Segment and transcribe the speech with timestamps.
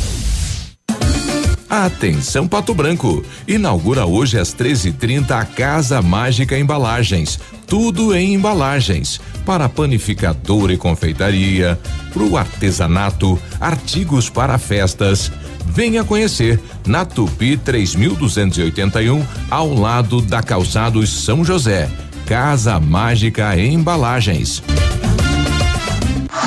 [1.71, 3.23] Atenção Pato Branco.
[3.47, 7.39] Inaugura hoje às 13:30 a Casa Mágica Embalagens.
[7.65, 11.79] Tudo em embalagens para panificador e confeitaria,
[12.11, 15.31] para o artesanato, artigos para festas.
[15.65, 21.89] Venha conhecer na Tupi 3281, ao lado da Calçados São José.
[22.25, 24.61] Casa Mágica Embalagens.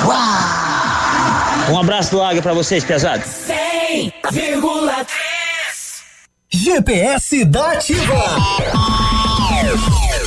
[0.05, 1.73] Uau!
[1.73, 3.64] Um abraço do Águia para vocês, pesados.
[3.95, 5.07] 100,3
[6.51, 8.35] GPS da Ativa.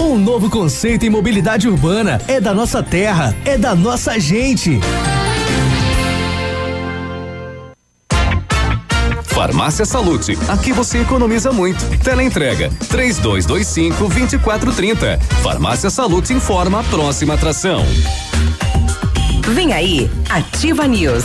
[0.00, 2.20] Um novo conceito em mobilidade urbana.
[2.26, 4.80] É da nossa terra, é da nossa gente.
[9.24, 11.84] Farmácia Salute, aqui você economiza muito.
[11.98, 15.18] Teleentrega, três dois, dois cinco, vinte e quatro, trinta.
[15.42, 17.84] Farmácia Salute informa a próxima atração.
[19.52, 21.24] Vem aí, Ativa News.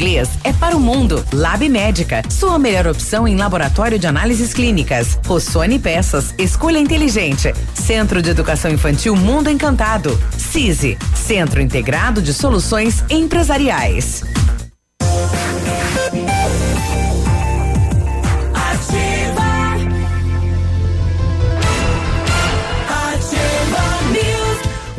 [0.01, 1.23] inglês é para o mundo.
[1.31, 5.19] Lab Médica, sua melhor opção em laboratório de análises clínicas.
[5.27, 7.53] Rossoni Peças, escolha inteligente.
[7.75, 10.19] Centro de Educação Infantil Mundo Encantado.
[10.35, 14.23] CISI, Centro Integrado de Soluções Empresariais.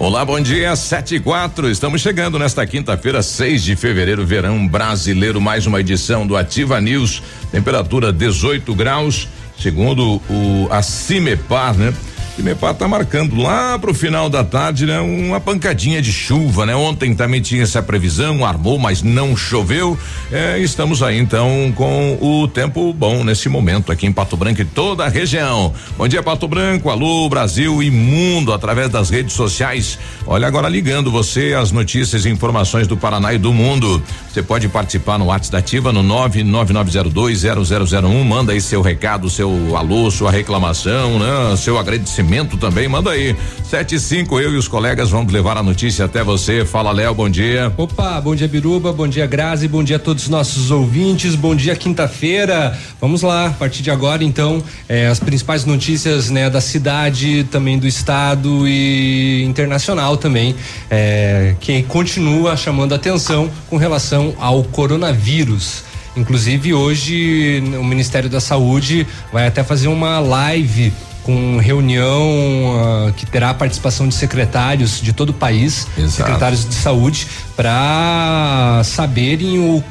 [0.02, 1.70] Olá, bom dia, sete e quatro.
[1.70, 7.22] Estamos chegando nesta quinta-feira, 6 de fevereiro, verão brasileiro, mais uma edição do Ativa News.
[7.52, 11.94] Temperatura 18 graus, segundo o a Cimepar, né?
[12.34, 14.98] Cimepar tá marcando lá pro final da tarde, né?
[15.00, 16.74] Uma pancadinha de chuva, né?
[16.74, 19.98] Ontem também tinha essa previsão, armou, mas não choveu.
[20.30, 24.64] É, estamos aí então com o tempo bom nesse momento aqui em Pato Branco e
[24.64, 25.74] toda a região.
[25.98, 29.98] Bom dia, Pato Branco, alô, Brasil e mundo através das redes sociais.
[30.26, 34.02] Olha agora ligando você as notícias e informações do Paraná e do mundo.
[34.32, 38.24] Você pode participar no WhatsApp da Ativa no 999020001.
[38.24, 41.54] Manda aí seu recado, seu alô, sua reclamação, né?
[41.58, 42.21] Seu agradecimento
[42.58, 43.34] Também, manda aí.
[43.64, 46.64] Sete e cinco, eu e os colegas vamos levar a notícia até você.
[46.64, 47.72] Fala, Léo, bom dia.
[47.76, 51.54] Opa, bom dia, Biruba, bom dia, Grazi, bom dia a todos os nossos ouvintes, bom
[51.54, 52.78] dia, quinta-feira.
[53.00, 57.78] Vamos lá, a partir de agora, então, eh, as principais notícias, né, da cidade, também
[57.78, 60.54] do estado e internacional também,
[60.90, 65.82] eh, que continua chamando atenção com relação ao coronavírus.
[66.16, 70.92] Inclusive, hoje o Ministério da Saúde vai até fazer uma live
[71.22, 76.12] com reunião uh, que terá a participação de secretários de todo o país, Exato.
[76.12, 77.26] secretários de saúde,
[77.56, 79.82] para saberem o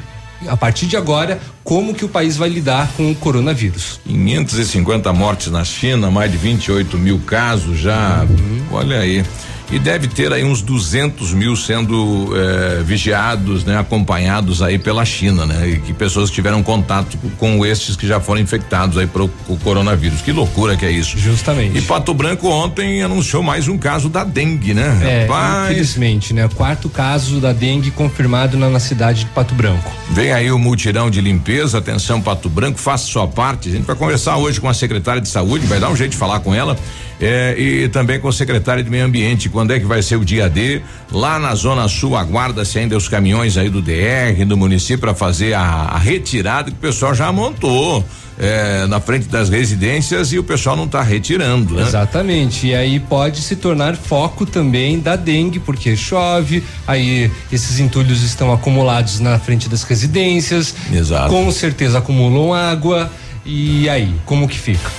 [0.48, 4.00] a partir de agora como que o país vai lidar com o coronavírus.
[4.04, 8.26] 550 mortes na China, mais de 28 mil casos já.
[8.70, 9.24] Olha aí.
[9.72, 15.46] E deve ter aí uns 200 mil sendo eh, vigiados, né, acompanhados aí pela China,
[15.46, 15.66] né?
[15.66, 20.20] E que pessoas tiveram contato com estes que já foram infectados aí pro, o coronavírus.
[20.20, 21.16] Que loucura que é isso.
[21.18, 21.78] Justamente.
[21.78, 24.98] E Pato Branco ontem anunciou mais um caso da dengue, né?
[25.02, 26.46] É, Rapaz, infelizmente, né?
[26.54, 29.90] Quarto caso da dengue confirmado na, na cidade de Pato Branco.
[30.10, 33.70] Vem aí o mutirão de limpeza, atenção Pato Branco, faça sua parte.
[33.70, 36.18] A gente vai conversar hoje com a secretária de saúde, vai dar um jeito de
[36.18, 36.76] falar com ela.
[37.20, 40.24] é, e também com o secretário de meio ambiente, quando é que vai ser o
[40.24, 40.82] dia D?
[41.12, 45.54] Lá na Zona Sul, aguarda-se ainda os caminhões aí do DR, do município, para fazer
[45.54, 48.04] a, a retirada que o pessoal já montou.
[48.38, 51.82] é, na frente das residências e o pessoal não está retirando, né?
[51.82, 52.66] Exatamente.
[52.66, 58.52] E aí pode se tornar foco também da dengue, porque chove, aí esses entulhos estão
[58.52, 60.74] acumulados na frente das residências.
[60.92, 61.28] Exato.
[61.28, 63.08] Com certeza acumulam água.
[63.44, 64.90] E aí, como que fica?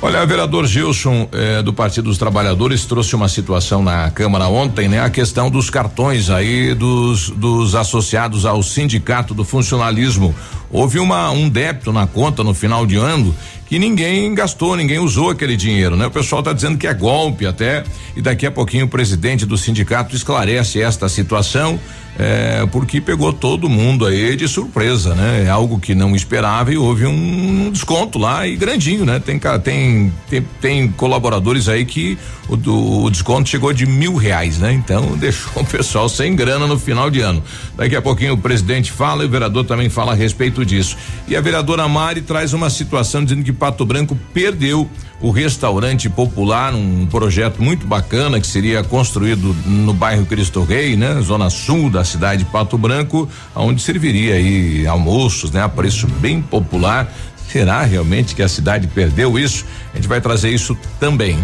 [0.00, 5.00] Olha, vereador Gilson eh, do Partido dos Trabalhadores trouxe uma situação na Câmara ontem, né?
[5.00, 10.32] A questão dos cartões aí dos, dos associados ao sindicato do funcionalismo.
[10.70, 13.34] Houve uma, um débito na conta no final de ano
[13.66, 16.06] que ninguém gastou, ninguém usou aquele dinheiro, né?
[16.06, 17.82] O pessoal está dizendo que é golpe até,
[18.16, 21.78] e daqui a pouquinho o presidente do sindicato esclarece esta situação,
[22.18, 25.44] eh, porque pegou todo mundo aí de surpresa, né?
[25.46, 29.20] É algo que não esperava e houve um desconto lá e grandinho, né?
[29.20, 32.18] Tem, tem, tem, tem colaboradores aí que
[32.48, 34.72] o, do- o desconto chegou de mil reais, né?
[34.72, 37.42] Então deixou o pessoal sem grana no final de ano.
[37.76, 40.96] Daqui a pouquinho o presidente fala e o vereador também fala a respeito disso.
[41.28, 44.88] E a vereadora Mari traz uma situação dizendo que Pato Branco perdeu
[45.20, 51.20] o restaurante popular, um projeto muito bacana que seria construído no bairro Cristo Rei, né?
[51.22, 55.62] Zona sul da cidade de Pato Branco, onde serviria aí almoços, né?
[55.62, 57.12] A preço bem popular.
[57.50, 59.64] Será realmente que a cidade perdeu isso?
[59.92, 61.38] A gente vai trazer isso também.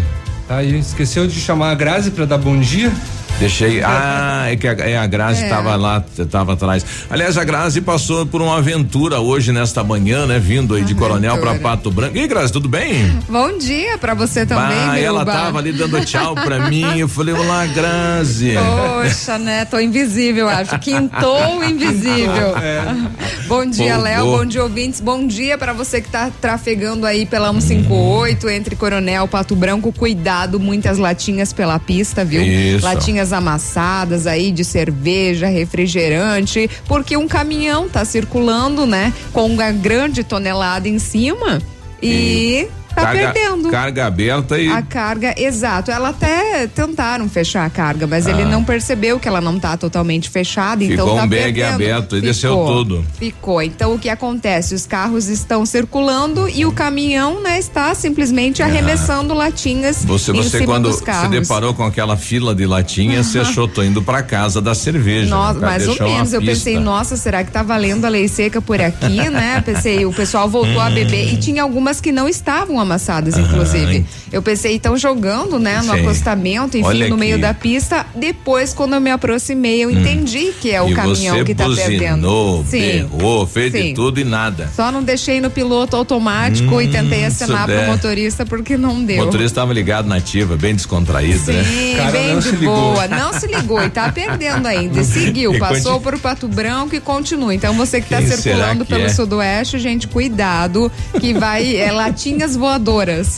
[0.47, 2.93] Aí esqueceu de chamar a Grazi para dar bom dia?
[3.39, 3.81] Deixei.
[3.83, 6.85] Ah, é que a, é, a Grazi estava lá, estava atrás.
[7.09, 10.39] Aliás, a Grazi passou por uma aventura hoje, nesta manhã, né?
[10.39, 12.15] Vindo aí de Coronel para Pato Branco.
[12.15, 13.19] E aí, Grazi, tudo bem?
[13.27, 16.99] Bom dia pra você também, ah, ela tava ali dando tchau pra mim.
[16.99, 18.53] Eu falei, olá, Grazi.
[18.55, 19.65] Poxa, né?
[19.65, 20.79] Tô invisível, acho.
[20.79, 22.55] Quintou invisível.
[23.47, 23.97] Bom dia.
[23.97, 24.25] Léo.
[24.25, 24.99] Bom dia, ouvintes.
[25.01, 29.91] Bom dia pra você que tá trafegando aí pela 158 entre Coronel Pato Branco.
[29.91, 32.41] Cuidado, muitas latinhas pela pista, viu?
[32.41, 32.85] Isso.
[33.15, 39.13] Latinhas amassadas aí de cerveja, refrigerante, porque um caminhão tá circulando, né?
[39.31, 41.61] Com uma grande tonelada em cima
[42.01, 43.69] e, tá carga, perdendo.
[43.69, 44.69] Carga aberta e.
[44.69, 45.91] A carga, exato.
[45.91, 48.47] Ela até tentaram fechar a carga, mas ele Ah.
[48.47, 51.73] não percebeu que ela não tá totalmente fechada, então Ficou tá um bag perdendo.
[51.75, 53.05] aberto e desceu tudo.
[53.17, 53.61] Ficou.
[53.61, 54.73] Então o que acontece?
[54.73, 60.07] Os carros estão circulando e o caminhão, né, está simplesmente arremessando latinhas Ah.
[60.07, 64.23] Você, você quando se deparou com aquela fila de latinhas, você achou, tô indo pra
[64.23, 65.29] casa da cerveja.
[65.29, 66.33] Nossa, nunca mais ou menos.
[66.33, 66.53] Eu pista.
[66.55, 69.61] pensei, nossa, será que tá valendo a lei seca por aqui, né?
[69.65, 74.05] Pensei, o pessoal voltou a beber e tinha algumas que não estavam amassadas, inclusive.
[74.31, 76.01] Eu pensei, então jogando, né, no Sim.
[76.01, 77.41] acostamento, enfim, Olha no meio aqui.
[77.41, 78.05] da pista.
[78.15, 81.65] Depois, quando eu me aproximei, eu entendi que é o e caminhão você que tá
[81.69, 82.21] perdendo.
[82.27, 82.79] buzinou, Sim.
[82.79, 83.93] berrou, fez de Sim.
[83.93, 84.69] tudo e nada.
[84.75, 87.87] Só não deixei no piloto automático e tentei Hum, acenar pro é.
[87.87, 89.17] motorista porque não O deu.
[89.25, 91.63] motorista estava ligado na ativa, bem descontraído, né?
[91.63, 92.75] Sim, Cara, bem não de se ligou.
[92.93, 93.07] boa.
[93.07, 94.99] Não se ligou e tá perdendo ainda.
[95.01, 97.53] E seguiu, E passou conti- por Pato Branco e continua.
[97.53, 99.09] Então você que tá Quem circulando será que pelo é?
[99.09, 102.74] sudoeste, gente, cuidado, que vai é latinhas voadoras.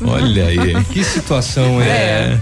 [0.08, 0.84] Olha aí.
[0.86, 1.88] Que situação é?
[1.88, 2.40] É.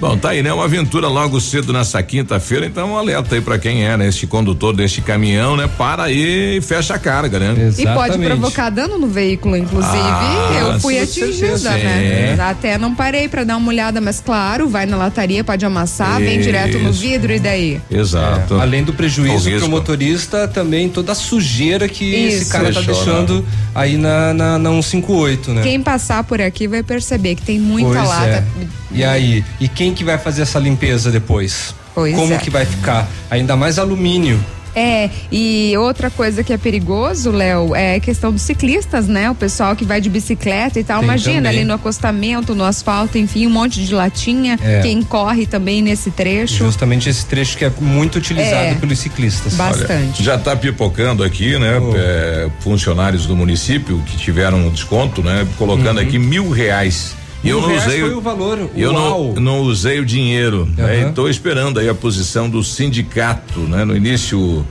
[0.00, 0.52] Bom, tá aí, né?
[0.52, 4.08] Uma aventura logo cedo nessa quinta-feira, então um alerta aí pra quem é, né?
[4.08, 5.68] Este condutor deste caminhão, né?
[5.78, 7.72] Para aí e fecha a carga, né?
[7.78, 9.96] E pode provocar dano no veículo, inclusive.
[9.96, 11.70] Ah, eu fui atingida, certeza.
[11.70, 12.34] né?
[12.34, 12.40] Sim.
[12.42, 16.34] Até não parei pra dar uma olhada, mas claro, vai na lataria, pode amassar, vem
[16.36, 16.42] Isso.
[16.42, 17.80] direto no vidro e daí?
[17.90, 18.56] Exato.
[18.58, 22.50] É, além do prejuízo pro motorista, também toda a sujeira que esse Isso.
[22.52, 25.62] cara tá deixando aí na, na, na 158, né?
[25.62, 28.26] Quem passar por aqui vai perceber que tem muita Pois lata.
[28.26, 28.44] é.
[28.92, 29.44] E aí?
[29.60, 31.74] E quem que vai fazer essa limpeza depois?
[31.94, 32.38] Pois Como é.
[32.38, 33.06] que vai ficar?
[33.30, 34.42] Ainda mais alumínio.
[34.76, 39.30] É, e outra coisa que é perigoso, Léo, é a questão dos ciclistas, né?
[39.30, 40.98] O pessoal que vai de bicicleta e tal.
[40.98, 41.58] Tem Imagina também.
[41.58, 44.58] ali no acostamento, no asfalto, enfim, um monte de latinha.
[44.60, 44.80] É.
[44.82, 46.56] Quem corre também nesse trecho.
[46.56, 48.74] Justamente esse trecho que é muito utilizado É.
[48.74, 49.54] pelos ciclistas.
[49.54, 50.20] Bastante.
[50.24, 51.78] Já está pipocando aqui, né?
[51.78, 51.92] Oh.
[51.96, 55.46] é, funcionários do município que tiveram um desconto, né?
[55.56, 57.14] Colocando aqui mil reais.
[57.44, 57.60] E Uhum.
[57.60, 58.02] Eu não usei.
[58.02, 58.70] o valor.
[58.74, 60.66] Eu não, não usei o dinheiro.
[60.78, 61.10] Aham.
[61.10, 63.84] Estou esperando aí a posição do sindicato, né?
[63.84, 64.66] No início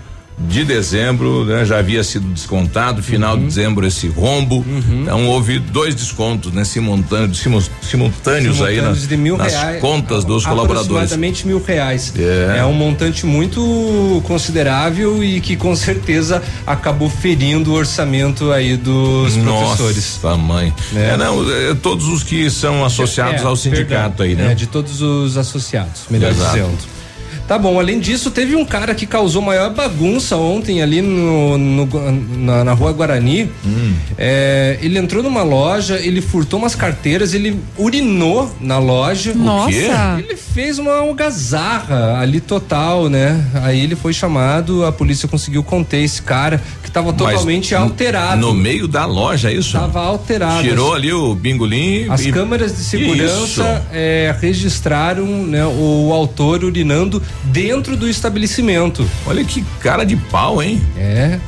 [0.47, 3.39] de dezembro, né, já havia sido descontado, final Uhum.
[3.41, 4.65] de dezembro esse rombo.
[5.01, 9.81] Então houve dois descontos, né, simultâneos, simu- simultâneos, aí Simultâneos nas, de mil nas reais,
[9.81, 10.87] contas dos colaboradores.
[11.11, 12.13] Aproximadamente mil reais.
[12.17, 12.59] É.
[12.59, 12.65] É.
[12.65, 20.19] um montante muito considerável e que com certeza acabou ferindo o orçamento aí dos professores.
[20.23, 20.73] Nossa, mãe.
[20.91, 21.11] Né?
[21.13, 24.25] É, não, é, todos os que são associados É, ao sindicato perdão.
[24.25, 24.51] aí, né?
[24.51, 26.51] É, de todos os associados, melhor Exato.
[26.53, 26.77] dizendo.
[27.47, 31.89] Tá bom, além disso, teve um cara que causou maior bagunça ontem ali no, no-
[32.37, 33.49] na, na rua Guarani.
[33.65, 33.93] Hum.
[34.17, 39.33] É, ele entrou numa loja, ele furtou umas carteiras, ele urinou na loja.
[39.35, 39.69] Nossa.
[39.71, 39.89] quê?
[40.19, 43.43] Ele fez uma algazarra ali total, né?
[43.63, 47.81] Aí ele foi chamado, a polícia conseguiu conter esse cara que tava Mas totalmente no-
[47.81, 48.41] alterado.
[48.41, 49.73] No meio da loja, é isso?
[49.77, 50.63] Tava alterado.
[50.63, 52.07] Tirou ali o bingolim.
[52.09, 59.07] As e- câmeras de segurança é, registraram né, o autor urinando dentro do estabelecimento.
[59.25, 60.81] Olha que cara de pau, hein?
[60.97, 61.39] É,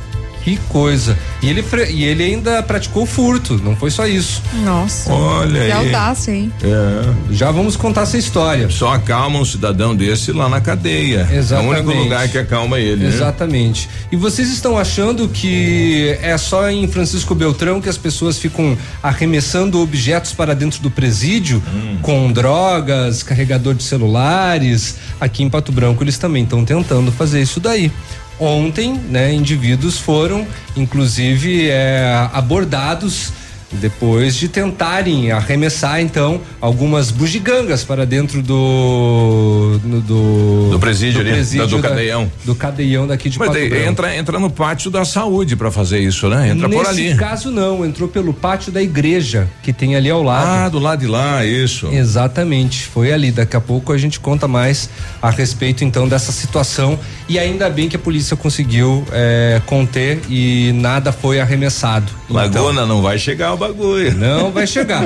[0.46, 1.18] que coisa.
[1.42, 4.40] E ele, e ele ainda praticou furto, não foi só isso.
[4.64, 5.12] Nossa.
[5.12, 5.72] Olha Que aí.
[5.72, 6.52] audácia, hein?
[6.62, 7.34] É.
[7.34, 8.70] Já vamos contar essa história.
[8.70, 11.28] Só acalma um cidadão desse lá na cadeia.
[11.32, 11.74] Exatamente.
[11.74, 13.02] É o único lugar que acalma ele.
[13.02, 13.08] né?
[13.08, 13.88] Exatamente.
[14.12, 19.80] E vocês estão achando que é só em Francisco Beltrão que as pessoas ficam arremessando
[19.80, 21.98] objetos para dentro do presídio Hum.
[22.02, 24.94] com drogas, carregador de celulares?
[25.20, 27.90] Aqui em Pato Branco eles também estão tentando fazer isso daí.
[28.38, 33.32] Ontem, né, indivíduos foram, inclusive, é, abordados
[33.72, 41.42] depois de tentarem arremessar então algumas bugigangas para dentro do do, do, Do presídio ali,
[41.58, 42.30] da- do da- cadeião.
[42.44, 45.98] do cadeião daqui de Mas Pato daí entra, entra no pátio da saúde pra fazer
[45.98, 46.50] isso, né?
[46.50, 47.14] Entra Nesse por ali.
[47.16, 50.46] caso não, entrou pelo pátio da igreja que tem ali ao lado.
[50.46, 51.88] Ah, do lado de lá, isso.
[51.92, 53.30] Exatamente, foi ali.
[53.30, 54.88] Daqui a pouco a gente conta mais
[55.20, 60.72] a respeito então dessa situação e ainda bem que a polícia conseguiu eh, conter e
[60.74, 62.10] nada foi arremessado.
[62.30, 64.14] Laguna não vai chegar o bagulho.
[64.16, 65.02] Não vai chegar.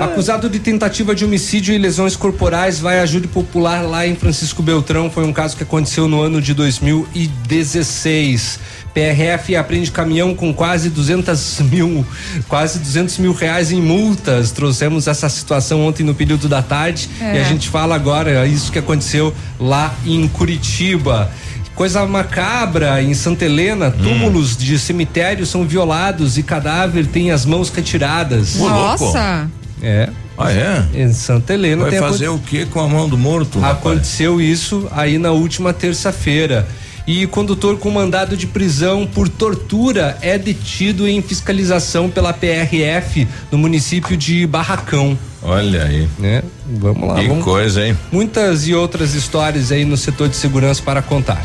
[0.00, 4.62] Acusado de tentativa de homicídio e lesões corporais, vai a júri popular lá em Francisco
[4.62, 5.10] Beltrão.
[5.10, 8.60] Foi um caso que aconteceu no ano de 2016.
[8.94, 12.06] PRF apreende caminhão com quase 200 mil,
[12.48, 14.50] quase 200 mil reais em multas.
[14.52, 17.36] Trouxemos essa situação ontem no período da tarde É.
[17.36, 21.30] e a gente fala agora isso que aconteceu lá em Curitiba.
[21.76, 27.68] Coisa macabra em Santa Helena, túmulos de cemitério são violados e cadáver tem as mãos
[27.68, 28.58] retiradas.
[28.58, 28.66] Ô.
[28.66, 29.46] Nossa.
[29.82, 30.08] É.
[30.38, 30.86] Ah, é?
[30.94, 33.58] Em Santa Helena Vai tem fazer o que com a mão do morto?
[33.58, 33.78] rapaz?
[33.78, 36.66] Aconteceu isso aí na última terça-feira.
[37.06, 43.56] E condutor com mandado de prisão por tortura é detido em fiscalização pela PRF no
[43.58, 45.16] município de Barracão.
[45.42, 46.08] Olha aí.
[46.18, 46.42] Né?
[46.68, 47.14] Vamos lá.
[47.14, 47.96] Que vamos- coisa, hein?
[48.10, 51.44] Muitas e outras histórias aí no setor de segurança para contar.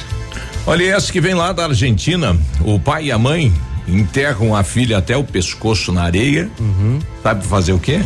[0.65, 3.53] Olha, essa que vem lá da Argentina, o pai e a mãe
[3.87, 6.49] enterram a filha até o pescoço na areia.
[6.59, 6.99] Uhum.
[7.23, 8.01] Sabe fazer o quê?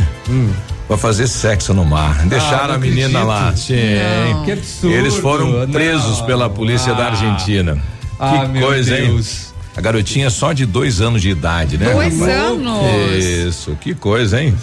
[0.88, 2.24] Pra fazer sexo no mar.
[2.26, 2.72] Deixaram Hum.
[2.72, 3.26] Ah, a menina acredito.
[3.26, 3.56] lá.
[3.56, 4.44] Sim.
[4.44, 4.94] Que absurdo.
[4.96, 6.26] Eles foram presos Não.
[6.26, 7.10] pela polícia da Ah.
[7.10, 7.78] Argentina.
[8.18, 9.06] Ah, que meu coisa, hein?
[9.08, 9.54] Deus.
[9.76, 11.92] A garotinha é só de dois anos de idade, né?
[11.92, 13.22] Dois anos.
[13.22, 14.54] Isso, que coisa, hein?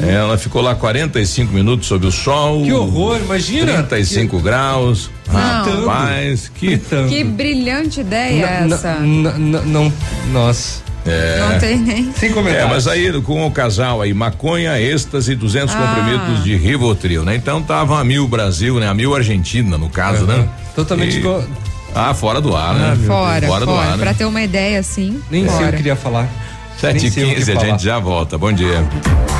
[0.00, 2.62] Ela ficou lá 45 minutos sob o sol.
[2.64, 3.82] Que horror, imagina.
[3.84, 5.10] 35 graus.
[5.32, 5.86] Não.
[5.86, 6.78] Rapaz, que.
[7.08, 8.94] Que brilhante ideia é N- essa.
[9.00, 9.92] n- n- Não,
[10.32, 10.82] nossa.
[11.06, 11.38] É.
[11.38, 12.12] Não tem nem.
[12.14, 12.70] Sem É, comentários.
[12.70, 15.78] mas aí com o casal aí, maconha, êxtase, 200 Ah.
[15.78, 17.36] comprimidos de Rivotril, né?
[17.36, 18.88] Então tava a mil Brasil, né?
[18.88, 20.38] A mil Argentina, no caso, Aham.
[20.38, 20.48] né?
[20.74, 21.44] Totalmente E- co-
[21.94, 22.96] Ah, fora do ar, né?
[23.06, 23.66] Fora, Fora fora.
[23.66, 24.14] do ar, Pra né?
[24.18, 25.20] ter uma ideia assim.
[25.30, 25.76] Nem sei o que eu fora.
[25.76, 26.28] queria falar.
[26.80, 27.66] 7 Nem e sei o que 15 a falar.
[27.68, 28.36] gente já volta.
[28.38, 28.82] Bom dia.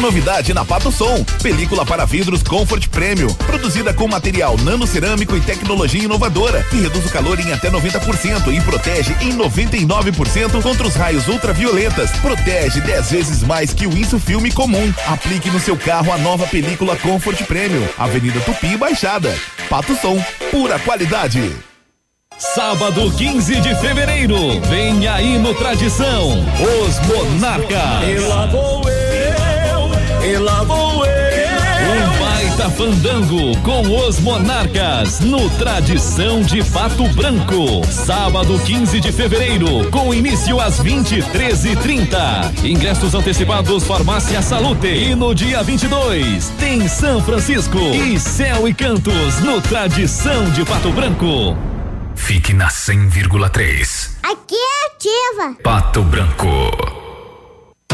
[0.00, 6.04] Novidade na Pato Som, película para vidros Comfort Premium, produzida com material nanocerâmico e tecnologia
[6.04, 11.26] inovadora, que reduz o calor em até 90% e protege em 99% contra os raios
[11.26, 12.12] ultravioletas.
[12.22, 14.92] Protege 10 vezes mais que o Insufilme comum.
[15.08, 19.36] Aplique no seu carro a nova película Comfort Premium, Avenida Tupi Baixada.
[19.68, 21.52] Pato Som, pura qualidade.
[22.38, 26.46] Sábado 15 de fevereiro, vem aí no Tradição,
[26.86, 28.97] os Monarcas.
[30.28, 31.88] E lá vou eu, e.
[31.88, 37.82] Um baita fandango com os Monarcas no Tradição de Pato Branco.
[37.90, 42.62] Sábado 15 de fevereiro, com início às 23h30.
[42.62, 44.86] Ingressos antecipados Farmácia Salute.
[44.88, 50.92] E no dia 22 tem São Francisco e Céu e Cantos no Tradição de Pato
[50.92, 51.56] Branco.
[52.14, 54.10] Fique na 100,3.
[54.22, 55.56] Aqui é ativa.
[55.62, 57.07] Pato Branco.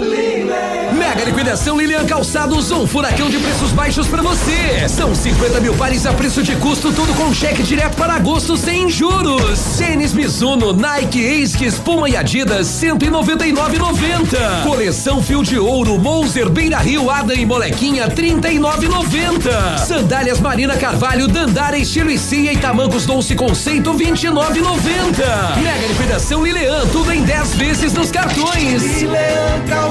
[0.00, 4.88] Mega liquidação Lilian Calçados, um furacão de preços baixos para você.
[4.88, 8.88] São 50 mil pares a preço de custo, tudo com cheque direto para agosto sem
[8.88, 9.58] juros.
[9.76, 14.62] Tênis Mizuno, Nike, Asics, Puma e Adidas, 199,90.
[14.62, 19.78] Coleção Fio de Ouro, Monzer, Beira Rio, Ada e Molequinha, 39,90.
[19.78, 25.56] Sandálias Marina Carvalho, Dandara, Estilo e Cia e Tamancos Dolce Conceito, 29,90.
[25.62, 28.82] Mega liquidação Lilian, tudo em 10 vezes nos cartões.
[28.82, 29.89] Lilian Calçados.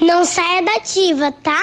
[0.00, 1.62] Não saia da ativa, tá?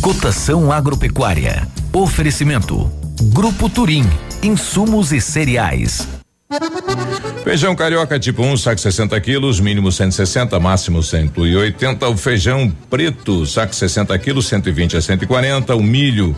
[0.00, 1.68] Cotação agropecuária.
[1.92, 2.90] Oferecimento.
[3.32, 4.04] Grupo Turim.
[4.42, 6.17] Insumos e cereais.
[7.44, 12.08] Feijão carioca tipo 1, um, saco 60 quilos, mínimo 160, máximo 180.
[12.08, 15.76] O feijão preto, saco 60 quilos, 120 a 140.
[15.76, 16.34] O milho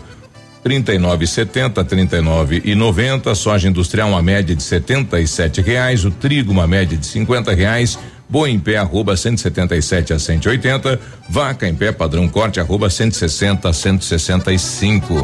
[0.65, 3.33] 39,70, 39 e 90.
[3.35, 6.03] Soja industrial uma média de 77 reais.
[6.03, 7.97] O trigo uma média de 50 reais.
[8.27, 10.99] Boi em pé arroba 177 a 180.
[11.29, 15.23] Vaca em pé padrão corte arroba 160 a 165.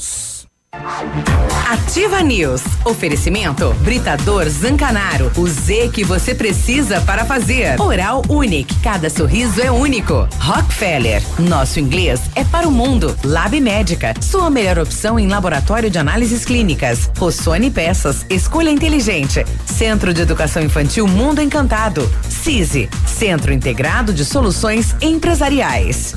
[1.69, 2.61] Ativa News.
[2.85, 5.31] Oferecimento Britador Zancanaro.
[5.37, 7.79] O Z que você precisa para fazer.
[7.79, 8.73] Oral Unique.
[8.81, 10.27] Cada sorriso é único.
[10.39, 11.21] Rockefeller.
[11.39, 13.15] Nosso inglês é para o mundo.
[13.23, 14.13] Lab Médica.
[14.21, 17.11] Sua melhor opção em laboratório de análises clínicas.
[17.17, 18.25] Rossoni Peças.
[18.29, 19.45] Escolha inteligente.
[19.65, 22.09] Centro de Educação Infantil Mundo Encantado.
[22.29, 22.89] CISI.
[23.05, 26.15] Centro Integrado de Soluções Empresariais.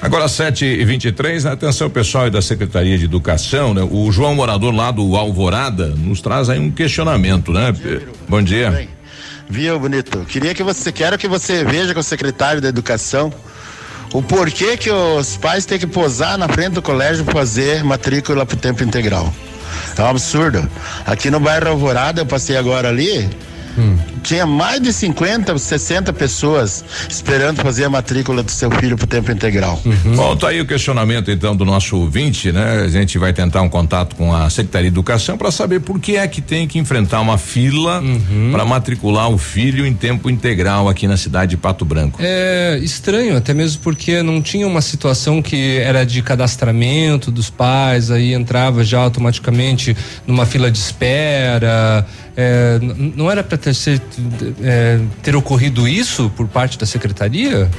[0.00, 3.82] Agora 7 e 23 atenção pessoal da Secretaria de Educação, né?
[3.90, 7.74] O João Morador lá do Alvorada nos traz aí um questionamento, né?
[8.28, 8.88] Bom dia.
[9.48, 10.24] Viu, bonito?
[10.28, 13.32] Queria que você, quero que você veja com o secretário da Educação
[14.12, 18.56] o porquê que os pais têm que posar na frente do colégio fazer matrícula por
[18.56, 19.32] tempo integral.
[19.96, 20.68] É um absurdo.
[21.04, 23.28] Aqui no bairro Alvorada, eu passei agora ali,
[23.78, 23.96] Hum.
[24.22, 29.30] Tinha mais de 50, 60 pessoas esperando fazer a matrícula do seu filho para tempo
[29.30, 29.80] integral.
[29.84, 30.16] Uhum.
[30.16, 32.82] Bom, tá aí o questionamento então do nosso ouvinte, né?
[32.84, 36.16] A gente vai tentar um contato com a Secretaria de Educação para saber por que
[36.16, 38.50] é que tem que enfrentar uma fila uhum.
[38.52, 42.18] para matricular o filho em tempo integral aqui na cidade de Pato Branco.
[42.22, 48.10] É estranho, até mesmo porque não tinha uma situação que era de cadastramento dos pais,
[48.10, 52.06] aí entrava já automaticamente numa fila de espera.
[52.36, 52.78] É,
[53.16, 53.72] não era para ter,
[54.62, 57.70] é, ter ocorrido isso por parte da secretaria?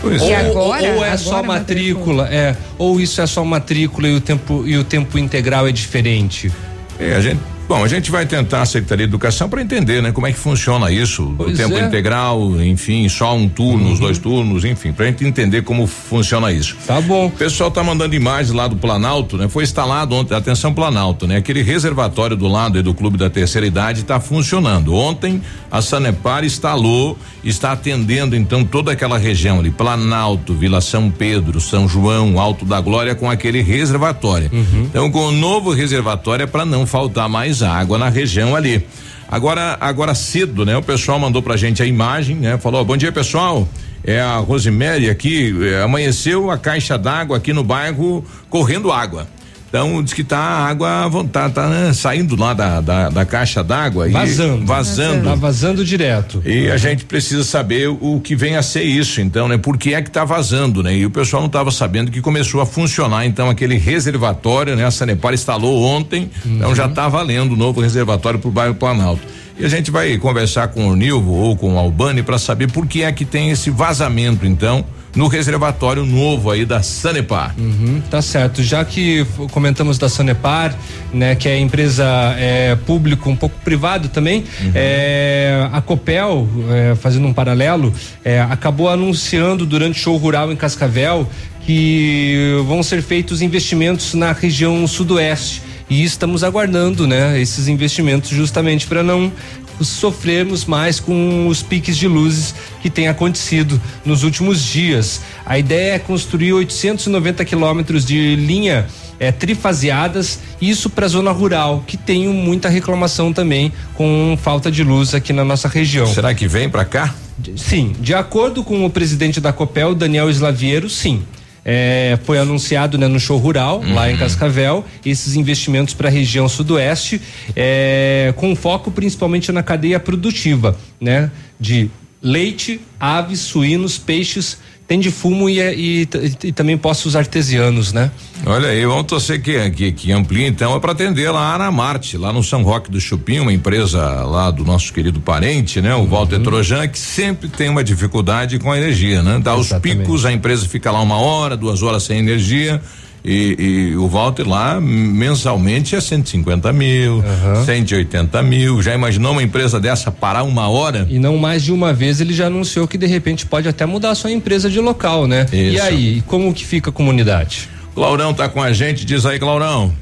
[0.00, 0.20] Pois.
[0.20, 4.14] Ou, agora, ou, ou é agora só matrícula, é, ou isso é só matrícula e
[4.14, 6.52] o tempo e o tempo integral é diferente.
[6.98, 10.12] É, a gente Bom, a gente vai tentar a Secretaria de Educação para entender, né,
[10.12, 11.86] como é que funciona isso, Pois o tempo é.
[11.86, 16.76] integral, enfim, só um turno, os dois turnos, enfim, pra gente entender como funciona isso.
[16.86, 17.26] Tá bom.
[17.26, 19.48] O pessoal tá mandando imagens lá do Planalto, né?
[19.48, 21.36] Foi instalado ontem, atenção Planalto, né?
[21.36, 24.94] Aquele reservatório do lado do Clube da Terceira Idade está funcionando.
[24.94, 31.60] Ontem a Sanepar instalou, está atendendo então toda aquela região ali, Planalto, Vila São Pedro,
[31.60, 34.50] São João, Alto da Glória com aquele reservatório.
[34.84, 38.86] Então com o novo reservatório é para não faltar mais água na região ali.
[39.28, 40.76] Agora, agora cedo, né?
[40.76, 42.58] O pessoal mandou pra gente a imagem, né?
[42.58, 43.68] Falou: "Bom dia, pessoal.
[44.06, 49.26] É a Rosemary aqui, é, amanheceu a caixa d'água aqui no bairro correndo água.
[49.74, 53.60] Então diz que tá a água tá, tá né, saindo lá da, da, da caixa
[53.60, 54.64] d'água e Vazando.
[54.64, 55.24] vazando.
[55.24, 56.40] Tá vazando direto.
[56.46, 59.58] E a gente precisa saber o que vem a ser isso, então, né?
[59.58, 60.94] Por que é que tá vazando, né?
[60.94, 64.86] E o pessoal não estava sabendo que começou a funcionar, então, aquele reservatório, né?
[64.86, 69.22] A Sanepar instalou ontem, então já tá valendo o novo reservatório pro bairro Planalto.
[69.58, 72.86] E a gente vai conversar com o Nilvo ou com o Albani para saber por
[72.86, 74.84] que é que tem esse vazamento, então,
[75.14, 77.54] no reservatório novo aí da Sanepar.
[77.58, 78.62] Uhum, tá certo.
[78.62, 80.76] Já que comentamos da Sanepar,
[81.12, 82.04] né, que é empresa
[82.38, 87.92] é, público, um pouco privado também, é, a Copel, é, fazendo um paralelo,
[88.24, 91.28] é, acabou anunciando durante o show rural em Cascavel
[91.64, 95.62] que vão ser feitos investimentos na região sudoeste.
[95.88, 99.30] E estamos aguardando, né, esses investimentos justamente para não
[99.80, 105.20] sofrermos mais com os piques de luzes que tem acontecido nos últimos dias.
[105.44, 108.86] A ideia é construir 890 quilômetros de linha
[109.18, 114.82] é, trifaseadas, isso para a zona rural, que tem muita reclamação também com falta de
[114.82, 116.06] luz aqui na nossa região.
[116.06, 117.14] Será que vem para cá?
[117.56, 121.22] Sim, de acordo com o presidente da Copel, Daniel Slaviero, sim.
[121.64, 126.48] É, foi anunciado né, no show rural, lá em Cascavel, esses investimentos para a região
[126.48, 127.20] sudoeste,
[127.56, 131.30] é, com foco principalmente na cadeia produtiva, né?
[131.58, 131.90] De
[132.22, 136.08] leite, aves, suínos, peixes, tem de fumo e, e,
[136.44, 138.10] e também postos artesianos, né?
[138.44, 142.18] Olha aí, vamos torcer que, que, que amplie então é para atender lá na Marte,
[142.18, 145.94] lá no São Roque do Chupim, uma empresa lá do nosso querido parente, né?
[145.94, 149.40] O Walter Trojan, que sempre tem uma dificuldade com a energia, né?
[149.42, 152.80] Dá os picos, a empresa fica lá uma hora, duas horas sem energia.
[153.24, 157.24] E, e o Walter lá mensalmente é 150 mil,
[157.64, 158.82] 180 mil.
[158.82, 161.06] Já imaginou uma empresa dessa parar uma hora?
[161.08, 164.10] E não mais de uma vez ele já anunciou que de repente pode até mudar
[164.10, 165.46] a sua empresa de local, né?
[165.52, 165.82] E Isso.
[165.82, 167.70] aí, como que fica a comunidade?
[167.94, 169.94] Claurão tá com a gente, diz aí, Claurão.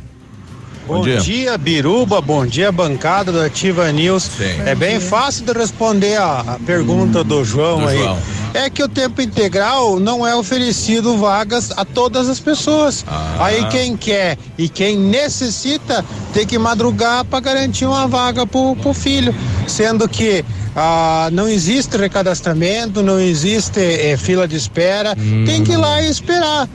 [0.87, 1.56] Bom, dia.
[1.56, 2.20] Biruba.
[2.20, 4.28] Bom dia, bancada do Ativa News.
[4.66, 7.98] É bem fácil de responder a, a pergunta do João Do aí.
[7.98, 8.18] João.
[8.54, 13.04] É que o tempo integral não é oferecido vagas a todas as pessoas.
[13.08, 13.46] Ah.
[13.46, 18.92] Aí quem quer e quem necessita tem que madrugar para garantir uma vaga pro, pro
[18.92, 19.34] filho.
[19.66, 25.14] Sendo que ah, não existe recadastramento, não existe eh, fila de espera,
[25.46, 26.68] tem que ir lá e esperar.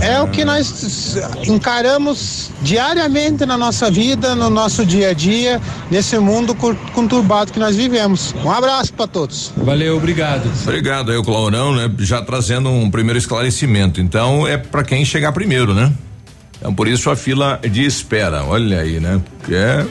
[0.00, 6.18] É o que nós encaramos diariamente na nossa vida, no nosso dia a dia, nesse
[6.18, 6.54] mundo
[6.92, 8.34] conturbado que nós vivemos.
[8.44, 9.52] Um abraço para todos.
[9.56, 10.50] Valeu, obrigado.
[10.62, 11.90] Obrigado aí, o Claurão, né?
[12.00, 14.00] Já trazendo um primeiro esclarecimento.
[14.00, 15.92] Então, é para quem chegar primeiro, né?
[16.58, 18.44] Então, por isso a fila de espera.
[18.44, 19.20] Olha aí, né?
[19.44, 19.86] Que É.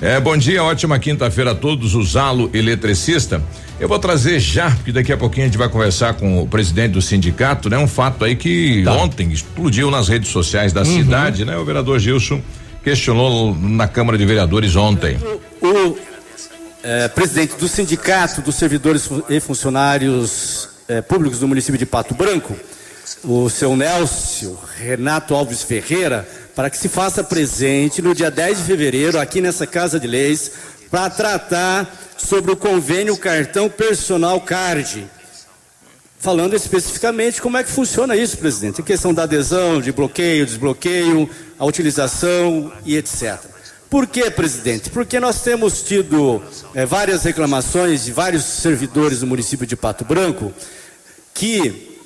[0.00, 3.42] É, bom dia, ótima quinta-feira a todos, o Zalo eletricista.
[3.80, 6.92] Eu vou trazer já, porque daqui a pouquinho a gente vai conversar com o presidente
[6.92, 7.76] do sindicato, né?
[7.76, 11.56] Um fato aí que ontem explodiu nas redes sociais da cidade, né?
[11.56, 12.40] O vereador Gilson
[12.82, 15.18] questionou na Câmara de Vereadores ontem.
[15.60, 15.98] o
[16.84, 22.56] eh, presidente do Sindicato dos Servidores e Funcionários eh, Públicos do município de Pato Branco,
[23.24, 26.26] o seu Nélcio Renato Alves Ferreira,
[26.58, 30.50] para que se faça presente no dia 10 de fevereiro, aqui nessa Casa de Leis,
[30.90, 35.06] para tratar sobre o convênio cartão personal CARD.
[36.18, 38.80] Falando especificamente como é que funciona isso, presidente.
[38.80, 43.38] A questão da adesão, de bloqueio, desbloqueio, a utilização e etc.
[43.88, 44.90] Por que, presidente?
[44.90, 46.42] Porque nós temos tido
[46.74, 50.52] eh, várias reclamações de vários servidores do município de Pato Branco
[51.32, 52.00] que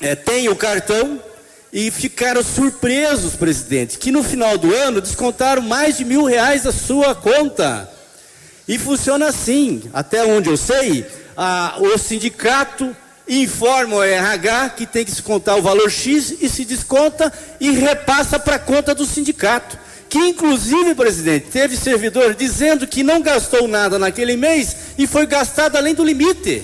[0.00, 1.20] eh, têm o cartão
[1.72, 6.72] e ficaram surpresos, presidente, que no final do ano descontaram mais de mil reais da
[6.72, 7.88] sua conta.
[8.66, 12.94] E funciona assim, até onde eu sei, a- o sindicato
[13.28, 17.70] informa o RH que tem que se contar o valor X e se desconta e
[17.70, 19.78] repassa para a conta do sindicato.
[20.08, 25.76] Que inclusive, presidente, teve servidor dizendo que não gastou nada naquele mês e foi gastado
[25.76, 26.62] além do limite.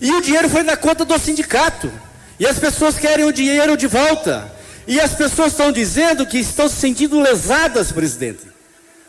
[0.00, 1.90] E o dinheiro foi na conta do sindicato.
[2.38, 4.50] E as pessoas querem o dinheiro de volta.
[4.86, 8.46] E as pessoas estão dizendo que estão se sentindo lesadas, presidente.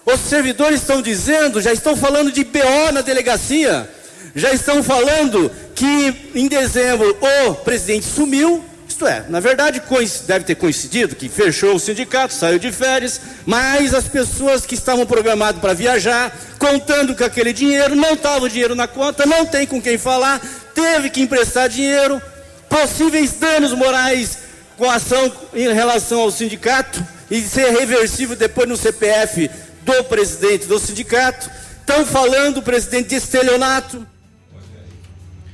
[0.05, 3.89] Os servidores estão dizendo, já estão falando de BO na delegacia,
[4.33, 9.81] já estão falando que em dezembro o presidente sumiu, isto é, na verdade
[10.25, 15.05] deve ter coincidido que fechou o sindicato, saiu de férias, mas as pessoas que estavam
[15.05, 19.67] programadas para viajar, contando com aquele dinheiro, não estava o dinheiro na conta, não tem
[19.67, 20.41] com quem falar,
[20.73, 22.21] teve que emprestar dinheiro,
[22.69, 24.39] possíveis danos morais
[24.77, 29.49] com ação em relação ao sindicato e ser reversível depois no CPF
[29.81, 31.49] do presidente do sindicato.
[31.79, 34.05] Estão falando presidente de estelionato.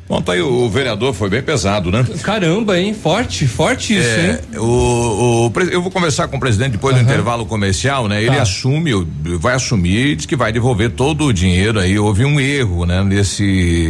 [0.08, 2.06] Bom, tá aí o, o, vereador foi bem pesado, né?
[2.22, 2.94] Caramba, hein?
[2.94, 4.60] Forte, forte isso, é, hein?
[4.60, 7.04] O, o, eu vou conversar com o presidente depois uhum.
[7.04, 8.22] do intervalo comercial, né?
[8.22, 8.42] Ele tá.
[8.42, 8.92] assume,
[9.40, 11.98] vai assumir, diz que vai devolver todo o dinheiro aí.
[11.98, 13.02] Houve um erro, né?
[13.02, 13.44] Nesse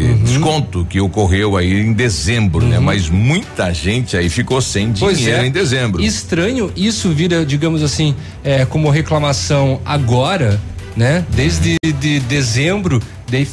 [0.04, 0.24] uhum.
[0.24, 2.78] desconto que ocorreu aí em dezembro, né?
[2.78, 2.82] uhum.
[2.82, 2.86] né?
[2.86, 5.48] Mas muita gente aí ficou sem dinheiro é.
[5.48, 6.02] em dezembro.
[6.02, 10.62] Estranho, isso vira, digamos assim, é, como reclamação agora,
[10.96, 11.26] né?
[11.36, 13.48] Desde de dezembro, daí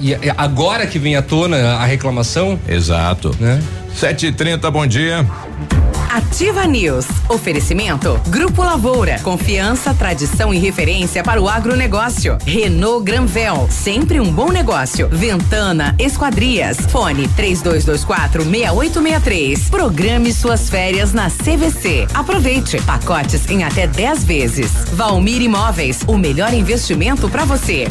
[0.00, 2.58] e agora que vem à tona a reclamação?
[2.68, 3.34] Exato.
[3.38, 3.62] Né?
[3.98, 5.26] 7h30, bom dia.
[6.12, 7.06] Ativa News.
[7.26, 8.20] Oferecimento.
[8.28, 9.18] Grupo Lavoura.
[9.20, 12.36] Confiança, tradição e referência para o agronegócio.
[12.44, 13.66] Renault Granvel.
[13.70, 15.08] Sempre um bom negócio.
[15.08, 16.76] Ventana Esquadrias.
[16.90, 19.70] Fone 3224 6863.
[19.70, 22.06] Programe suas férias na CVC.
[22.12, 22.78] Aproveite.
[22.82, 24.70] Pacotes em até 10 vezes.
[24.92, 26.00] Valmir Imóveis.
[26.06, 27.90] O melhor investimento para você.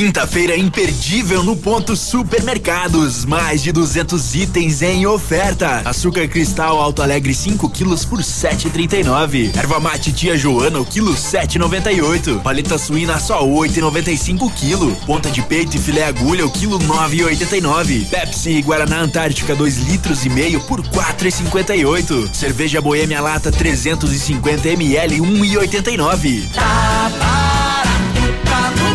[0.00, 3.26] Quinta-feira imperdível no ponto Supermercados.
[3.26, 5.82] Mais de 200 itens em oferta.
[5.84, 9.54] Açúcar cristal Alto Alegre 5 quilos por 7,39.
[9.54, 12.40] Erva mate tia Joana o quilo 7,98.
[12.40, 14.96] Paleta suína só 8,95 quilo.
[15.04, 18.08] Ponta de peito e filé agulha o quilo 9,89.
[18.08, 22.34] Pepsi e Guaraná Antártica 2 litros e meio por 4,58.
[22.34, 26.50] Cerveja Boêmia lata 350 ml 1,89.
[26.54, 28.89] Tá barato, tá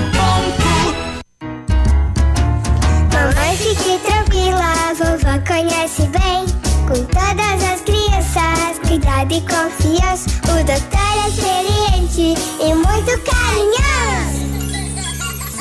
[5.45, 6.45] conhece bem.
[6.87, 10.29] Com todas as crianças, cuidado e confiança.
[10.43, 14.45] O doutor é experiente e muito carinhoso.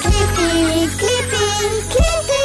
[0.03, 1.45] Clipe, clipe,
[1.89, 2.45] clipe.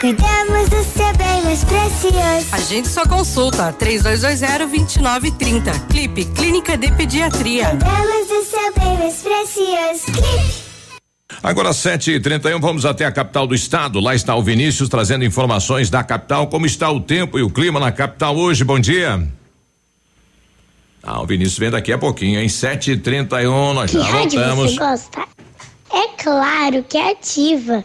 [0.00, 2.46] Cuidamos do seu bem mais precioso.
[2.52, 5.86] A gente só consulta 3220-2930.
[5.88, 7.68] Clipe, Clínica de Pediatria.
[7.68, 10.04] Cuidamos do seu bem mais precioso.
[10.06, 10.63] Clipe.
[11.42, 14.00] Agora 7h31, vamos até a capital do estado.
[14.00, 16.46] Lá está o Vinícius trazendo informações da capital.
[16.46, 18.64] Como está o tempo e o clima na capital hoje?
[18.64, 19.26] Bom dia.
[21.02, 23.74] Ah, o Vinícius vem daqui a pouquinho, em 7h31.
[23.74, 24.72] Nós que já voltamos.
[24.72, 25.24] Você gosta?
[25.92, 27.84] É claro que é ativa.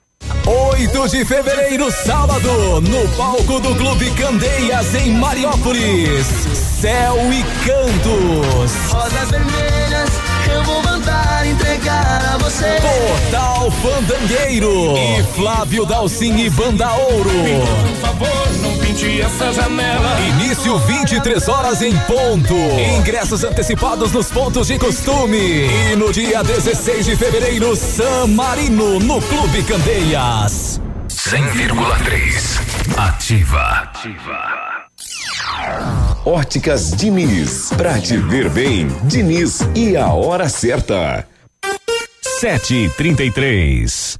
[0.45, 6.27] 8 de fevereiro, sábado, no palco do Clube Candeias, em Mariópolis.
[6.81, 8.91] Céu e Cantos.
[8.91, 10.09] Rosas vermelhas,
[10.53, 10.90] eu vou
[11.51, 12.65] entregar a você.
[12.81, 14.95] Portal Fandangueiro.
[14.97, 17.29] E Flávio Dalcin e Banda Ouro.
[17.29, 20.19] Por favor, não pinte essa janela.
[20.21, 22.53] Início 23 horas em ponto.
[22.97, 25.37] Ingressos antecipados nos pontos de costume.
[25.91, 30.81] E no dia 16 de fevereiro, San Marino, no Clube Candeias.
[31.09, 32.97] 100,3.
[32.97, 33.61] Ativa.
[33.61, 34.61] Ativa.
[36.25, 37.71] Óticas Diniz.
[37.75, 41.25] Pra te ver bem, Diniz e a hora certa.
[42.41, 44.19] Sete trinta e três.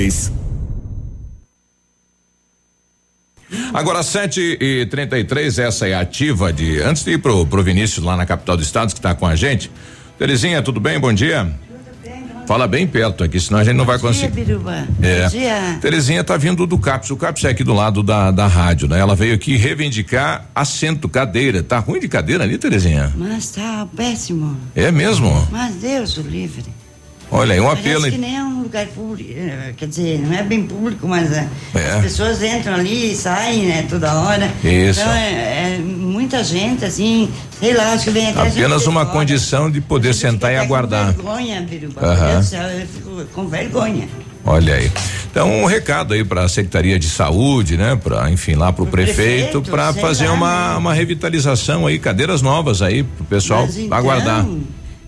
[3.73, 6.81] Agora, 7 e 33 essa é a ativa de.
[6.81, 9.35] Antes de ir pro, pro Vinícius lá na capital do estado, que está com a
[9.35, 9.71] gente.
[10.17, 10.99] Terezinha, tudo bem?
[10.99, 11.49] Bom dia.
[12.47, 14.43] Fala bem perto aqui, senão a gente não vai conseguir.
[14.43, 14.85] Biruba.
[15.01, 15.23] É.
[15.23, 15.77] Bom dia.
[15.79, 17.11] Terezinha tá vindo do CAPS.
[17.11, 18.99] O CAPS é aqui do lado da, da rádio, né?
[18.99, 21.63] Ela veio aqui reivindicar assento, cadeira.
[21.63, 23.13] Tá ruim de cadeira ali, Terezinha?
[23.15, 24.57] Mas tá péssimo.
[24.75, 25.47] É mesmo?
[25.49, 26.65] Mas Deus o livre.
[27.33, 28.11] Olha aí, um Parece apelo.
[28.11, 31.47] que nem é um lugar público, eh, quer dizer, não é bem público, mas é,
[31.73, 31.91] É.
[31.93, 34.51] as pessoas entram ali e saem, né, toda hora.
[34.63, 34.99] Isso.
[34.99, 39.71] Então é, é muita gente, assim, sei lá, acho que vem até Apenas uma condição
[39.71, 41.13] de poder sentar e aguardar.
[41.13, 44.07] Vergonha, Biruba, meu Deus do céu, eu fico com vergonha.
[44.43, 44.91] Olha aí.
[45.29, 47.95] Então, um recado aí para a Secretaria de Saúde, né?
[47.95, 50.77] Para, enfim, lá pro prefeito, prefeito, para fazer lá, uma, né?
[50.77, 54.45] uma revitalização aí, cadeiras novas aí pro pessoal Mas então, aguardar.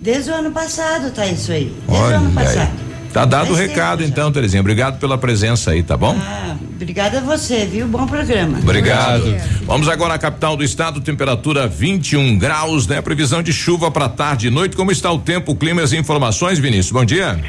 [0.03, 1.73] Desde o ano passado tá isso aí.
[1.87, 2.33] Desde o Olha ano aí.
[2.33, 2.71] passado.
[3.13, 4.59] Tá dado o recado tempo então, Terezinha.
[4.59, 6.13] Obrigado pela presença aí, tá bom?
[6.19, 7.87] Ah, obrigada a você, viu?
[7.87, 8.59] Bom programa.
[8.59, 9.35] Obrigado.
[9.63, 13.01] Vamos agora à capital do estado, temperatura 21 graus, né?
[13.01, 14.75] Previsão de chuva para tarde e noite.
[14.75, 16.91] Como está o tempo, clima e as informações, Vinícius?
[16.91, 17.39] Bom dia.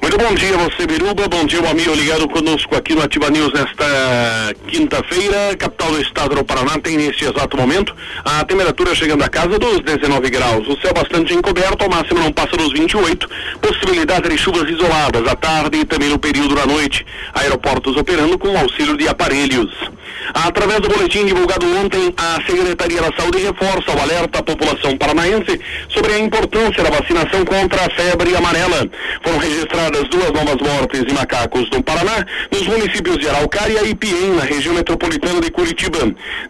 [0.00, 1.28] Muito bom dia a você, Biruba.
[1.28, 5.54] Bom dia, o amigo ligado conosco aqui no Ativa News nesta quinta-feira.
[5.58, 9.80] Capital do estado do Paraná tem neste exato momento a temperatura chegando a casa dos
[9.80, 10.66] 19 graus.
[10.66, 13.28] O céu bastante encoberto, ao máximo não passa dos 28.
[13.60, 17.04] Possibilidade de chuvas isoladas à tarde e também no período da noite.
[17.34, 19.70] Aeroportos operando com auxílio de aparelhos.
[20.34, 25.60] Através do boletim divulgado ontem, a Secretaria da Saúde reforça o alerta à população paranaense
[25.88, 28.88] sobre a importância da vacinação contra a febre amarela.
[29.22, 34.34] Foram registradas duas novas mortes de macacos no Paraná, nos municípios de Araucária e Piem,
[34.36, 35.98] na região metropolitana de Curitiba.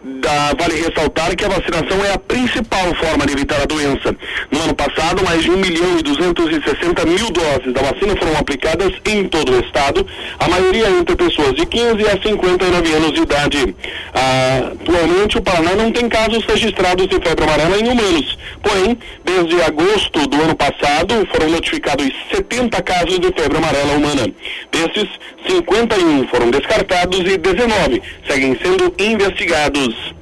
[0.03, 4.15] Da, vale ressaltar que a vacinação é a principal forma de evitar a doença.
[4.51, 8.93] No ano passado, mais de 1 milhão e 260 mil doses da vacina foram aplicadas
[9.05, 10.05] em todo o estado,
[10.39, 13.68] a maioria entre pessoas de 15 a 59 anos de idade.
[14.13, 18.37] Ah, atualmente, o Paraná não tem casos registrados de febre amarela em humanos.
[18.61, 24.27] Porém, desde agosto do ano passado, foram notificados 70 casos de febre amarela humana.
[24.71, 25.09] Desses,
[25.47, 30.18] 51 foram descartados e 19 seguem sendo investigados.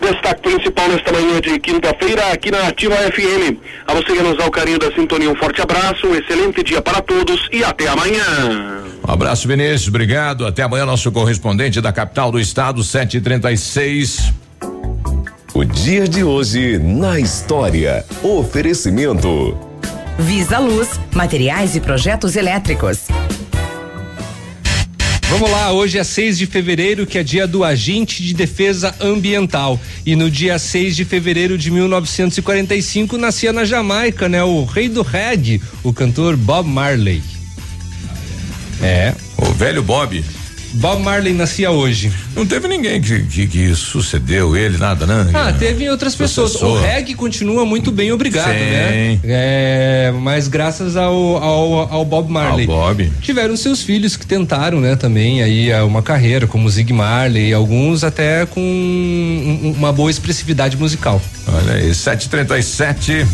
[0.00, 3.58] Destaque principal nesta manhã de quinta-feira aqui na Ativa FM.
[3.86, 6.82] A você que nos dá o carinho da sintonia, um forte abraço, um excelente dia
[6.82, 8.84] para todos e até amanhã.
[9.06, 9.88] Um abraço, Vinícius.
[9.88, 10.46] Obrigado.
[10.46, 14.32] Até amanhã, nosso correspondente da capital do estado, 736.
[15.54, 18.04] O dia de hoje na história.
[18.22, 19.56] Oferecimento.
[20.18, 23.06] Visa Luz, materiais e projetos elétricos.
[25.34, 29.80] Vamos lá, hoje é 6 de fevereiro, que é dia do agente de defesa ambiental.
[30.06, 34.44] E no dia 6 de fevereiro de 1945 nascia na Jamaica, né?
[34.44, 37.20] O rei do reggae, o cantor Bob Marley.
[38.80, 39.12] É.
[39.36, 40.24] O velho Bob.
[40.74, 42.12] Bob Marley nascia hoje.
[42.34, 45.30] Não teve ninguém que, que, que sucedeu ele, nada, né?
[45.32, 46.50] Ah, teve outras pessoas.
[46.52, 46.76] Sucessor.
[46.78, 48.58] O reggae continua muito bem, obrigado, Sim.
[48.58, 49.18] né?
[49.24, 52.66] É, mas graças ao, ao, ao Bob Marley.
[52.68, 53.10] Ao Bob.
[53.22, 58.02] Tiveram seus filhos que tentaram, né, também aí a uma carreira, como Zig Marley, alguns
[58.04, 61.20] até com um- uma boa expressividade musical.
[61.46, 63.26] Olha aí, 737.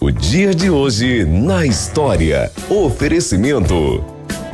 [0.00, 2.50] O dia de hoje na história.
[2.68, 4.02] Oferecimento.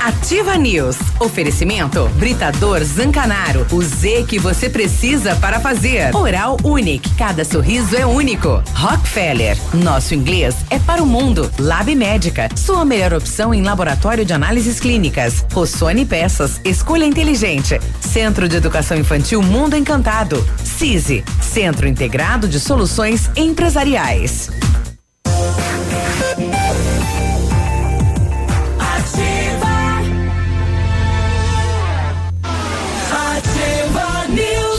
[0.00, 0.96] Ativa News.
[1.18, 3.66] Oferecimento Britador Zancanaro.
[3.72, 6.14] O Z que você precisa para fazer.
[6.14, 7.10] Oral Unique.
[7.16, 8.62] Cada sorriso é único.
[8.74, 9.58] Rockefeller.
[9.74, 11.50] Nosso inglês é para o mundo.
[11.58, 12.48] Lab Médica.
[12.54, 15.44] Sua melhor opção em laboratório de análises clínicas.
[15.52, 16.60] Rossoni Peças.
[16.64, 17.80] Escolha inteligente.
[18.00, 20.46] Centro de Educação Infantil Mundo Encantado.
[20.62, 21.24] CISI.
[21.40, 24.50] Centro Integrado de Soluções Empresariais.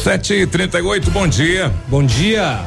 [0.06, 0.28] News.
[0.28, 1.74] 738, bom dia.
[1.88, 2.60] Bom dia.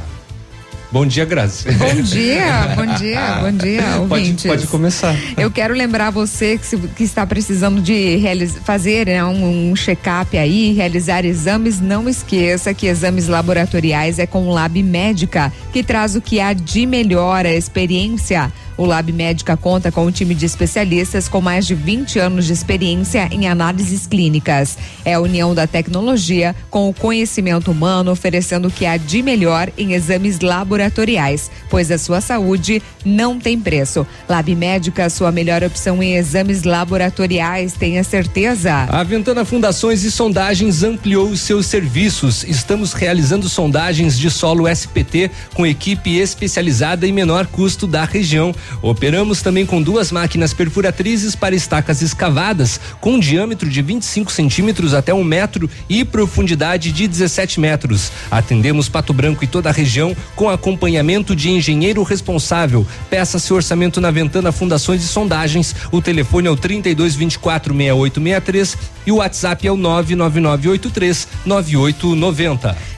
[0.91, 1.71] Bom dia, Grazi.
[1.71, 4.47] Bom dia, bom dia, bom dia, Pode, ouvintes.
[4.47, 5.15] pode começar.
[5.37, 8.19] Eu quero lembrar você que, se- que está precisando de
[8.65, 14.49] fazer né, um, um check-up aí, realizar exames, não esqueça que exames laboratoriais é com
[14.49, 19.57] o Lab Médica, que traz o que há de melhor, a experiência O Lab Médica
[19.57, 24.07] conta com um time de especialistas com mais de 20 anos de experiência em análises
[24.07, 24.79] clínicas.
[25.05, 29.69] É a união da tecnologia com o conhecimento humano, oferecendo o que há de melhor
[29.77, 34.07] em exames laboratoriais, pois a sua saúde não tem preço.
[34.29, 38.87] Lab Médica, sua melhor opção em exames laboratoriais, tenha certeza.
[38.89, 42.45] A Ventana Fundações e Sondagens ampliou os seus serviços.
[42.45, 48.55] Estamos realizando sondagens de solo SPT com equipe especializada e menor custo da região.
[48.83, 55.13] Operamos também com duas máquinas perfuratrizes para estacas escavadas, com diâmetro de 25 centímetros até
[55.13, 58.11] um metro e profundidade de 17 metros.
[58.31, 62.87] Atendemos Pato Branco e toda a região com acompanhamento de engenheiro responsável.
[63.11, 65.75] Peça seu orçamento na Ventana Fundações e Sondagens.
[65.91, 72.98] O telefone é o 32 24 6863 e o WhatsApp é o 99983 9890.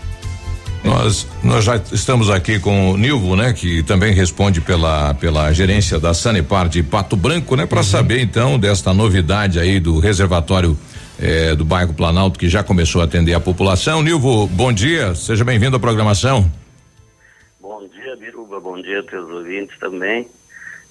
[0.83, 3.53] Nós, nós já estamos aqui com o Nilvo, né?
[3.53, 7.67] Que também responde pela, pela gerência da Sanepar de Pato Branco, né?
[7.67, 10.75] Para saber então desta novidade aí do reservatório
[11.21, 14.01] eh, do bairro Planalto que já começou a atender a população.
[14.01, 16.49] Nilvo, bom dia, seja bem-vindo à programação.
[17.61, 20.27] Bom dia, Biruba, bom dia teus ouvintes também.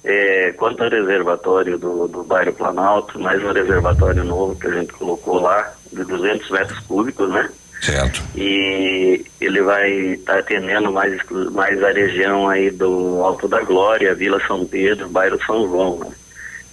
[0.05, 4.93] É, quanto ao reservatório do, do bairro Planalto, mais um reservatório novo que a gente
[4.93, 7.51] colocou lá, de 200 metros cúbicos, né?
[7.81, 8.23] Certo.
[8.37, 11.19] E ele vai estar tá atendendo mais,
[11.53, 16.11] mais a região aí do Alto da Glória, Vila São Pedro, bairro São João, né?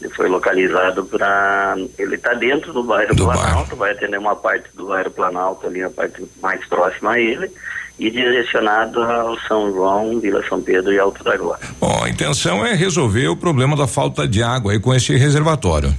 [0.02, 1.76] Ele foi localizado para.
[1.98, 5.82] Ele está dentro do bairro do Planalto, vai atender uma parte do bairro Planalto ali,
[5.82, 7.50] a parte mais próxima a ele,
[7.98, 11.66] e direcionado ao São João, Vila São Pedro e Alto da Glória.
[11.80, 15.92] Bom, a intenção é resolver o problema da falta de água aí com esse reservatório.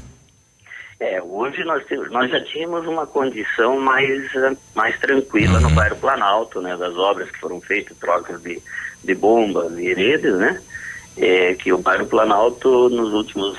[1.01, 5.69] É, hoje nós, temos, nós já tínhamos uma condição mais, eh, mais tranquila uhum.
[5.69, 6.77] no bairro Planalto, né?
[6.77, 8.61] Das obras que foram feitas, trocas de,
[9.05, 10.61] de bombas e redes, né?
[11.17, 13.57] É, que o bairro Planalto nos últimos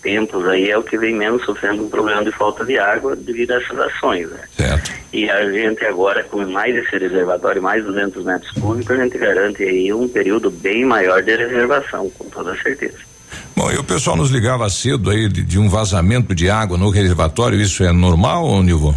[0.00, 3.50] tempos aí é o que vem menos sofrendo um problema de falta de água devido
[3.50, 4.44] a essas ações, né?
[4.52, 4.92] Certo.
[5.12, 9.64] E a gente agora, com mais esse reservatório, mais 200 metros cúbicos, a gente garante
[9.64, 13.15] aí um período bem maior de reservação, com toda certeza.
[13.56, 16.90] Bom, e o pessoal nos ligava cedo aí de, de um vazamento de água no
[16.90, 18.94] reservatório, isso é normal, ou Nilvon?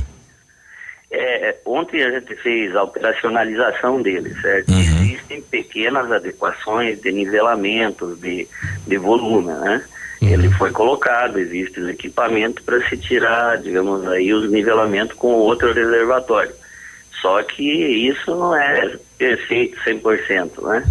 [1.09, 4.69] É, ontem a gente fez a operacionalização dele, certo?
[4.73, 4.79] Uhum.
[4.79, 8.45] Existem pequenas adequações de nivelamentos, de,
[8.85, 9.81] de volume, né?
[10.21, 10.27] Uhum.
[10.27, 15.73] Ele foi colocado, existe o equipamento para se tirar, digamos aí, os nivelamentos com outro
[15.73, 16.51] reservatório.
[17.21, 20.83] Só que isso não é perfeito 100%, né?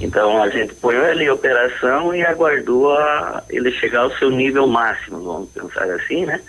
[0.00, 4.66] Então a gente põe ele em operação e aguardou a ele chegar ao seu nível
[4.66, 6.40] máximo, vamos pensar assim, né?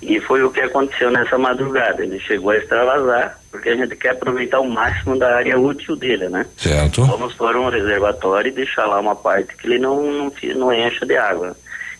[0.00, 2.04] E foi o que aconteceu nessa madrugada.
[2.04, 6.28] Ele chegou a extravasar, porque a gente quer aproveitar o máximo da área útil dele,
[6.28, 6.46] né?
[6.56, 7.04] Certo.
[7.04, 11.04] Vamos pôr um reservatório e deixar lá uma parte que ele não, não, não encha
[11.04, 11.56] de água.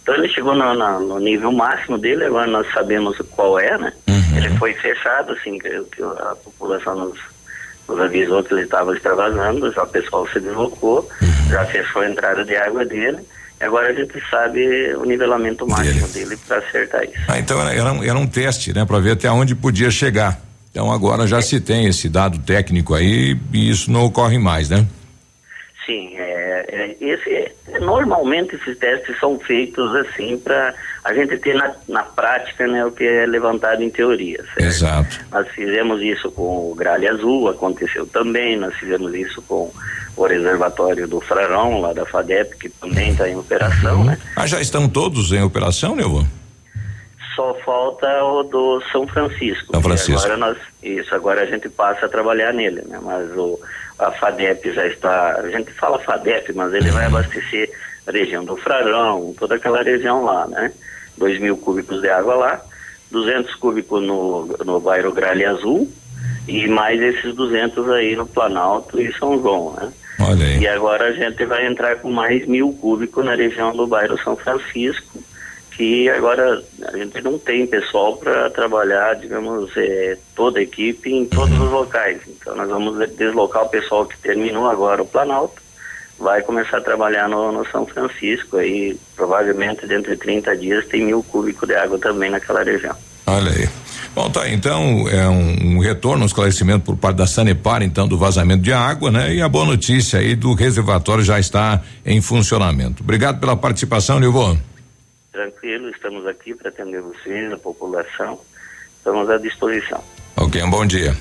[0.08, 3.92] Então ele chegou no, no, no, nível máximo dele, agora nós sabemos qual é, né?
[4.08, 4.38] Uhum.
[4.38, 7.18] Ele foi fechado, assim, que, que a população nos
[7.86, 11.50] nos avisou que ele estava extravasando, já o pessoal se deslocou, uhum.
[11.50, 13.18] já fechou a entrada de água dele.
[13.60, 17.14] Agora a gente sabe o nivelamento máximo dele, dele para acertar isso.
[17.28, 20.38] Ah, então era, um, era um teste, né, para ver até onde podia chegar.
[20.70, 21.42] Então agora já é.
[21.42, 24.86] se tem esse dado técnico aí e isso não ocorre mais, né?
[25.86, 27.50] Sim, é, é, esse,
[27.80, 32.92] normalmente esses testes são feitos assim para a gente ter na, na prática né, o
[32.92, 34.44] que é levantado em teoria.
[34.54, 34.60] Certo?
[34.60, 35.20] Exato.
[35.32, 39.72] Nós fizemos isso com o Gralha Azul, aconteceu também, nós fizemos isso com
[40.14, 44.04] o reservatório do Frarão, lá da FADEP, que também está em operação, uhum.
[44.04, 44.18] né?
[44.36, 46.26] Ah, já estão todos em operação, Neuvo?
[47.34, 49.72] Só falta o do São Francisco.
[49.72, 50.20] São Francisco.
[50.20, 52.98] Agora nós, isso, agora a gente passa a trabalhar nele, né?
[53.00, 53.58] Mas o
[53.98, 57.70] a FADEP já está, a gente fala FADEP, mas ele vai abastecer
[58.06, 60.72] a região do Frarão, toda aquela região lá, né?
[61.16, 62.62] 2 mil cúbicos de água lá,
[63.10, 65.90] 200 cúbicos no, no bairro Gralha Azul
[66.46, 69.92] e mais esses 200 aí no Planalto e São João, né?
[70.20, 70.58] Olha aí.
[70.60, 74.36] E agora a gente vai entrar com mais mil cúbicos na região do bairro São
[74.36, 75.07] Francisco
[75.78, 76.60] que agora
[76.92, 81.70] a gente não tem pessoal para trabalhar, digamos, é, toda a equipe em todos os
[81.70, 82.20] locais.
[82.26, 85.62] Então nós vamos deslocar o pessoal que terminou agora o Planalto
[86.18, 91.04] vai começar a trabalhar no, no São Francisco aí, provavelmente dentro de 30 dias tem
[91.04, 92.96] mil cúbicos de água também naquela região.
[93.24, 93.68] Olha aí.
[94.16, 98.18] Bom, tá, então é um, um, retorno, um esclarecimento por parte da Sanepar, então, do
[98.18, 99.32] vazamento de água, né?
[99.32, 103.04] E a boa notícia aí do reservatório já está em funcionamento.
[103.04, 104.56] Obrigado pela participação, Nilvô.
[105.38, 108.40] Tranquilo, estamos aqui para atender vocês, a população.
[108.96, 110.02] Estamos à disposição.
[110.36, 111.16] Ok, um bom dia.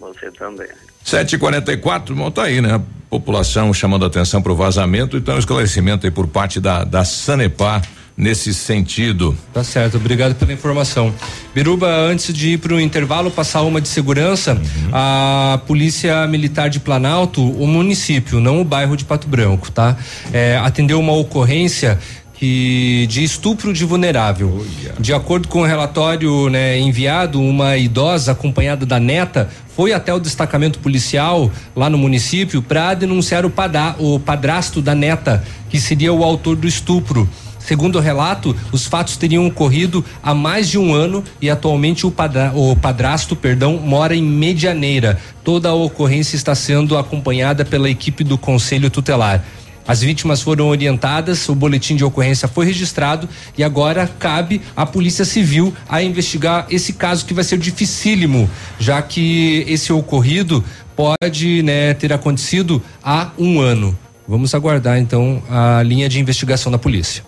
[0.00, 0.66] Você também.
[1.04, 2.82] 744, bom, tá aí, né?
[3.08, 7.82] População chamando atenção para o vazamento, então esclarecimento aí por parte da, da Sanepar
[8.16, 9.36] nesse sentido.
[9.52, 11.14] Tá certo, obrigado pela informação.
[11.54, 14.90] Biruba, antes de ir para o intervalo, passar uma de segurança, uhum.
[14.92, 19.96] a Polícia Militar de Planalto, o município, não o bairro de Pato Branco, tá?
[20.32, 21.98] É, atendeu uma ocorrência
[22.46, 24.66] de estupro de vulnerável.
[24.98, 30.18] De acordo com o relatório né, enviado, uma idosa acompanhada da neta foi até o
[30.18, 36.12] destacamento policial lá no município para denunciar o, padá, o padrasto da neta, que seria
[36.12, 37.28] o autor do estupro.
[37.60, 42.10] Segundo o relato, os fatos teriam ocorrido há mais de um ano e atualmente o,
[42.10, 45.16] padra, o padrasto, perdão, mora em Medianeira.
[45.44, 49.44] Toda a ocorrência está sendo acompanhada pela equipe do Conselho Tutelar.
[49.86, 53.28] As vítimas foram orientadas, o boletim de ocorrência foi registrado
[53.58, 59.02] e agora cabe à Polícia Civil a investigar esse caso que vai ser dificílimo, já
[59.02, 60.64] que esse ocorrido
[60.94, 63.98] pode né, ter acontecido há um ano.
[64.28, 67.24] Vamos aguardar então a linha de investigação da polícia.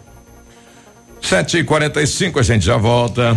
[1.21, 3.37] Sete e quarenta e cinco, a gente já volta.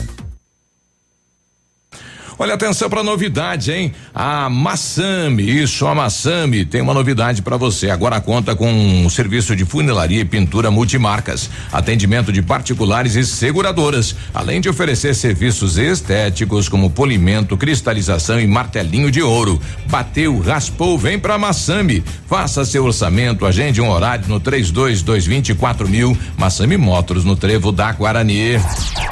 [2.41, 3.93] Olha, atenção para novidade, hein?
[4.15, 7.91] A Massami, isso, a Massami tem uma novidade para você.
[7.91, 14.15] Agora conta com um serviço de funilaria e pintura multimarcas, atendimento de particulares e seguradoras,
[14.33, 19.61] além de oferecer serviços estéticos como polimento, cristalização e martelinho de ouro.
[19.85, 22.03] Bateu, raspou, vem para Massami.
[22.25, 26.17] Faça seu orçamento, agende um horário no 32224000 mil.
[26.39, 28.57] Massami Motors no Trevo da Guarani.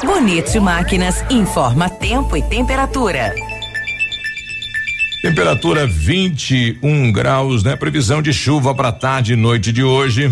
[0.04, 3.19] Bonito Máquinas informa tempo e temperatura.
[5.22, 7.76] Temperatura 21 graus, né?
[7.76, 10.32] Previsão de chuva para tarde e noite de hoje.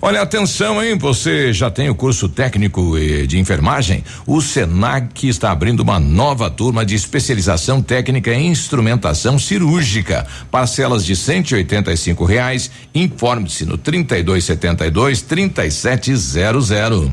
[0.00, 0.96] Olha, atenção, hein?
[0.98, 4.04] Você já tem o curso técnico eh, de enfermagem?
[4.26, 10.26] O Senac está abrindo uma nova turma de especialização técnica em instrumentação cirúrgica.
[10.50, 12.70] Parcelas de cento e oitenta e cinco reais.
[12.94, 17.10] Informe-se no trinta e dois setenta e dois trinta e sete zero zero.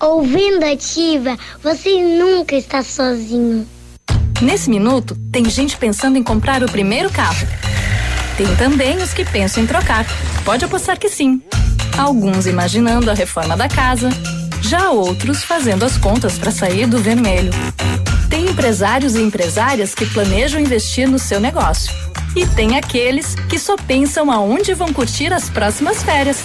[0.00, 3.66] Ouvindo ativa, você nunca está sozinho.
[4.42, 7.46] Nesse minuto, tem gente pensando em comprar o primeiro carro.
[8.36, 10.04] Tem também os que pensam em trocar.
[10.44, 11.40] Pode apostar que sim.
[11.96, 14.08] Alguns imaginando a reforma da casa,
[14.60, 17.52] já outros fazendo as contas para sair do vermelho.
[18.28, 21.94] Tem empresários e empresárias que planejam investir no seu negócio.
[22.34, 26.42] E tem aqueles que só pensam aonde vão curtir as próximas férias.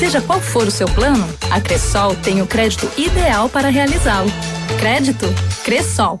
[0.00, 4.30] Seja qual for o seu plano, a Cressol tem o crédito ideal para realizá-lo.
[4.78, 5.26] Crédito
[5.64, 6.20] Cressol.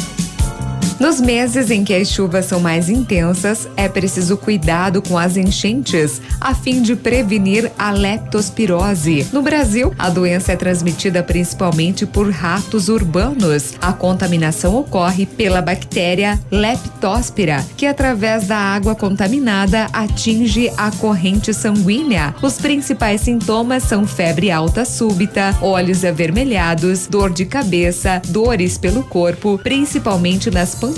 [1.01, 6.21] Nos meses em que as chuvas são mais intensas, é preciso cuidado com as enchentes,
[6.39, 9.25] a fim de prevenir a leptospirose.
[9.33, 13.73] No Brasil, a doença é transmitida principalmente por ratos urbanos.
[13.81, 22.35] A contaminação ocorre pela bactéria Leptospira, que através da água contaminada atinge a corrente sanguínea.
[22.43, 29.59] Os principais sintomas são febre alta súbita, olhos avermelhados, dor de cabeça, dores pelo corpo,
[29.63, 30.90] principalmente nas panturrilhas,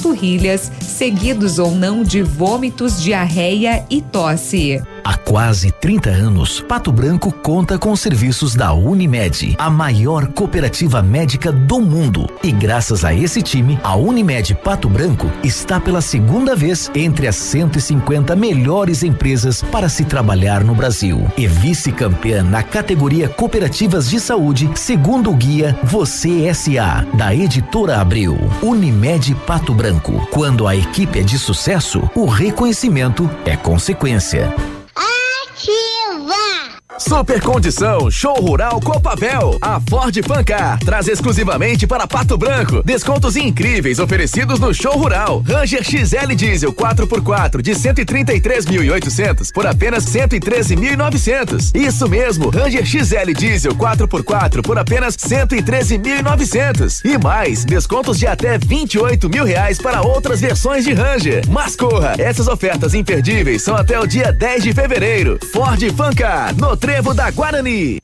[0.81, 4.81] seguidos ou não de vômitos, diarreia e tosse.
[5.03, 11.01] Há quase 30 anos, Pato Branco conta com os serviços da Unimed, a maior cooperativa
[11.01, 12.29] médica do mundo.
[12.41, 17.35] E graças a esse time, a Unimed Pato Branco está pela segunda vez entre as
[17.35, 21.27] 150 melhores empresas para se trabalhar no Brasil.
[21.37, 28.37] E vice-campeã na categoria Cooperativas de Saúde, segundo o guia Você SA, da editora Abril.
[28.61, 29.82] Unimed Pato Branco.
[30.31, 34.53] Quando a equipe é de sucesso, o reconhecimento é consequência.
[34.95, 36.72] Ativa!
[36.99, 39.57] Super Condição Show Rural Copavel.
[39.61, 45.43] A Ford Fancar traz exclusivamente para Pato Branco descontos incríveis oferecidos no Show Rural.
[45.45, 51.75] Ranger XL Diesel 4x4 de 133.800 por apenas 113.900.
[51.75, 57.01] Isso mesmo, Ranger XL Diesel 4x4 por apenas 113.900.
[57.03, 61.43] E mais, descontos de até 28 mil reais para outras versões de Ranger.
[61.49, 65.39] Mas corra, essas ofertas imperdíveis são até o dia 10 de fevereiro.
[65.51, 68.02] Ford Fancar, no Trevo da Guarani.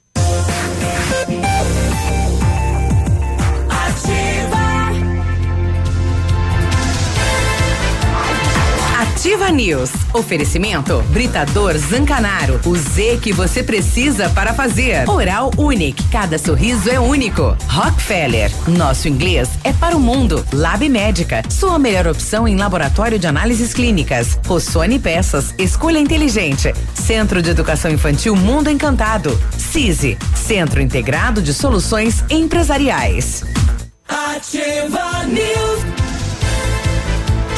[9.29, 9.91] Ativa News.
[10.11, 12.59] Oferecimento Britador Zancanaro.
[12.65, 15.07] O Z que você precisa para fazer.
[15.07, 16.03] Oral Unique.
[16.11, 17.55] Cada sorriso é único.
[17.67, 18.51] Rockefeller.
[18.67, 20.43] Nosso inglês é para o mundo.
[20.51, 21.43] Lab Médica.
[21.47, 24.39] Sua melhor opção em laboratório de análises clínicas.
[24.47, 25.53] Rossoni Peças.
[25.59, 26.73] Escolha inteligente.
[26.95, 29.39] Centro de Educação Infantil Mundo Encantado.
[29.55, 30.17] CISI.
[30.33, 33.43] Centro Integrado de Soluções Empresariais.
[34.07, 36.08] Ativa News.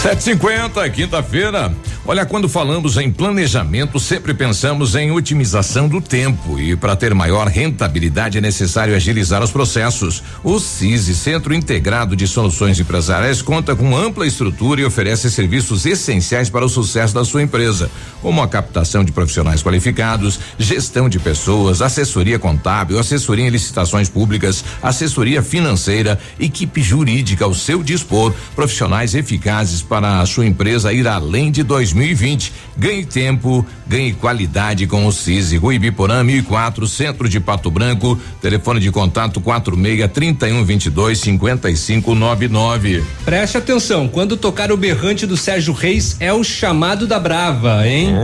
[0.01, 1.71] 750, quinta-feira.
[2.03, 7.47] Olha, quando falamos em planejamento, sempre pensamos em otimização do tempo e para ter maior
[7.47, 10.23] rentabilidade é necessário agilizar os processos.
[10.43, 16.49] O CISI, Centro Integrado de Soluções Empresariais, conta com ampla estrutura e oferece serviços essenciais
[16.49, 21.83] para o sucesso da sua empresa, como a captação de profissionais qualificados, gestão de pessoas,
[21.83, 29.83] assessoria contábil, assessoria em licitações públicas, assessoria financeira, equipe jurídica ao seu dispor, profissionais eficazes
[29.83, 31.61] para a sua empresa ir além de
[31.93, 32.51] 2020.
[32.77, 35.57] Ganhe tempo, ganhe qualidade com o CISI.
[35.57, 38.17] Rui Biporã, 1004, Centro de Pato Branco.
[38.41, 43.03] Telefone de contato 46 31 22 55 99.
[43.25, 48.15] Preste atenção, quando tocar o berrante do Sérgio Reis é o chamado da Brava, hein?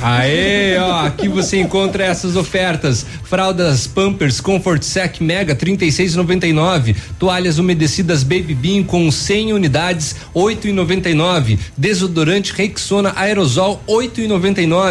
[0.00, 8.22] Aê, ó, aqui você encontra essas ofertas: fraldas Pampers Comfort Sec Mega 36,99, toalhas umedecidas
[8.22, 14.83] Baby Bean com 100 unidades 8,99, desodorante Rexona Aerosol 8,99,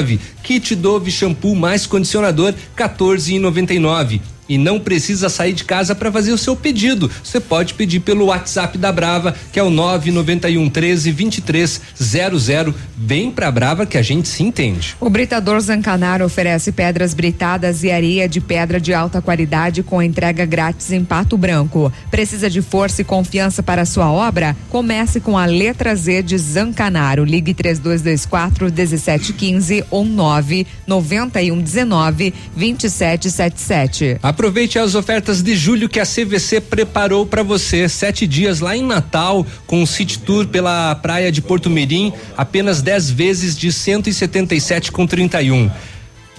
[0.43, 4.32] kit Dove shampoo mais condicionador 14,99.
[4.47, 7.09] E não precisa sair de casa para fazer o seu pedido.
[7.23, 12.73] Você pode pedir pelo WhatsApp da Brava, que é o 991 13 2300.
[12.97, 14.95] Vem pra Brava que a gente se entende.
[14.99, 20.45] O Britador Zancanaro oferece pedras britadas e areia de pedra de alta qualidade com entrega
[20.45, 21.91] grátis em Pato Branco.
[22.11, 24.55] Precisa de força e confiança para sua obra?
[24.69, 27.23] Comece com a letra Z de Zancanaro.
[27.23, 34.17] Ligue 3224 1715 ou 9 9119 2777.
[34.33, 37.87] Aproveite as ofertas de julho que a CVC preparou para você.
[37.87, 43.11] Sete dias lá em Natal, com city tour pela praia de Porto Mirim, apenas 10
[43.11, 45.69] vezes de 177 com 31.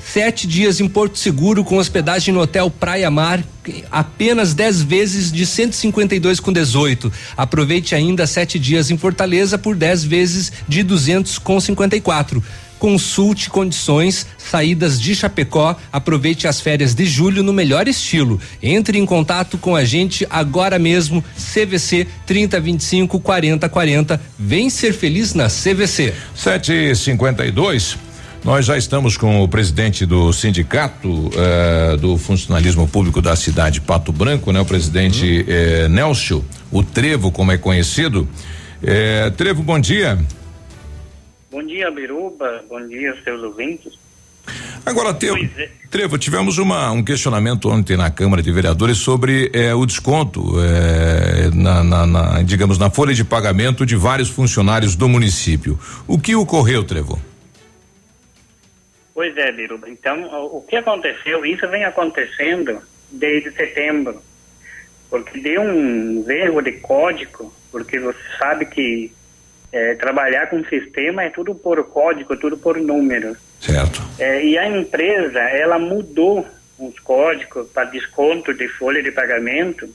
[0.05, 3.45] Sete dias em Porto Seguro com hospedagem no Hotel Praia Mar,
[3.93, 7.13] apenas 10 vezes de 152 com 18.
[7.37, 12.43] Aproveite ainda sete dias em Fortaleza por 10 vezes de 200 com 54.
[12.85, 15.75] Consulte condições, saídas de Chapecó.
[15.91, 18.39] Aproveite as férias de julho no melhor estilo.
[18.63, 21.25] Entre em contato com a gente agora mesmo.
[21.35, 24.21] CVC 3025 4040.
[24.39, 26.13] Vem ser feliz na CVC.
[26.35, 27.97] 752.
[28.45, 34.13] Nós já estamos com o presidente do sindicato eh, do funcionalismo público da cidade Pato
[34.13, 34.61] Branco, né?
[34.61, 38.29] O presidente eh, Nelson, o Trevo, como é conhecido.
[38.83, 40.19] Eh, Trevo, bom dia.
[40.19, 40.44] Bom dia,
[41.91, 42.65] Biruba.
[42.69, 43.93] Bom dia, seus ouvintes.
[44.87, 45.39] Agora, Trevo,
[45.91, 51.51] Trevo tivemos uma, um questionamento ontem na Câmara de Vereadores sobre eh, o desconto eh,
[51.55, 55.79] na, na, na, digamos, na folha de pagamento de vários funcionários do município.
[56.07, 57.19] O que ocorreu, Trevo?
[59.15, 59.89] Pois é, Biruba.
[59.89, 61.47] Então, o, o que aconteceu?
[61.47, 64.21] Isso vem acontecendo desde setembro,
[65.09, 69.11] porque deu um erro de código, porque você sabe que
[69.75, 73.37] é, trabalhar com sistema é tudo por código, tudo por números.
[73.61, 74.01] Certo.
[74.21, 76.47] É, e a empresa, ela mudou
[76.79, 79.93] os códigos para desconto de folha de pagamento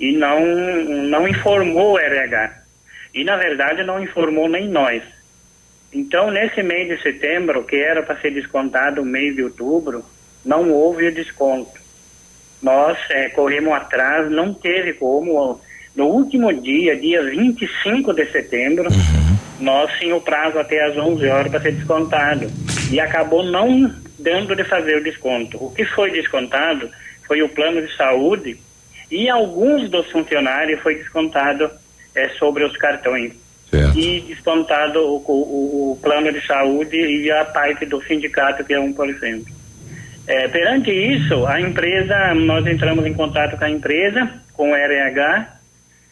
[0.00, 0.40] e não,
[0.86, 2.62] não informou o RH.
[3.12, 5.02] E, na verdade, não informou nem nós.
[5.92, 10.02] Então, nesse mês de setembro, que era para ser descontado o mês de outubro,
[10.42, 11.78] não houve o desconto.
[12.62, 15.60] Nós é, corremos atrás, não teve como.
[15.96, 18.88] No último dia, dia 25 de setembro,
[19.58, 22.50] nós tínhamos o prazo até às 11 horas para ser descontado.
[22.92, 25.56] E acabou não dando de fazer o desconto.
[25.58, 26.90] O que foi descontado
[27.26, 28.58] foi o plano de saúde
[29.10, 31.70] e alguns dos funcionários foi descontado
[32.14, 33.32] é, sobre os cartões.
[33.70, 33.98] Certo.
[33.98, 38.78] E descontado o, o, o plano de saúde e a parte do sindicato, que é
[38.78, 39.44] 1%.
[40.26, 45.55] É, perante isso, a empresa, nós entramos em contato com a empresa, com o RH,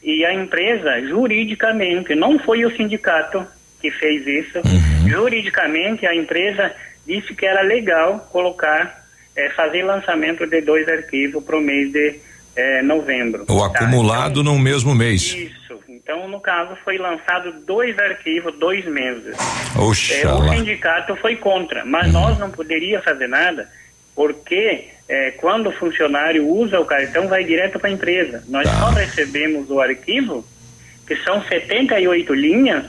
[0.04, 3.44] e a empresa, juridicamente, não foi o sindicato
[3.80, 4.60] que fez isso,
[5.08, 6.72] juridicamente a empresa
[7.06, 12.20] disse que era legal colocar, é, fazer lançamento de dois arquivos para o mês de
[12.54, 13.44] é, novembro.
[13.48, 15.34] O acumulado no mesmo mês.
[15.34, 15.80] Isso.
[15.88, 19.36] Então, no caso, foi lançado dois arquivos, dois meses.
[19.76, 23.68] Oxa É, o sindicato foi contra, mas nós não poderia fazer nada,
[24.14, 28.42] porque é, quando o funcionário usa o cartão, vai direto para a empresa.
[28.48, 30.44] Nós só recebemos o arquivo,
[31.06, 32.84] que são 78 linhas,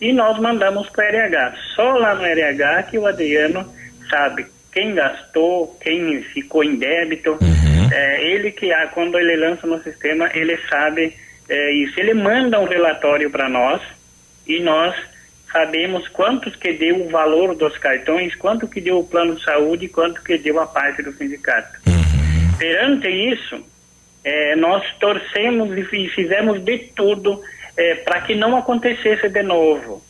[0.00, 1.54] e nós mandamos para o RH.
[1.74, 3.72] Só lá no RH que o Adriano
[4.10, 7.38] sabe quem gastou, quem ficou em débito.
[7.92, 11.14] É, ele que, ah, quando ele lança no sistema, ele sabe
[11.48, 11.98] é, isso.
[11.98, 13.80] Ele manda um relatório para nós
[14.46, 14.94] e nós
[15.54, 19.86] sabemos quantos que deu o valor dos cartões, quanto que deu o plano de saúde,
[19.86, 21.78] quanto que deu a parte do sindicato.
[22.58, 23.64] Perante isso,
[24.24, 27.40] eh, nós torcemos e fi- fizemos de tudo
[28.04, 30.02] para que não acontecesse de novo.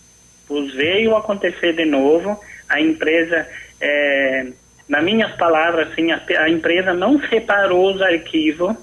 [0.49, 3.47] Pois veio acontecer de novo, a empresa,
[3.81, 4.47] eh,
[4.89, 8.75] nas minhas palavras, assim, a, a empresa não separou os arquivos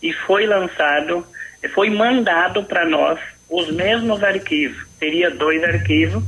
[0.00, 1.26] e foi lançado,
[1.74, 3.18] foi mandado para nós
[3.48, 4.76] os mesmos arquivos.
[4.98, 6.22] Teria dois arquivos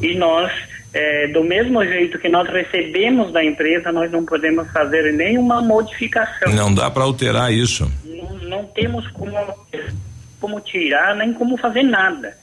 [0.00, 0.52] e nós,
[0.94, 6.52] eh, do mesmo jeito que nós recebemos da empresa, nós não podemos fazer nenhuma modificação.
[6.52, 7.90] Não dá para alterar isso.
[8.04, 9.36] Não, não temos como,
[10.40, 12.36] como tirar nem como fazer nada.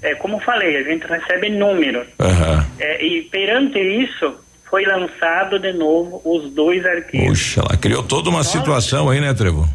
[0.00, 2.06] É, como falei, a gente recebe números.
[2.20, 2.64] Aham.
[2.78, 4.36] É, e perante isso,
[4.70, 7.28] foi lançado de novo os dois arquivos.
[7.28, 9.68] Puxa, ela criou toda uma situação aí, né, Trevo?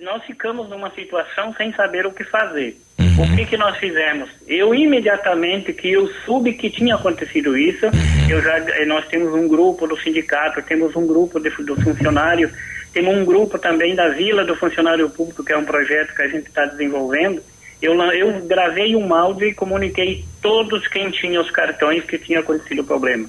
[0.00, 2.76] Nós ficamos numa situação sem saber o que fazer.
[3.18, 4.30] O que que nós fizemos?
[4.46, 7.86] Eu imediatamente que eu soube que tinha acontecido isso,
[8.30, 12.50] eu já eh, nós temos um grupo do sindicato, temos um grupo de, do funcionário,
[12.92, 16.28] temos um grupo também da Vila do Funcionário Público, que é um projeto que a
[16.28, 17.42] gente está desenvolvendo.
[17.82, 22.82] Eu, eu gravei um áudio e comuniquei todos quem tinha os cartões que tinha acontecido
[22.82, 23.28] o problema.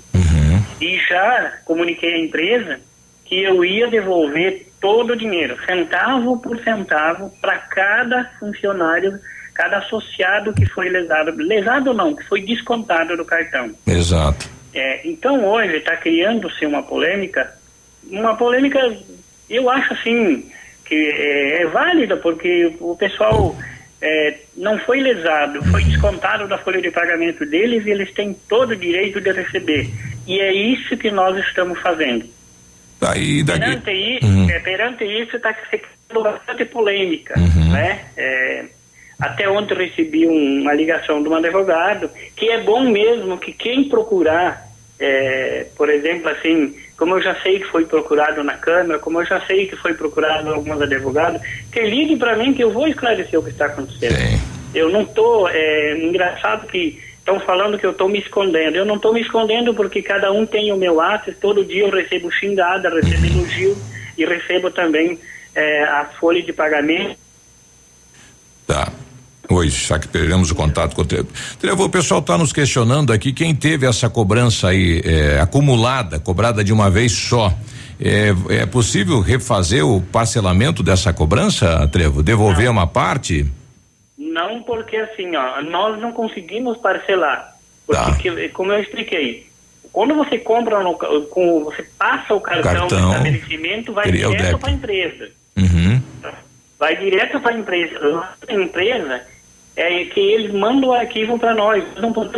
[0.80, 2.80] E já comuniquei à empresa
[3.26, 9.20] que eu ia devolver todo o dinheiro, centavo por centavo, para cada funcionário,
[9.54, 11.32] cada associado que foi lesado.
[11.36, 13.72] Lesado não, que foi descontado do cartão.
[13.86, 14.50] Exato.
[14.74, 17.52] É, então hoje está criando-se uma polêmica,
[18.10, 18.80] uma polêmica,
[19.50, 20.50] eu acho assim,
[20.86, 23.56] que é, é válida, porque o pessoal
[24.02, 28.72] é, não foi lesado, foi descontado da folha de pagamento deles e eles têm todo
[28.72, 29.90] o direito de receber.
[30.28, 32.26] E é isso que nós estamos fazendo.
[33.00, 33.44] Daí.
[33.46, 34.50] Perante, i- Uhum.
[34.50, 37.34] é, perante isso está criando bastante polêmica,
[37.72, 38.06] né?
[38.18, 38.66] É,
[39.20, 43.88] até ontem recebi um- uma ligação de um advogado que é bom mesmo que quem
[43.90, 44.68] procurar,
[45.00, 49.26] é, por exemplo, assim, como eu já sei que foi procurado na Câmara, como eu
[49.26, 51.42] já sei que foi procurado alguns advogados,
[51.72, 54.16] que ligue para mim que eu vou esclarecer o que está acontecendo.
[54.76, 57.00] Eu não estou, é, engraçado que
[57.30, 58.76] estão falando que eu estou me escondendo.
[58.76, 61.92] Eu não estou me escondendo porque cada um tem o meu ato, todo dia eu
[61.92, 63.78] recebo xingada, recebo elogio
[64.18, 65.20] e recebo também
[65.54, 67.16] é, a folha de pagamento.
[68.66, 68.92] Tá.
[69.52, 71.84] Oi, já que perdemos o contato com o Trevo.
[71.84, 76.72] O pessoal está nos questionando aqui quem teve essa cobrança aí é, acumulada, cobrada de
[76.72, 77.52] uma vez só.
[78.00, 82.22] É, é possível refazer o parcelamento dessa cobrança, Trevo?
[82.22, 83.52] Devolver uma parte?
[84.40, 87.56] Não porque assim, ó, nós não conseguimos parcelar.
[87.86, 89.48] Porque, que- como eu expliquei,
[89.92, 94.70] quando você compra, no, com, você passa o cartão, Cartão, estabelecimento, vai o direto para
[94.70, 95.30] a empresa.
[95.58, 96.02] Uhum.
[96.78, 98.00] Vai direto para a empresa.
[98.00, 99.22] Lá empresa
[99.76, 101.84] é que eles mandam o arquivo para nós.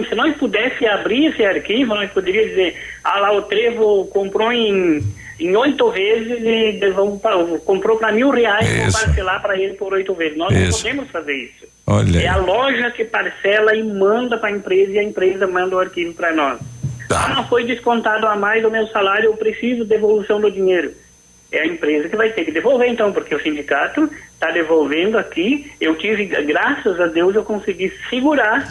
[0.09, 5.03] Se nós pudéssemos abrir esse arquivo, nós poderíamos dizer, ah lá, o Trevo comprou em,
[5.41, 7.21] em oito vezes e vamos
[7.65, 10.37] comprou para mil reais e vou parcelar para ele por oito vezes.
[10.37, 10.77] Nós não Isso.
[10.77, 11.65] podemos fazer isso.
[11.87, 12.19] Olha.
[12.21, 15.79] É a loja que parcela e manda para a empresa e a empresa manda o
[15.79, 16.59] arquivo para nós.
[17.09, 20.93] Ah, foi descontado a mais do meu salário, eu preciso de devolução do dinheiro.
[21.51, 25.69] É a empresa que vai ter que devolver, então, porque o sindicato está devolvendo aqui.
[25.81, 28.65] Eu tive, graças a Deus, eu consegui segurar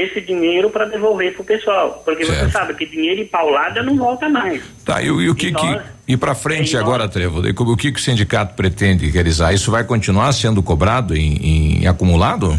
[0.00, 2.02] esse dinheiro para devolver para o pessoal.
[2.04, 2.52] Porque você Certo.
[2.52, 4.62] sabe que dinheiro em paulada não volta mais.
[4.84, 5.80] Tá, e, o- e o que que.
[6.06, 9.52] E para frente agora, Trevo, daí como- o que que o sindicato pretende realizar?
[9.52, 12.58] Isso vai continuar sendo cobrado em, em acumulado?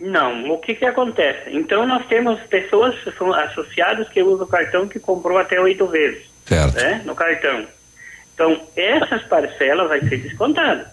[0.00, 1.50] Não, o que que acontece?
[1.50, 5.86] Então nós temos pessoas que são associados que usam o cartão que comprou até oito
[5.86, 6.22] vezes.
[6.46, 6.74] Certo.
[6.74, 7.64] Né, no cartão.
[8.34, 10.90] Então, essas parcelas vai ser descontada.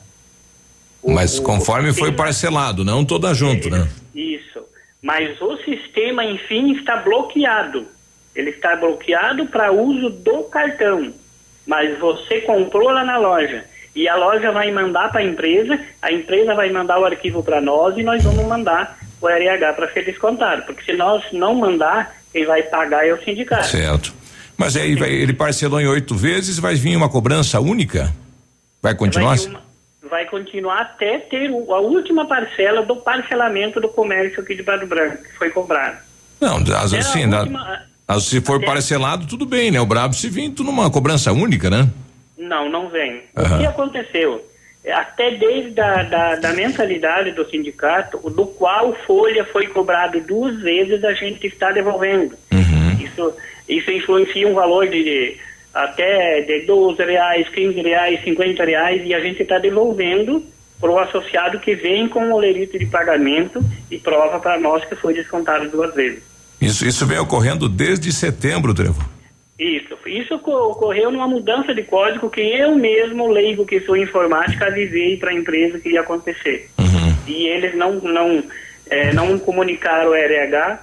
[1.08, 3.88] Mas conforme foi parcelado, não toda junto, né?
[4.14, 4.60] Isso.
[5.02, 7.86] Mas o sistema, enfim, está bloqueado.
[8.36, 11.14] Ele está bloqueado para uso do cartão.
[11.66, 16.12] Mas você comprou lá na loja e a loja vai mandar para a empresa, a
[16.12, 20.06] empresa vai mandar o arquivo para nós e nós vamos mandar o RH para ser
[20.06, 20.64] descontado.
[20.64, 23.66] Porque se nós não mandar, quem vai pagar é o sindicato.
[23.68, 24.14] Certo.
[24.56, 28.14] Mas aí vai- ele parcelou em oito vezes, vai vir uma cobrança única?
[28.82, 29.36] Vai continuar?
[29.36, 29.58] Vai,
[30.08, 35.24] vai continuar até ter a última parcela do parcelamento do comércio aqui de Pato Branco,
[35.24, 35.98] que foi cobrado.
[36.42, 39.80] Não, as, Até a assim, última- as- se for parcelado, tudo bem, né?
[39.82, 41.90] O brabo se vir tudo numa cobrança única, né?
[42.38, 43.24] Não, não vem.
[43.36, 43.56] Aham.
[43.56, 44.48] O que aconteceu?
[44.84, 50.62] É, Até desde a da, da mensalidade do sindicato, do qual folha foi cobrado duas
[50.62, 52.36] vezes, a gente está devolvendo.
[53.04, 53.34] Isso,
[53.68, 55.38] isso influencia um valor de, de
[55.84, 60.44] até de 12 reais, 15 reais, 50 reais, e a gente está devolvendo
[60.80, 63.60] para o associado que vem com o lerito de pagamento
[63.90, 66.24] e prova para nós que foi descontado duas vezes.
[66.62, 69.04] Isso, isso vem ocorrendo desde setembro, Trevo.
[69.60, 69.98] Isso.
[70.06, 75.18] Isso oco- ocorreu numa mudança de código que eu mesmo, leigo que sou informática, avisei
[75.18, 76.70] para a empresa que ia acontecer.
[77.28, 78.44] E eles não, não,
[78.90, 80.80] eh, não comunicaram o RH.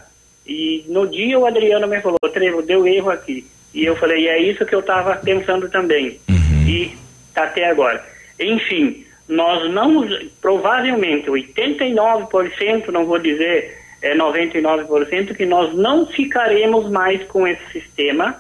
[0.47, 3.47] E no dia o Adriano me falou, Trevo, deu erro aqui.
[3.75, 6.21] E eu falei, é isso que eu estava pensando também.
[6.67, 6.93] E
[7.35, 8.03] tá até agora.
[8.39, 10.07] Enfim, nós não,
[10.41, 18.37] provavelmente, 89%, não vou dizer é 99%, que nós não ficaremos mais com esse sistema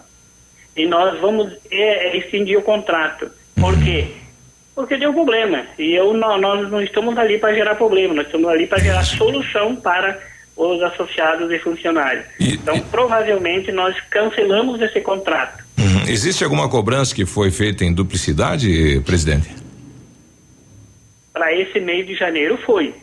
[0.76, 3.30] e nós vamos é, é, extinguir o contrato.
[3.59, 4.09] Por quê?
[4.74, 5.64] Porque deu problema.
[5.78, 9.03] E eu, nó- nós não estamos ali para gerar problema, nós estamos ali para gerar
[9.05, 10.18] solução para
[10.57, 12.26] os associados e funcionários.
[12.38, 15.64] então, provavelmente, nós cancelamos esse contrato.
[15.78, 16.09] Uhum.
[16.09, 19.50] Existe alguma cobrança que foi feita em duplicidade, presidente?
[21.32, 22.94] Para esse mês de janeiro foi.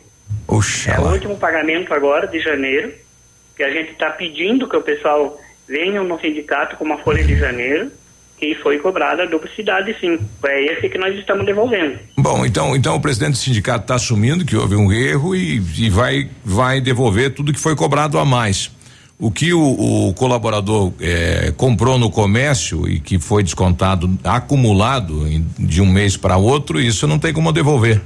[0.48, 0.92] Oxa.
[0.92, 2.92] É o último pagamento agora de janeiro,
[3.54, 5.38] que a gente está pedindo que o pessoal
[5.68, 7.90] venha no sindicato com uma folha de janeiro,
[8.42, 10.18] que foi cobrada a duplicidade sim.
[10.44, 11.96] É esse que nós estamos devolvendo.
[12.18, 15.88] Bom, então, então o presidente do sindicato está assumindo que houve um erro e, e
[15.88, 18.68] vai, vai devolver tudo que foi cobrado a mais.
[19.16, 25.46] O que o, o colaborador eh, comprou no comércio e que foi descontado, acumulado em-
[25.56, 28.00] de um mês para outro, isso não tem como devolver.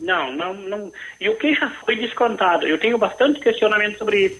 [0.00, 0.92] Não, não, não.
[1.20, 2.66] E o que já foi descontado?
[2.66, 4.38] Eu tenho bastante questionamento sobre isso.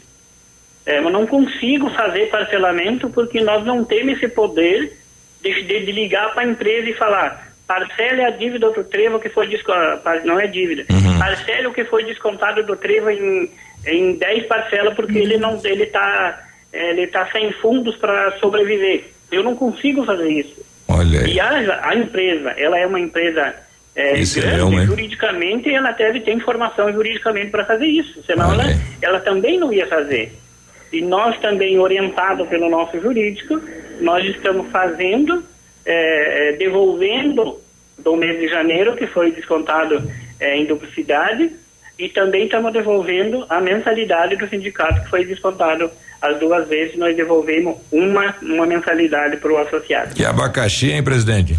[0.87, 4.97] É, eu não consigo fazer parcelamento porque nós não temos esse poder
[5.43, 9.47] de, de- ligar para a empresa e falar parcele a dívida do trevo que foi
[9.47, 10.27] descontado.
[10.27, 10.85] Não é dívida.
[11.19, 13.51] Parcele o que foi descontado do trevo em,
[13.87, 19.05] em 10 parcelas porque ele não ele está ele tá sem fundos para sobreviver.
[19.31, 20.65] Eu não consigo fazer isso.
[20.89, 21.35] Olha aí.
[21.35, 23.55] E a, a empresa, ela é uma empresa
[23.95, 24.87] é, Isso é grande, hein?
[24.87, 28.65] juridicamente, ela deve ter informação juridicamente para fazer isso, senão ela,
[29.03, 30.33] ela também não ia fazer.
[30.93, 33.61] E nós também, orientado pelo nosso jurídico,
[34.01, 35.45] nós estamos fazendo,
[35.85, 37.61] é, é, devolvendo
[37.99, 40.03] do mês de janeiro, que foi descontado
[40.39, 41.51] é, em duplicidade,
[41.99, 45.91] e também estamos devolvendo a mensalidade do sindicato, que foi descontado
[46.23, 50.15] as duas vezes, nós devolvemos uma, uma mensalidade para o associado.
[50.15, 51.57] Que abacaxi, hein, presidente?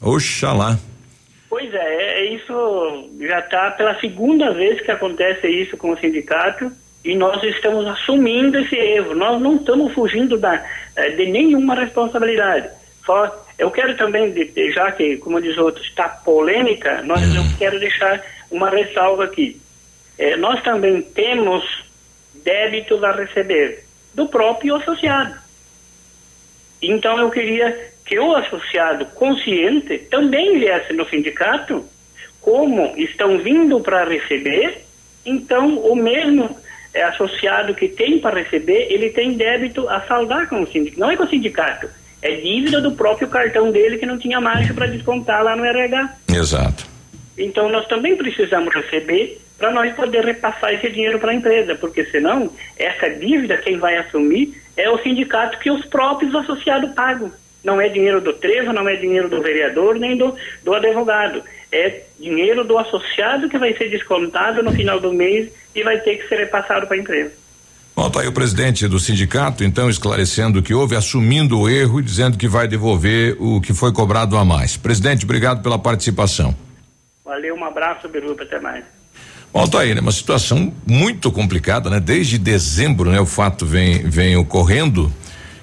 [0.00, 0.78] Oxalá.
[1.48, 5.98] Pois é, é- é isso já está pela segunda vez que acontece isso com o
[5.98, 6.70] sindicato
[7.08, 9.14] e nós estamos assumindo esse erro.
[9.14, 10.62] Nós não estamos fugindo da,
[10.94, 12.68] eh, de nenhuma responsabilidade.
[13.02, 14.30] Só eu quero também,
[14.74, 19.58] já que, como diz outros, está polêmica, nós, eu quero deixar uma ressalva aqui.
[20.18, 21.64] Eh, nós também temos
[22.44, 25.34] débitos a receber do próprio associado.
[26.82, 31.86] Então eu queria que o associado consciente também viesse no sindicato,
[32.42, 34.84] como estão vindo para receber,
[35.24, 36.54] então o mesmo
[36.94, 41.00] eh, associado que tem para receber, ele tem débito a saldar com o sindicato.
[41.00, 41.88] Não é com o sindicato,
[42.20, 46.16] é dívida do próprio cartão dele que não tinha margem para descontar lá no RH.
[46.28, 46.86] Exato.
[47.36, 52.04] Então nós também precisamos receber para nós poder repassar esse dinheiro para a empresa, porque
[52.06, 57.32] senão essa dívida quem vai assumir é o sindicato que os próprios associados pagam.
[57.62, 60.34] Não é dinheiro do trevo, não é dinheiro do vereador nem do,
[60.64, 61.42] do advogado.
[61.70, 66.16] É dinheiro do associado que vai ser descontado no final do mês e vai ter
[66.16, 67.32] que ser repassado para a empresa.
[67.94, 71.98] Bom, tá aí o presidente do sindicato, então, esclarecendo o que houve, assumindo o erro
[71.98, 74.76] e dizendo que vai devolver o que foi cobrado a mais.
[74.76, 76.54] Presidente, obrigado pela participação.
[77.24, 78.84] Valeu, um abraço, Biruta, até mais.
[79.52, 80.00] Bom, tá aí, né?
[80.00, 81.98] Uma situação muito complicada, né?
[81.98, 83.20] Desde dezembro, né?
[83.20, 85.12] O fato vem, vem ocorrendo.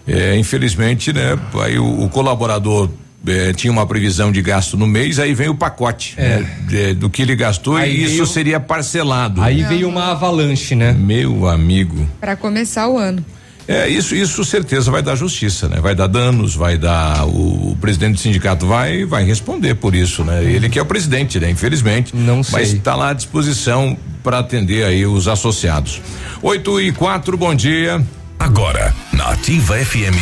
[0.05, 1.39] É, infelizmente, né?
[1.63, 2.89] Aí o, o colaborador
[3.27, 6.39] é, tinha uma previsão de gasto no mês, aí vem o pacote É.
[6.39, 9.41] né, de- do que ele gastou Aí e isso veio- seria parcelado.
[9.41, 10.91] Aí veio uma avalanche, né?
[10.93, 12.07] Meu amigo.
[12.19, 13.23] Para começar o ano.
[13.67, 15.77] É, isso, isso certeza vai dar justiça, né?
[15.81, 17.25] Vai dar danos, vai dar.
[17.25, 20.43] O, o presidente do sindicato vai, vai responder por isso, né?
[20.43, 21.49] Ele que é o presidente, né?
[21.49, 22.15] Infelizmente.
[22.15, 22.59] Não sei.
[22.59, 25.99] Mas está lá à disposição para atender aí os associados.
[26.43, 28.05] 8 e quatro, bom dia.
[28.37, 30.15] Agora, na Ativa FM,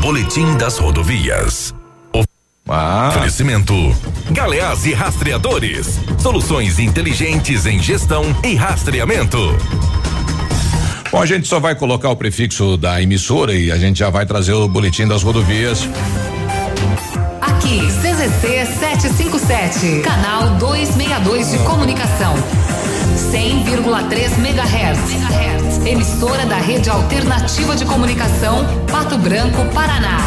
[0.00, 1.73] Boletim das Rodovias.
[2.68, 3.08] Ah.
[3.10, 3.74] Oferecimento.
[4.30, 6.00] Galeás e Rastreadores.
[6.18, 9.38] Soluções inteligentes em gestão e rastreamento.
[11.10, 14.24] Bom, a gente só vai colocar o prefixo da emissora e a gente já vai
[14.24, 15.86] trazer o boletim das rodovias.
[17.40, 22.34] Aqui, CZC 757, canal 262 de comunicação.
[23.30, 25.86] 100,3 MHz.
[25.86, 30.18] Emissora da Rede Alternativa de Comunicação, Pato Branco, Paraná.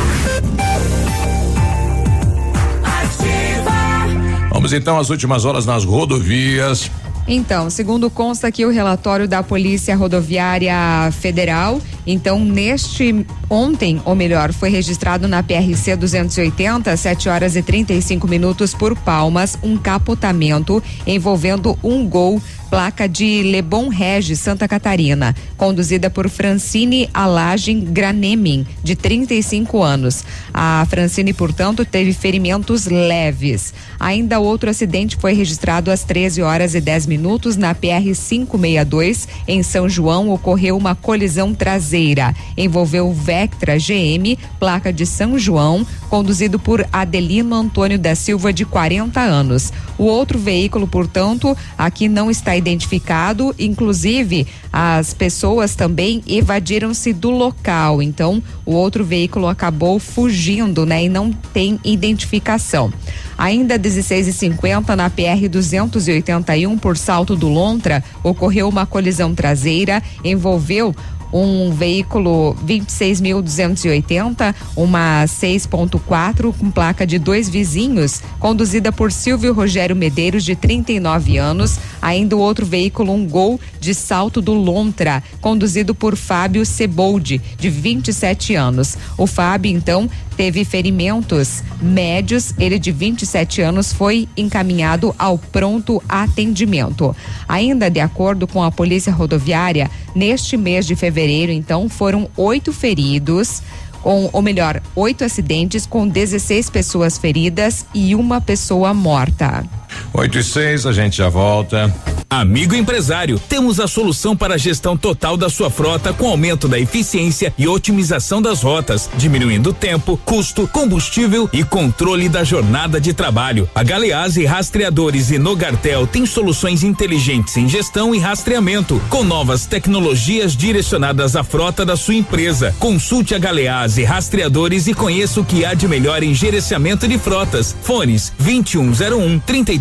[4.50, 6.90] Vamos então às últimas horas nas rodovias.
[7.28, 14.54] Então, segundo consta aqui o relatório da Polícia Rodoviária Federal, então neste ontem, ou melhor,
[14.54, 21.78] foi registrado na PRC 280, 7 horas e 35 minutos por Palmas, um capotamento envolvendo
[21.84, 29.82] um gol placa de Lebon Regis, Santa Catarina, conduzida por Francine Alagem Granemin, de 35
[29.82, 30.24] anos.
[30.54, 33.74] A Francine, portanto, teve ferimentos leves.
[34.00, 39.64] Ainda outro acidente foi registrado às 13 horas e 10 minutos na PR 562 em
[39.64, 40.30] São João.
[40.30, 42.36] Ocorreu uma colisão traseira.
[42.58, 49.20] Envolveu Vectra GM, placa de São João, conduzido por Adelino Antônio da Silva, de 40
[49.20, 49.72] anos.
[49.98, 53.54] O outro veículo, portanto, aqui não está identificado.
[53.58, 58.02] Inclusive, as pessoas também evadiram-se do local.
[58.02, 61.04] Então, o outro veículo acabou fugindo, né?
[61.04, 62.92] E não tem identificação.
[63.38, 70.96] Ainda 16h50 na PR 281 por Salto do Lontra, ocorreu uma colisão traseira, envolveu
[71.32, 80.44] um veículo 26.280, uma 6.4 com placa de dois vizinhos, conduzida por Silvio Rogério Medeiros,
[80.44, 81.80] de 39 anos.
[82.02, 87.70] Ainda o outro veículo, um Gol de Salto do Lontra, conduzido por Fábio Ceboldi, de
[87.70, 88.98] 27 anos.
[89.18, 92.54] O Fábio, então, teve ferimentos médios.
[92.58, 97.16] Ele, de 27 anos, foi encaminhado ao pronto atendimento.
[97.48, 103.62] Ainda de acordo com a Polícia Rodoviária, neste mês de fevereiro, então, foram oito feridos.
[104.02, 109.66] Com, ou melhor, oito acidentes com 16 pessoas feridas e uma pessoa morta.
[110.14, 111.94] 8 e 6, a gente já volta.
[112.30, 116.78] Amigo empresário, temos a solução para a gestão total da sua frota com aumento da
[116.78, 123.70] eficiência e otimização das rotas, diminuindo tempo, custo, combustível e controle da jornada de trabalho.
[123.74, 129.66] A Galeás e Rastreadores e Nogartel tem soluções inteligentes em gestão e rastreamento, com novas
[129.66, 132.76] tecnologias direcionadas à frota da sua empresa.
[132.78, 137.18] Consulte a Galeás e Rastreadores e conheça o que há de melhor em gerenciamento de
[137.18, 137.74] frotas.
[137.84, 139.40] Fones 2101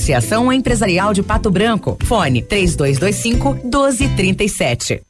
[0.00, 1.98] Associação Empresarial de Pato Branco.
[2.04, 5.02] Fone 3225 1237.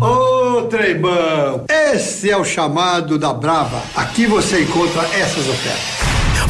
[0.00, 3.80] Ô Treibão, esse é o chamado da Brava.
[3.94, 6.05] Aqui você encontra essas ofertas.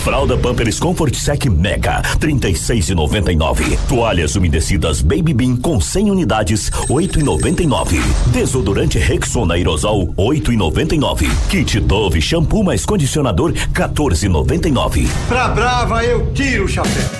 [0.07, 3.77] Fralda Pampers Comfort Sec Mega, 36,99.
[3.89, 8.01] Toalhas umedecidas Baby Bean com 100 unidades, 8,99.
[8.29, 11.29] Desodorante Rexona Aerosol, 8,99.
[11.51, 15.09] Kit Dove shampoo mais condicionador, 14,99.
[15.27, 17.11] Pra Brava eu tiro o chapéu.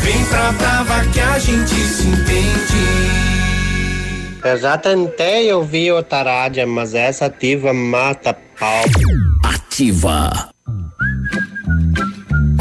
[0.00, 2.74] Vem pra Brava que a gente se entende.
[4.44, 8.84] Eu já tentei ouvir outra rádio, mas essa ativa mata pau.
[9.42, 10.54] Ativa.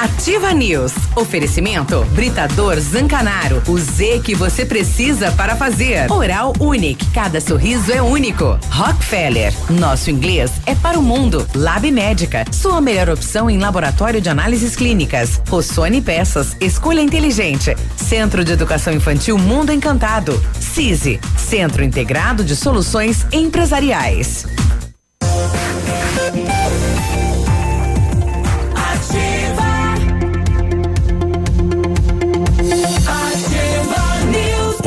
[0.00, 0.92] Ativa News.
[1.14, 3.62] Oferecimento Britador Zancanaro.
[3.68, 6.10] O Z que você precisa para fazer.
[6.10, 7.06] Oral Unique.
[7.10, 8.58] Cada sorriso é único.
[8.70, 9.54] Rockefeller.
[9.70, 11.46] Nosso inglês é para o mundo.
[11.54, 12.44] Lab Médica.
[12.50, 15.40] Sua melhor opção em laboratório de análises clínicas.
[15.48, 16.56] Rossoni Peças.
[16.60, 17.76] Escolha inteligente.
[17.96, 20.42] Centro de Educação Infantil Mundo Encantado.
[20.60, 21.20] CISI.
[21.36, 24.44] Centro Integrado de Soluções Empresariais.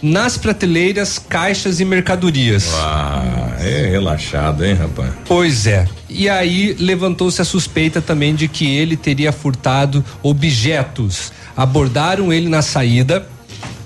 [0.01, 2.71] Nas prateleiras, caixas e mercadorias.
[2.75, 5.11] Ah, é relaxado, hein, rapaz?
[5.25, 5.87] Pois é.
[6.07, 11.31] E aí levantou-se a suspeita também de que ele teria furtado objetos.
[11.57, 13.27] Abordaram ele na saída.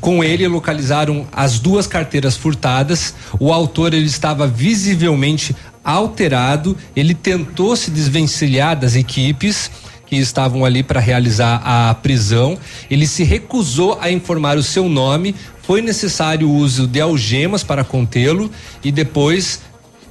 [0.02, 3.14] Com ele localizaram as duas carteiras furtadas.
[3.40, 6.76] O autor ele estava visivelmente alterado.
[6.96, 9.72] Ele tentou se desvencilhar das equipes
[10.10, 12.58] que estavam ali para realizar a prisão.
[12.90, 15.36] Ele se recusou a informar o seu nome.
[15.62, 18.50] Foi necessário o uso de algemas para contê-lo
[18.84, 19.62] e depois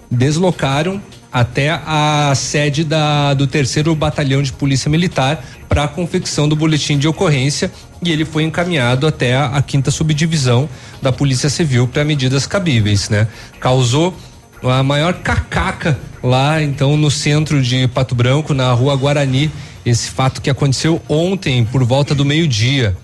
[0.09, 1.03] deslocaram
[1.33, 6.97] até a sede da, do terceiro batalhão de polícia militar para a confecção do boletim
[6.97, 7.70] de ocorrência
[8.01, 10.69] e ele foi encaminhado até a, a quinta subdivisão
[11.03, 13.29] da polícia civil para medidas cabíveis, né?
[13.61, 14.16] Causou
[14.62, 19.53] a maior cacaca lá então no centro de Pato Branco na rua Guarani
[19.89, 22.97] esse fato que aconteceu ontem por volta do meio dia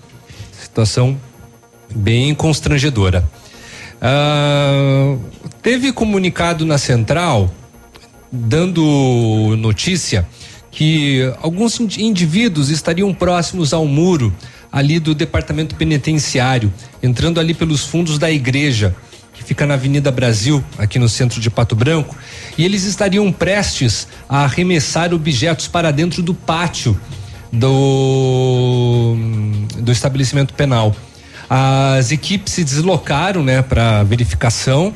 [0.61, 1.17] situação
[1.93, 3.27] bem constrangedora.
[4.01, 5.15] Ah,
[5.61, 7.53] teve comunicado na central
[8.31, 10.27] dando notícia
[10.69, 14.35] que alguns indivíduos estariam próximos ao muro
[14.69, 18.93] ali do departamento penitenciário, entrando ali pelos fundos da igreja,
[19.45, 22.15] fica na Avenida Brasil, aqui no centro de Pato Branco,
[22.57, 26.99] e eles estariam prestes a arremessar objetos para dentro do pátio
[27.51, 29.15] do,
[29.77, 30.95] do estabelecimento penal.
[31.49, 34.93] As equipes se deslocaram, né, para verificação.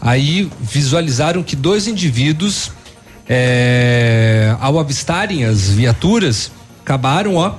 [0.00, 2.70] Aí visualizaram que dois indivíduos
[3.28, 6.52] é, ao avistarem as viaturas,
[6.82, 7.54] acabaram, ó.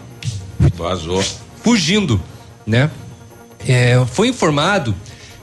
[0.76, 1.24] Vazou.
[1.61, 2.22] Fugindo,
[2.66, 2.90] né?
[3.68, 4.95] É, foi informado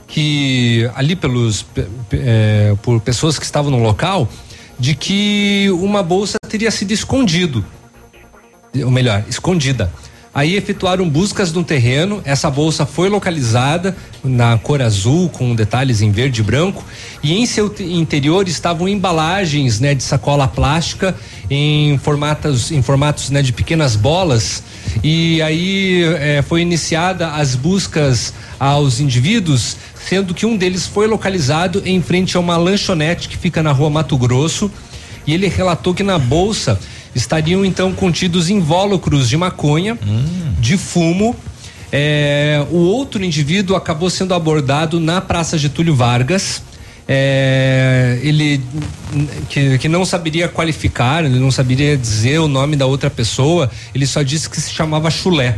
[0.07, 1.65] que ali pelos
[2.11, 4.27] é, por pessoas que estavam no local
[4.79, 7.65] de que uma bolsa teria sido escondido,
[8.83, 9.91] ou melhor, escondida.
[10.37, 12.21] Aí efetuaram buscas no terreno.
[12.23, 16.85] Essa bolsa foi localizada na cor azul com detalhes em verde e branco
[17.23, 21.15] e em seu interior estavam embalagens, né, de sacola plástica
[21.49, 24.61] em formatos em formatos, né, de pequenas bolas.
[25.03, 29.75] E aí eh, foi iniciada as buscas aos indivíduos,
[30.07, 33.89] sendo que um deles foi localizado em frente a uma lanchonete que fica na rua
[33.89, 34.71] Mato Grosso.
[35.25, 36.79] E ele relatou que na bolsa
[37.13, 40.53] estariam então contidos invólucros de maconha, hum.
[40.59, 41.35] de fumo.
[41.91, 46.61] É, o outro indivíduo acabou sendo abordado na Praça Getúlio Vargas.
[47.05, 48.61] É, ele
[49.49, 54.05] que, que não saberia qualificar, ele não saberia dizer o nome da outra pessoa, ele
[54.05, 55.57] só disse que se chamava chulé.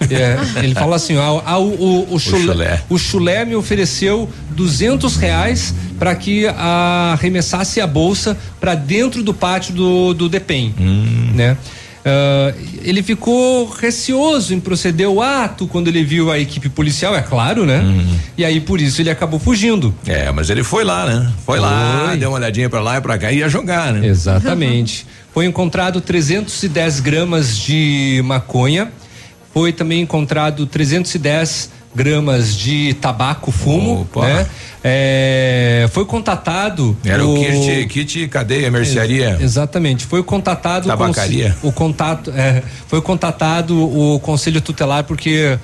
[0.10, 2.82] É, ele fala assim: ah, ah, o, o, o, chulé, o, chulé.
[2.88, 9.74] o chulé me ofereceu duzentos reais para que arremessasse a bolsa para dentro do pátio
[9.74, 11.32] do, do DEPEN, hum.
[11.34, 11.56] né?
[11.98, 17.20] Uh, ele ficou receoso em proceder ao ato quando ele viu a equipe policial, é
[17.20, 17.80] claro, né?
[17.80, 18.16] Hum.
[18.36, 19.94] E aí por isso ele acabou fugindo.
[20.06, 21.30] É, mas ele foi lá, né?
[21.44, 21.60] Foi, foi.
[21.60, 24.06] lá, deu uma olhadinha para lá e para cá e ia jogar, né?
[24.06, 25.06] Exatamente.
[25.34, 28.90] foi encontrado 310 gramas de maconha
[29.58, 34.24] foi também encontrado 310 gramas de tabaco fumo, Opa.
[34.24, 34.46] né?
[34.84, 36.96] É, foi contatado.
[37.04, 39.30] Era o, o kit, kit cadeia, mercearia.
[39.30, 40.06] Ex exatamente.
[40.06, 40.86] Foi contatado.
[40.86, 41.56] Tabacaria.
[41.60, 45.58] O, o contato, é, foi contatado o conselho tutelar porque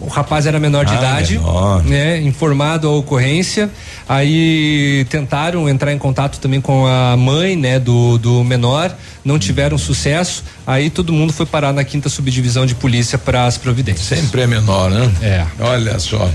[0.00, 1.82] o rapaz era menor de ah, idade, menor.
[1.84, 2.20] né?
[2.20, 3.70] Informado a ocorrência,
[4.08, 8.94] aí tentaram entrar em contato também com a mãe, né, do, do menor,
[9.24, 13.58] não tiveram sucesso, aí todo mundo foi parar na quinta subdivisão de polícia para as
[13.58, 14.20] providências.
[14.20, 15.10] Sempre é menor, né?
[15.22, 15.46] É.
[15.58, 16.30] Olha só.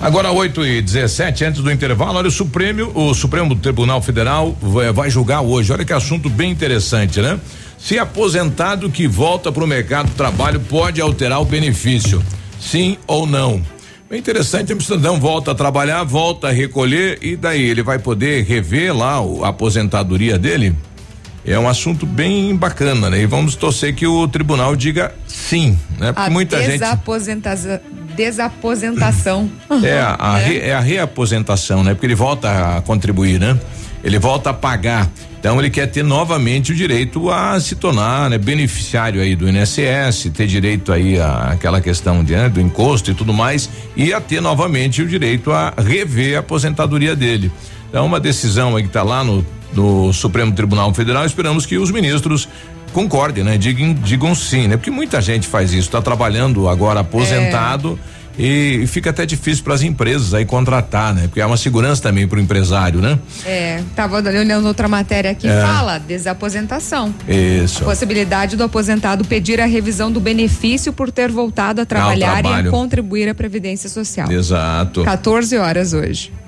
[0.00, 4.92] Agora 8 e 17 antes do intervalo, olha o Supremo, o Supremo Tribunal Federal vai,
[4.92, 5.72] vai julgar hoje.
[5.72, 7.38] Olha que assunto bem interessante, né?
[7.78, 12.22] Se aposentado que volta para o mercado de trabalho pode alterar o benefício
[12.64, 13.62] sim ou não.
[14.10, 18.44] É interessante, o Amsterdã volta a trabalhar, volta a recolher e daí ele vai poder
[18.44, 20.74] rever lá a aposentadoria dele?
[21.44, 23.20] É um assunto bem bacana, né?
[23.20, 26.12] E vamos torcer que o tribunal diga sim, né?
[26.12, 29.50] Porque a muita desaposentação, gente desaposentação.
[29.82, 30.44] É a, a é.
[30.44, 31.94] Re, é a reaposentação, né?
[31.94, 33.58] Porque ele volta a contribuir, né?
[34.04, 35.10] Ele volta a pagar.
[35.40, 40.30] Então ele quer ter novamente o direito a se tornar né, beneficiário aí do INSS,
[40.32, 44.20] ter direito aí a aquela questão de, né, do encosto e tudo mais e a
[44.20, 47.52] ter novamente o direito a rever a aposentadoria dele.
[47.88, 49.44] Então uma decisão aí que está lá no,
[49.74, 52.48] no Supremo Tribunal Federal, esperamos que os ministros
[52.94, 53.58] concordem, né?
[53.58, 54.76] Digam, digam sim, né?
[54.76, 57.98] Porque muita gente faz isso, está trabalhando agora aposentado.
[58.10, 61.22] É E fica até difícil para as empresas aí contratar, né?
[61.28, 63.18] Porque é uma segurança também para o empresário, né?
[63.46, 65.60] É, tava olhando outra matéria aqui, É.
[65.62, 67.14] fala desaposentação.
[67.28, 67.84] Isso.
[67.84, 72.70] Possibilidade do aposentado pedir a revisão do benefício por ter voltado a trabalhar e a
[72.70, 74.30] contribuir à Previdência Social.
[74.30, 75.04] Exato.
[75.04, 76.32] 14 horas hoje.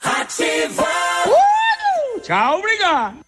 [0.00, 0.86] Ativa!
[2.22, 3.27] Tchau, obrigado!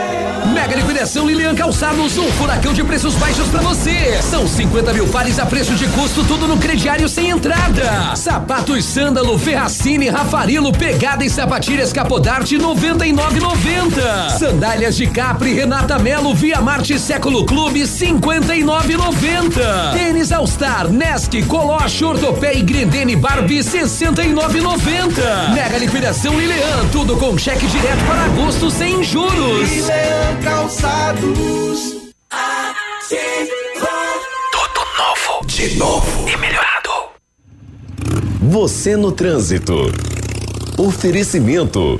[1.11, 4.21] liquidação Lilian Calçados, um furacão de preços baixos pra você.
[4.21, 8.15] São 50 mil pares a preço de custo, tudo no crediário sem entrada.
[8.15, 14.29] Sapatos Sândalo, Ferracini, Rafarilo, Pegada e Sapatilhas Capodarte 99,90.
[14.37, 19.93] Sandálias de Capri, Renata Melo, Via Marte Século Clube 59,90.
[19.93, 25.53] Tênis All Star, Nesk, Coloche, Ortopé e Grendene Barbie 69,90.
[25.53, 29.69] Mega liquidação Lilian, tudo com cheque direto para agosto sem juros.
[29.69, 31.00] Lilian Calçados.
[32.29, 32.77] Ativa.
[34.51, 35.47] Tudo novo.
[35.47, 36.29] De novo.
[36.29, 36.89] E melhorado.
[38.41, 39.91] Você no trânsito.
[40.77, 41.99] Oferecimento.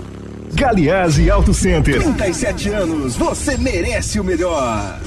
[0.54, 2.00] Galiase Auto Center.
[2.00, 5.00] 37 anos, você merece o melhor.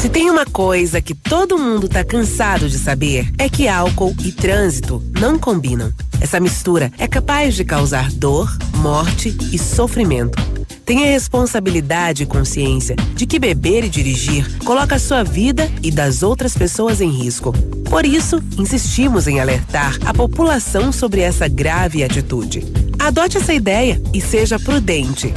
[0.00, 4.30] Se tem uma coisa que todo mundo tá cansado de saber, é que álcool e
[4.30, 5.92] trânsito não combinam.
[6.20, 10.55] Essa mistura é capaz de causar dor, morte e sofrimento.
[10.86, 16.22] Tenha responsabilidade e consciência de que beber e dirigir coloca a sua vida e das
[16.22, 17.52] outras pessoas em risco.
[17.90, 22.62] Por isso, insistimos em alertar a população sobre essa grave atitude.
[23.00, 25.34] Adote essa ideia e seja prudente.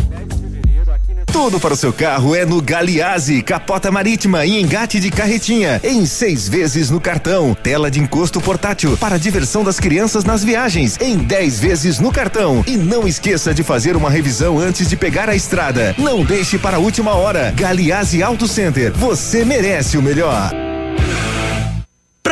[1.32, 6.06] Tudo para o seu carro é no Galiase, capota marítima e engate de carretinha, em
[6.06, 7.56] seis vezes no cartão.
[7.62, 12.64] Tela de encosto portátil para diversão das crianças nas viagens, em 10 vezes no cartão.
[12.66, 15.94] E não esqueça de fazer uma revisão antes de pegar a estrada.
[16.00, 17.54] Não deixe para a última hora.
[17.56, 20.69] Galiase Auto Center, você merece o melhor.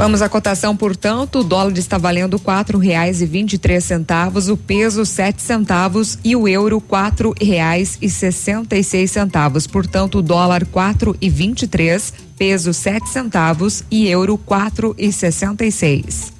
[0.00, 4.48] Vamos à cotação, portanto, o dólar está valendo quatro reais e vinte e três centavos,
[4.48, 9.66] o peso sete centavos e o euro quatro reais e sessenta e seis centavos.
[9.66, 15.12] Portanto, o dólar quatro e vinte e três, peso sete centavos e euro quatro e
[15.12, 16.32] sessenta e seis.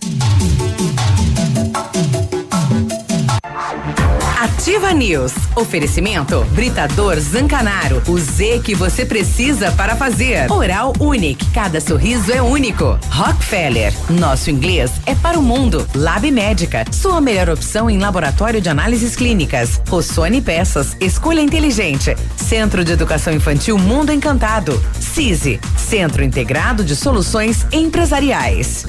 [4.60, 5.32] Ativa News.
[5.56, 8.02] Oferecimento Britador Zancanaro.
[8.06, 10.52] O Z que você precisa para fazer.
[10.52, 11.46] Oral Unique.
[11.46, 12.98] Cada sorriso é único.
[13.10, 13.90] Rockefeller.
[14.10, 15.88] Nosso inglês é para o mundo.
[15.94, 16.84] Lab Médica.
[16.92, 19.80] Sua melhor opção em laboratório de análises clínicas.
[19.88, 20.94] Rossoni Peças.
[21.00, 22.14] Escolha inteligente.
[22.36, 24.78] Centro de Educação Infantil Mundo Encantado.
[25.00, 25.58] CISI.
[25.78, 28.84] Centro Integrado de Soluções Empresariais.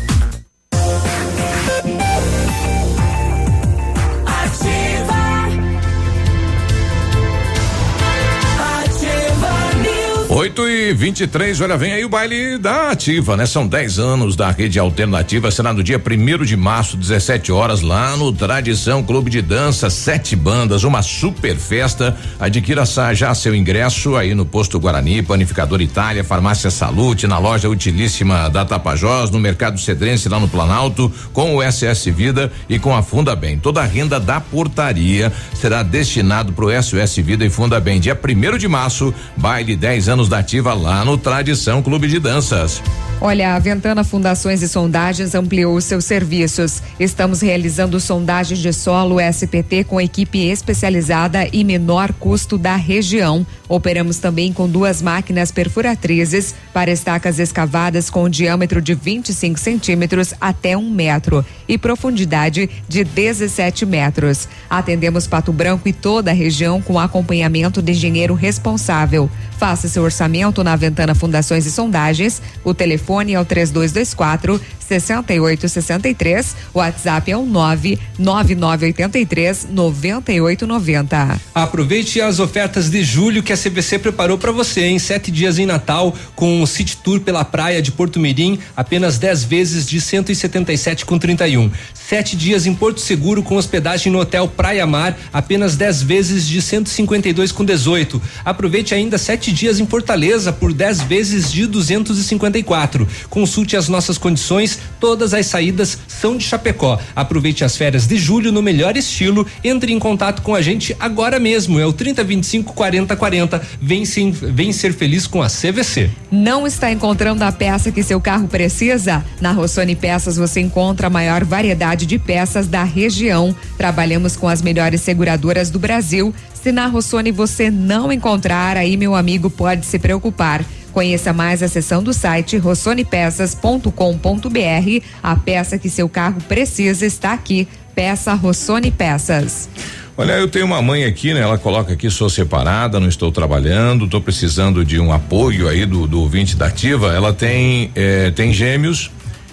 [10.41, 13.45] Oito e vinte e três, olha, vem aí o baile da Ativa, né?
[13.45, 18.18] São 10 anos da rede alternativa, será no dia primeiro de março, 17 horas, lá
[18.18, 22.18] no Tradição Clube de Dança, sete bandas, uma super festa.
[22.39, 28.49] Adquira já seu ingresso aí no Posto Guarani, Panificador Itália, Farmácia Salute, na loja Utilíssima
[28.49, 33.03] da Tapajós, no Mercado Cedrense, lá no Planalto, com o SS Vida e com a
[33.03, 33.59] Funda Bem.
[33.59, 37.99] Toda a renda da portaria será destinado para o SOS Vida e Funda Bem.
[37.99, 42.81] Dia primeiro de março, baile 10 anos da Ativa lá no Tradição Clube de Danças.
[43.19, 46.81] Olha, a Ventana Fundações e Sondagens ampliou seus serviços.
[46.99, 53.45] Estamos realizando sondagens de solo SPT com equipe especializada e menor custo da região.
[53.69, 60.75] Operamos também com duas máquinas perfuratrizes para estacas escavadas com diâmetro de 25 centímetros até
[60.75, 64.47] um metro e profundidade de 17 metros.
[64.67, 69.29] Atendemos Pato Branco e toda a região com acompanhamento de engenheiro responsável.
[69.61, 72.41] Faça seu orçamento na Ventana Fundações e Sondagens.
[72.63, 74.59] O telefone é o 3224
[74.99, 76.55] 6863.
[76.73, 81.39] O WhatsApp é o 99983 9890.
[81.53, 85.65] Aproveite as ofertas de julho que a CVC preparou para você em sete dias em
[85.65, 91.05] Natal com o City Tour pela praia de Porto Mirim, apenas 10 vezes de 177
[91.05, 91.71] com 31.
[91.93, 96.61] Sete dias em Porto Seguro com hospedagem no Hotel Praia Mar, apenas 10 vezes de
[96.61, 98.21] 152 com 18.
[98.43, 103.07] Aproveite ainda sete dias em Fortaleza por 10 vezes de 254.
[103.29, 106.99] Consulte as nossas condições Todas as saídas são de Chapecó.
[107.15, 109.47] Aproveite as férias de julho no melhor estilo.
[109.63, 111.79] Entre em contato com a gente agora mesmo.
[111.79, 113.61] É o 3025 4040.
[113.81, 116.11] Vem, sim, vem ser feliz com a CVC.
[116.31, 119.25] Não está encontrando a peça que seu carro precisa?
[119.41, 123.55] Na Rossoni Peças você encontra a maior variedade de peças da região.
[123.77, 126.31] Trabalhamos com as melhores seguradoras do Brasil.
[126.61, 130.63] Se na Rossoni você não encontrar, aí meu amigo pode se preocupar.
[130.93, 135.05] Conheça mais a seção do site rossonepeças.com.br.
[135.23, 137.67] A peça que seu carro precisa está aqui.
[137.95, 139.67] Peça Rossoni Peças.
[140.15, 141.39] Olha, eu tenho uma mãe aqui, né?
[141.39, 146.05] Ela coloca aqui, sou separada, não estou trabalhando, estou precisando de um apoio aí do,
[146.05, 147.11] do ouvinte da ativa.
[147.11, 149.09] Ela tem, eh, tem gêmeos,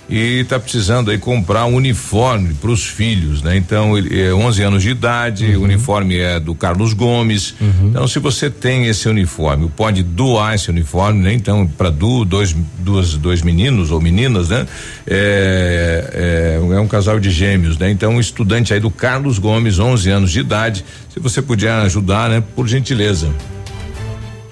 [0.09, 3.57] e está precisando aí comprar um uniforme para os filhos, né?
[3.57, 5.61] Então ele é 11 anos de idade, uhum.
[5.61, 7.55] o uniforme é do Carlos Gomes.
[7.61, 7.89] Uhum.
[7.91, 11.35] Então se você tem esse uniforme, pode doar esse uniforme, né?
[11.35, 14.67] Então para du, dois, duas, dois meninos ou meninas, né?
[15.07, 17.91] É, é, é, um casal de gêmeos, né?
[17.91, 22.31] Então um estudante aí do Carlos Gomes, 11 anos de idade, se você puder ajudar,
[22.31, 22.43] né?
[22.57, 23.29] Por gentileza.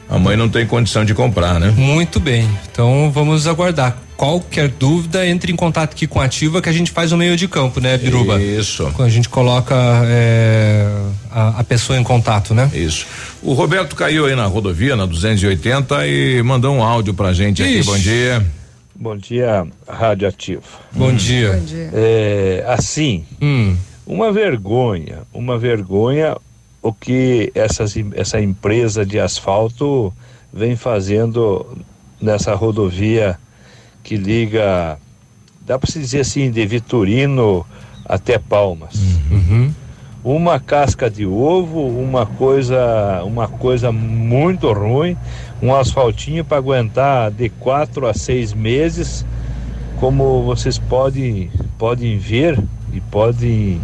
[0.09, 1.73] A mãe não tem condição de comprar, né?
[1.77, 2.47] Muito bem.
[2.71, 4.06] Então vamos aguardar.
[4.17, 7.37] Qualquer dúvida, entre em contato aqui com a Ativa que a gente faz o meio
[7.37, 8.41] de campo, né, Biruba?
[8.41, 8.91] Isso.
[8.99, 9.75] A gente coloca
[10.07, 10.89] é,
[11.31, 12.71] a, a, pessoa em contato, né?
[12.73, 13.07] Isso.
[13.43, 17.79] O Roberto caiu aí na rodovia, na 280, e mandou um áudio pra gente Ixi.
[17.79, 17.87] aqui.
[17.87, 18.47] Bom dia.
[18.95, 20.63] Bom dia, Rádio Ativa.
[20.93, 21.15] Bom hum.
[21.15, 21.53] dia.
[21.53, 21.91] Bom dia.
[21.93, 23.77] É, assim, hum.
[24.07, 26.35] uma vergonha, uma vergonha
[26.87, 30.13] o que essas, essa empresa de asfalto
[30.53, 31.67] vem fazendo
[32.21, 33.37] nessa rodovia
[34.07, 34.99] que liga,
[35.67, 37.67] dá para se dizer assim, de Vitorino
[38.05, 38.95] até Palmas.
[39.29, 39.73] Uhum.
[40.23, 45.17] Uma casca de ovo, uma coisa, uma coisa muito ruim,
[45.61, 49.27] um asfaltinho para aguentar de quatro a seis meses,
[49.99, 52.63] como vocês podem, podem ver
[52.93, 53.81] e podem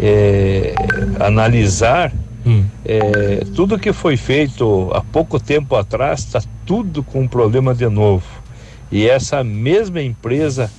[0.00, 0.74] é,
[1.20, 2.12] analisar,
[2.44, 2.64] hum.
[2.84, 8.41] é, tudo que foi feito há pouco tempo atrás está tudo com problema de novo.
[8.92, 10.70] E essa mesma empresa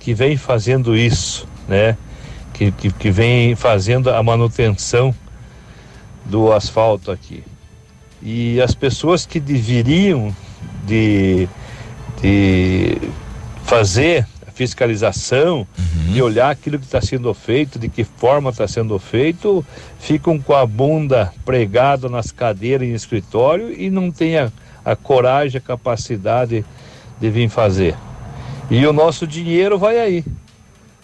[0.00, 1.98] que vem fazendo isso, né?
[2.54, 5.14] Que, que, que vem fazendo a manutenção
[6.24, 7.44] do asfalto aqui.
[8.22, 10.34] E as pessoas que deveriam
[10.84, 11.46] de,
[12.22, 12.96] de
[13.64, 16.12] fazer a fiscalização, uhum.
[16.12, 19.64] de olhar aquilo que está sendo feito, de que forma está sendo feito,
[20.00, 24.50] ficam com a bunda pregada nas cadeiras em escritório e não têm a,
[24.82, 26.64] a coragem, a capacidade
[27.20, 27.94] de vir fazer.
[28.70, 30.24] E o nosso dinheiro vai aí.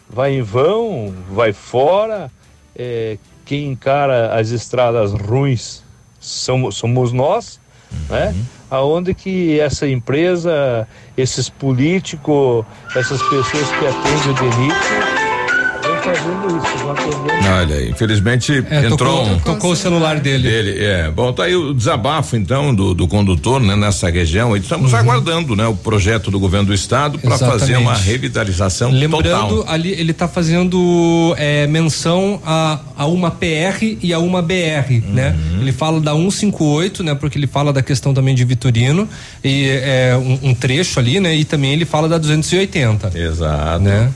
[0.08, 2.30] Vai em vão, vai fora.
[2.76, 5.82] É, quem encara as estradas ruins
[6.20, 7.60] somos, somos nós,
[8.08, 8.26] né?
[8.28, 8.32] uhum.
[8.32, 8.44] né?
[8.70, 12.64] Aonde que essa empresa, esses políticos,
[12.96, 15.23] essas pessoas que atendem o DENIT
[16.04, 20.48] fazendo isso, Olha, infelizmente é, entrou tocou, um, tocou o celular dele.
[20.48, 21.10] Dele, é.
[21.10, 24.56] Bom, tá aí o desabafo então do, do condutor, né, nessa região.
[24.56, 24.98] E estamos uhum.
[24.98, 29.74] aguardando, né, o projeto do governo do estado para fazer uma revitalização Lembrando, total.
[29.74, 35.00] ali ele está fazendo é, menção a, a uma PR e a uma BR, né?
[35.00, 35.12] uhum.
[35.14, 35.36] né?
[35.60, 37.14] Ele fala da 158, né?
[37.14, 39.08] Porque ele fala da questão também de Vitorino
[39.42, 41.34] e é um, um trecho ali, né?
[41.34, 43.12] E também ele fala da 280.
[43.18, 43.82] Exato.
[43.82, 44.12] Né?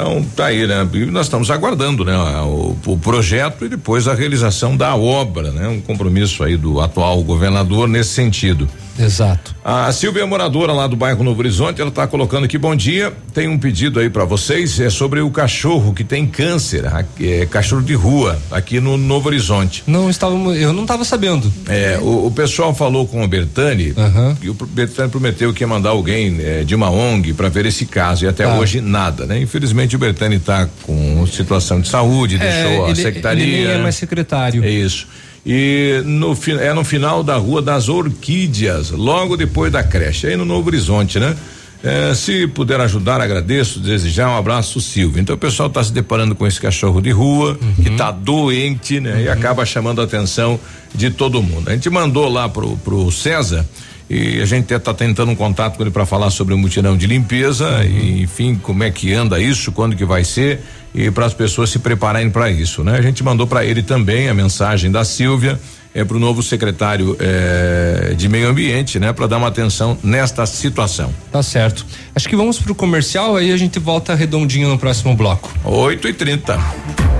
[0.00, 0.88] Então, tá aí, né?
[0.94, 2.16] E nós estamos aguardando, né?
[2.16, 5.68] O, o, projeto e depois a realização da obra, né?
[5.68, 8.66] Um compromisso aí do atual governador nesse sentido.
[8.98, 9.54] Exato.
[9.64, 13.12] A Silvia é moradora lá do bairro Novo Horizonte, ela está colocando aqui, bom dia,
[13.32, 16.84] tem um pedido aí para vocês, é sobre o cachorro que tem câncer,
[17.20, 19.82] é, cachorro de rua, aqui no Novo Horizonte.
[19.86, 21.52] Não estávamos, eu não estava sabendo.
[21.66, 24.36] É, o, o, pessoal falou com o Bertani, uhum.
[24.42, 27.86] e o Bertani prometeu que ia mandar alguém é, de uma ONG para ver esse
[27.86, 28.58] caso, e até tá.
[28.58, 29.40] hoje nada, né?
[29.40, 33.44] Infelizmente o Bertani está com situação de saúde, é, deixou a ele, secretaria.
[33.44, 34.64] Ele nem é mais secretário.
[34.64, 35.06] É isso
[35.44, 40.44] e no, é no final da Rua das Orquídeas, logo depois da creche, aí no
[40.44, 41.34] Novo Horizonte, né?
[41.82, 45.18] É, se puder ajudar, agradeço, desejar um abraço, Silvio.
[45.18, 47.82] Então o pessoal está se deparando com esse cachorro de rua uhum.
[47.82, 49.14] que está doente, né?
[49.14, 49.20] Uhum.
[49.20, 50.60] E acaba chamando a atenção
[50.94, 51.70] de todo mundo.
[51.70, 53.64] A gente mandou lá pro, pro César
[54.10, 57.06] e a gente está tentando um contato com ele para falar sobre o mutirão de
[57.06, 57.82] limpeza uhum.
[57.84, 60.60] e enfim como é que anda isso, quando que vai ser
[60.92, 62.98] e para as pessoas se prepararem para isso, né?
[62.98, 65.60] A gente mandou para ele também a mensagem da Silvia
[65.94, 70.46] é para o novo secretário é, de meio ambiente, né, para dar uma atenção nesta
[70.46, 71.12] situação.
[71.32, 71.84] Tá certo.
[72.14, 75.52] Acho que vamos para o comercial aí a gente volta redondinho no próximo bloco.
[75.64, 77.19] 8 e 30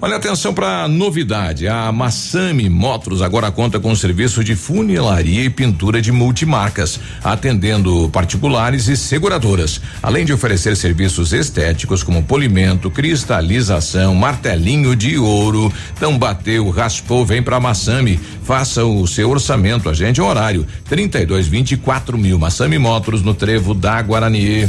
[0.00, 1.66] Olha atenção para novidade.
[1.66, 8.86] A Massami Motors agora conta com serviço de funilaria e pintura de multimarcas, atendendo particulares
[8.86, 15.72] e seguradoras, além de oferecer serviços estéticos como polimento, cristalização, martelinho de ouro.
[15.96, 18.20] Então bateu, raspou, vem para Massami.
[18.44, 22.38] Faça o seu orçamento, agende horário 32 24 mil.
[22.38, 24.68] Massami Motors no Trevo da Guarani.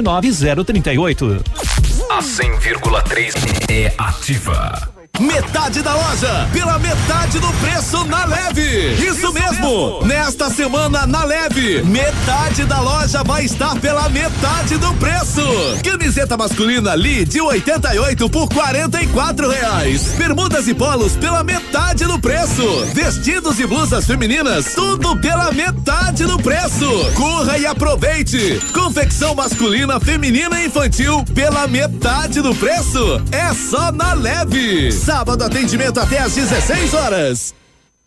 [0.01, 1.41] 9038.
[2.09, 3.33] A 100,3
[3.69, 4.90] é ativa.
[5.19, 8.93] Metade da loja, pela metade do preço na leve.
[8.93, 9.51] Isso, Isso mesmo.
[9.51, 10.05] mesmo.
[10.07, 15.41] Nesta semana na leve, metade da loja vai estar pela metade do preço.
[15.83, 20.13] Camiseta masculina Lee de 88 por 44 reais.
[20.17, 22.85] Bermudas e polos pela metade do preço.
[22.95, 26.89] Vestidos e blusas femininas, tudo pela metade do preço.
[27.13, 28.59] Corra e aproveite.
[28.73, 33.21] Confecção masculina, feminina e infantil pela metade do preço.
[33.31, 34.91] É só na leve.
[35.05, 37.60] Sábado atendimento até às 16 horas.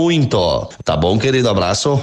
[0.00, 0.66] muito.
[0.82, 1.50] Tá bom, querido?
[1.50, 2.02] Abraço.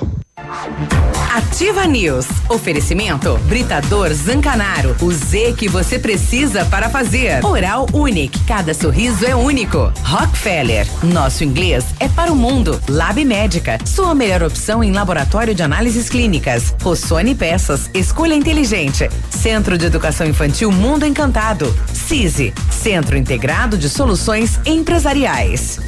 [1.34, 2.28] Ativa News.
[2.48, 4.96] Oferecimento Britador Zancanaro.
[5.02, 7.44] O Z que você precisa para fazer.
[7.44, 8.40] Oral Unique.
[8.46, 9.92] Cada sorriso é único.
[10.04, 10.88] Rockefeller.
[11.04, 12.80] Nosso inglês é para o mundo.
[12.88, 13.80] Lab Médica.
[13.84, 16.76] Sua melhor opção em laboratório de análises clínicas.
[16.84, 17.90] Rossoni Peças.
[17.96, 19.10] Escolha inteligente.
[19.32, 21.76] Centro de Educação Infantil Mundo Encantado.
[21.92, 22.54] CISI.
[22.70, 25.80] Centro Integrado de Soluções Empresariais.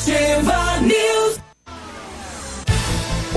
[0.00, 1.09] Ativa News.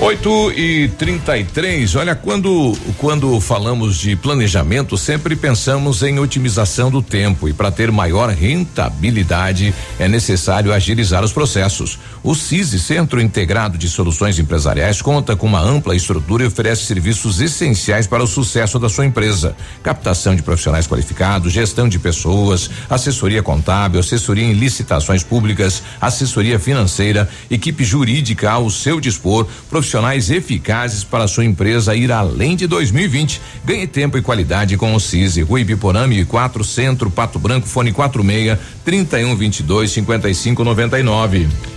[0.04, 7.48] 8 e 33 olha, quando, quando falamos de planejamento, sempre pensamos em otimização do tempo
[7.48, 11.98] e para ter maior rentabilidade é necessário agilizar os processos.
[12.22, 17.40] O CISI, Centro Integrado de Soluções Empresariais, conta com uma ampla estrutura e oferece serviços
[17.40, 23.42] essenciais para o sucesso da sua empresa: captação de profissionais qualificados, gestão de pessoas, assessoria
[23.42, 29.93] contábil, assessoria em licitações públicas, assessoria financeira, equipe jurídica ao seu dispor, profissionais
[30.30, 33.40] eficazes para sua empresa ir além de 2020.
[33.64, 35.42] Ganhe tempo e qualidade com o CISI.
[35.42, 41.73] Rui Biporame 4 Centro, Pato Branco, fone 46 31 22 55 99.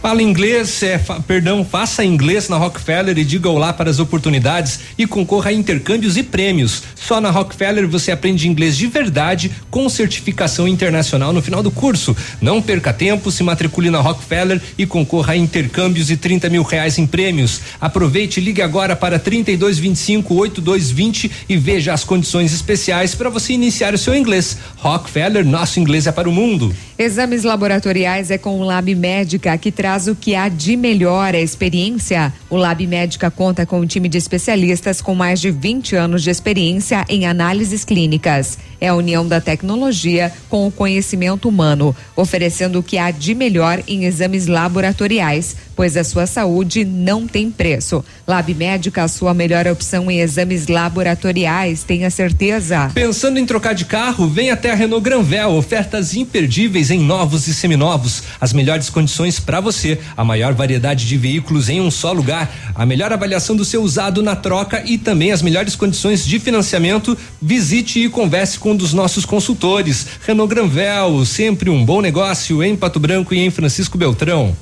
[0.00, 4.80] Fala inglês, é, fa, perdão, faça inglês na Rockefeller e diga olá para as oportunidades
[4.96, 6.82] e concorra a intercâmbios e prêmios.
[6.94, 12.16] Só na Rockefeller você aprende inglês de verdade com certificação internacional no final do curso.
[12.40, 16.96] Não perca tempo, se matricule na Rockefeller e concorra a intercâmbios e 30 mil reais
[16.96, 17.60] em prêmios.
[17.78, 23.98] Aproveite, ligue agora para 3225 8220 e veja as condições especiais para você iniciar o
[23.98, 24.56] seu inglês.
[24.76, 26.74] Rockefeller, nosso inglês é para o mundo.
[26.98, 31.40] Exames laboratoriais é com o Lab Médica que traz o que há de melhor a
[31.40, 32.32] experiência.
[32.48, 36.30] O Lab Médica conta com um time de especialistas com mais de 20 anos de
[36.30, 38.58] experiência em análises clínicas.
[38.80, 43.82] É a união da tecnologia com o conhecimento humano, oferecendo o que há de melhor
[43.86, 48.04] em exames laboratoriais, pois a sua saúde não tem preço.
[48.26, 52.90] Lab Médica, a sua melhor opção em exames laboratoriais, tenha certeza.
[52.94, 57.54] Pensando em trocar de carro, vem até a Renault Granvel, ofertas imperdíveis em novos e
[57.54, 62.72] seminovos, as melhores condições para você, a maior variedade de veículos em um só lugar,
[62.74, 67.16] a melhor avaliação do seu usado na troca e também as melhores condições de financiamento.
[67.40, 70.06] Visite e converse com um dos nossos consultores.
[70.26, 74.56] Renault Granvel, sempre um bom negócio em Pato Branco e em Francisco Beltrão.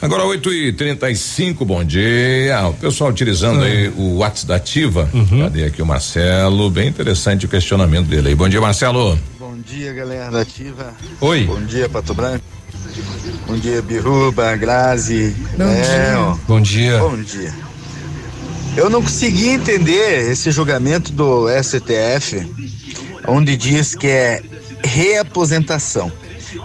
[0.00, 2.68] Agora 8 e 35 bom dia.
[2.68, 5.08] O pessoal utilizando aí o WhatsApp da Ativa.
[5.38, 6.68] Cadê aqui o Marcelo?
[6.70, 8.34] Bem interessante o questionamento dele aí.
[8.34, 9.16] Bom dia, Marcelo.
[9.38, 10.92] Bom dia, galera da Ativa.
[11.20, 11.44] Oi.
[11.44, 12.44] Bom dia, Pato Branco.
[13.46, 15.36] Bom dia, Biruba, Grazi.
[15.56, 15.82] Bom Léo.
[15.84, 16.38] dia.
[16.48, 16.98] Bom dia.
[16.98, 17.71] Bom dia.
[18.74, 22.50] Eu não consegui entender esse julgamento do STF,
[23.28, 24.42] onde diz que é
[24.82, 26.10] reaposentação.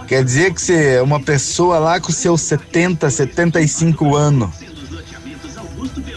[0.06, 4.50] Quer dizer que é uma pessoa lá com seus 70, 75 anos,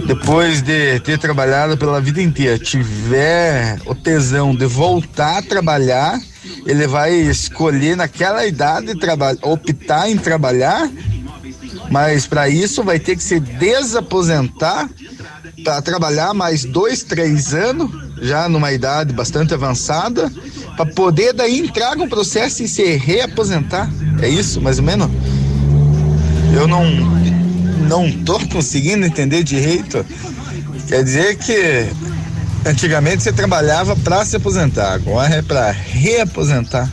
[0.06, 6.20] depois de ter trabalhado pela vida inteira, tiver o tesão de voltar a trabalhar,
[6.66, 8.94] ele vai escolher naquela idade
[9.42, 10.90] optar em trabalhar,
[11.90, 14.90] mas para isso vai ter que se desaposentar
[15.64, 17.90] para trabalhar mais dois, três anos,
[18.22, 20.32] já numa idade bastante avançada,
[20.76, 23.90] para poder daí entrar com o processo e se reaposentar.
[24.22, 25.10] É isso, mais ou menos?
[26.54, 26.84] Eu não
[27.88, 30.06] não tô conseguindo entender direito.
[30.88, 31.88] Quer dizer que
[32.66, 36.90] antigamente você trabalhava para se aposentar, agora é para reaposentar.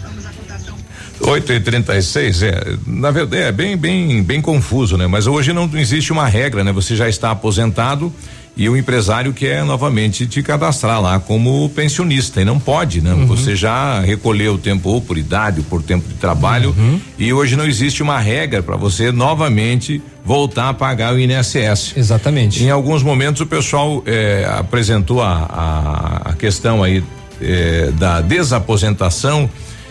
[1.20, 5.06] 8 e 36 é, na verdade, é bem, bem, bem confuso, né?
[5.06, 6.72] Mas hoje não existe uma regra, né?
[6.72, 8.12] Você já está aposentado
[8.58, 13.14] e o empresário quer novamente te cadastrar lá como pensionista e não pode, né?
[13.28, 16.74] Você já recolheu o tempo ou por idade ou por tempo de trabalho
[17.16, 21.96] e hoje não existe uma regra para você novamente voltar a pagar o INSS.
[21.96, 22.64] Exatamente.
[22.64, 27.02] Em alguns momentos o pessoal eh, apresentou a, a, a questão aí
[27.40, 29.48] eh, da desaposentação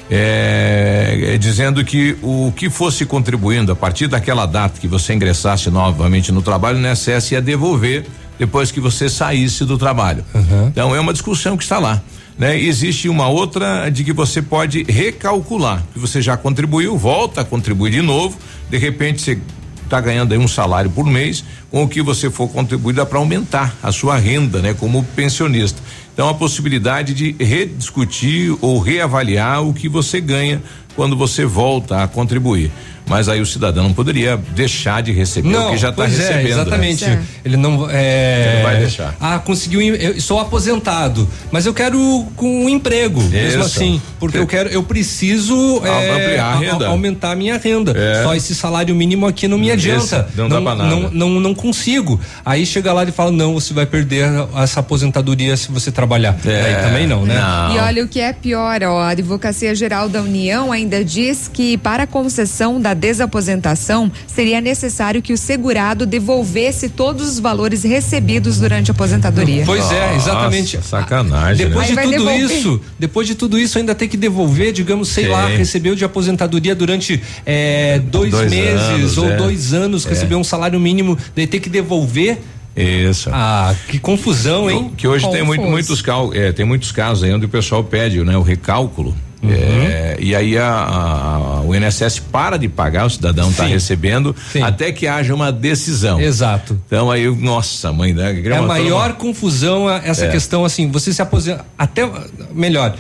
[0.10, 5.70] é, é, dizendo que o que fosse contribuindo a partir daquela data que você ingressasse
[5.70, 8.06] novamente no trabalho, o INSS ia devolver
[8.38, 10.24] depois que você saísse do trabalho.
[10.68, 12.02] Então é uma discussão que está lá.
[12.38, 12.60] Né?
[12.60, 17.92] Existe uma outra de que você pode recalcular, que você já contribuiu, volta a contribuir
[17.92, 18.38] de novo,
[18.70, 19.40] de repente você
[19.84, 23.18] está ganhando aí um salário por mês, com o que você for contribuir dá para
[23.18, 24.74] aumentar a sua renda, né?
[24.74, 25.82] Como pensionista.
[26.14, 30.62] Então a possibilidade de rediscutir ou reavaliar o que você ganha
[30.96, 32.72] quando você volta a contribuir
[33.08, 36.40] mas aí o cidadão não poderia deixar de receber não, o que já está recebendo.
[36.40, 36.50] É, né?
[36.50, 37.06] exatamente.
[37.06, 37.20] É.
[37.46, 39.16] Ele não é, Ele não vai deixar.
[39.20, 39.82] Ah, conseguiu.
[39.82, 43.30] Eu sou aposentado, mas eu quero com um emprego, Isso.
[43.30, 46.88] mesmo assim, porque eu quero, eu preciso é, ampliar a renda.
[46.88, 47.94] A, aumentar a minha renda.
[47.96, 48.24] É.
[48.24, 50.28] Só esse salário mínimo aqui não me adianta.
[50.30, 50.90] Esse não, não, dá nada.
[50.90, 52.20] não, não, não consigo.
[52.46, 56.38] Aí chega lá e fala não, você vai perder essa aposentadoria se você trabalhar.
[56.46, 56.62] É.
[56.62, 57.40] Aí também não, né?
[57.40, 57.76] Não.
[57.76, 61.78] E olha o que é pior, ó, a Advocacia Geral da União ainda diz que
[61.78, 68.58] para a concessão da desaposentação, seria necessário que o segurado devolvesse todos os valores recebidos
[68.58, 69.64] durante a aposentadoria.
[69.66, 70.76] Pois é, exatamente.
[70.78, 71.68] Nossa, sacanagem.
[71.68, 71.96] Depois né?
[71.96, 72.58] de tudo devolver.
[72.58, 75.30] isso, depois de tudo isso, ainda tem que devolver, digamos, sei Sim.
[75.32, 79.36] lá, recebeu de aposentadoria durante é, dois, dois, meses anos, ou é.
[79.36, 80.10] dois anos, é.
[80.10, 82.40] recebeu um salário mínimo, daí tem que devolver.
[82.76, 83.32] Isso.
[83.34, 84.92] Ah, que confusão, hein?
[84.96, 86.04] Que hoje tem muito, muitos,
[86.34, 89.16] é, tem muitos casos aí onde o pessoal pede, né, o recálculo
[89.54, 89.84] Uhum.
[89.84, 94.62] É, e aí a, a, o INSS para de pagar, o cidadão está recebendo, Sim.
[94.62, 96.20] até que haja uma decisão.
[96.20, 96.80] Exato.
[96.86, 98.42] Então aí, nossa, mãe, né?
[98.44, 99.14] É a maior uma...
[99.14, 100.30] confusão essa é.
[100.30, 102.10] questão assim, você se aposenta, até
[102.54, 102.96] melhor,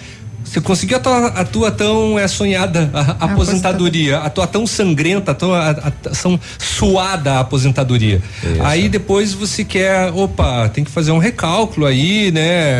[0.47, 4.65] você conseguiu a tua, a tua tão é, sonhada a, a aposentadoria, a tua tão
[4.65, 8.21] sangrenta, a tua a, a, tão suada a aposentadoria.
[8.41, 8.63] Isso.
[8.63, 12.77] Aí depois você quer, opa, tem que fazer um recálculo aí, né?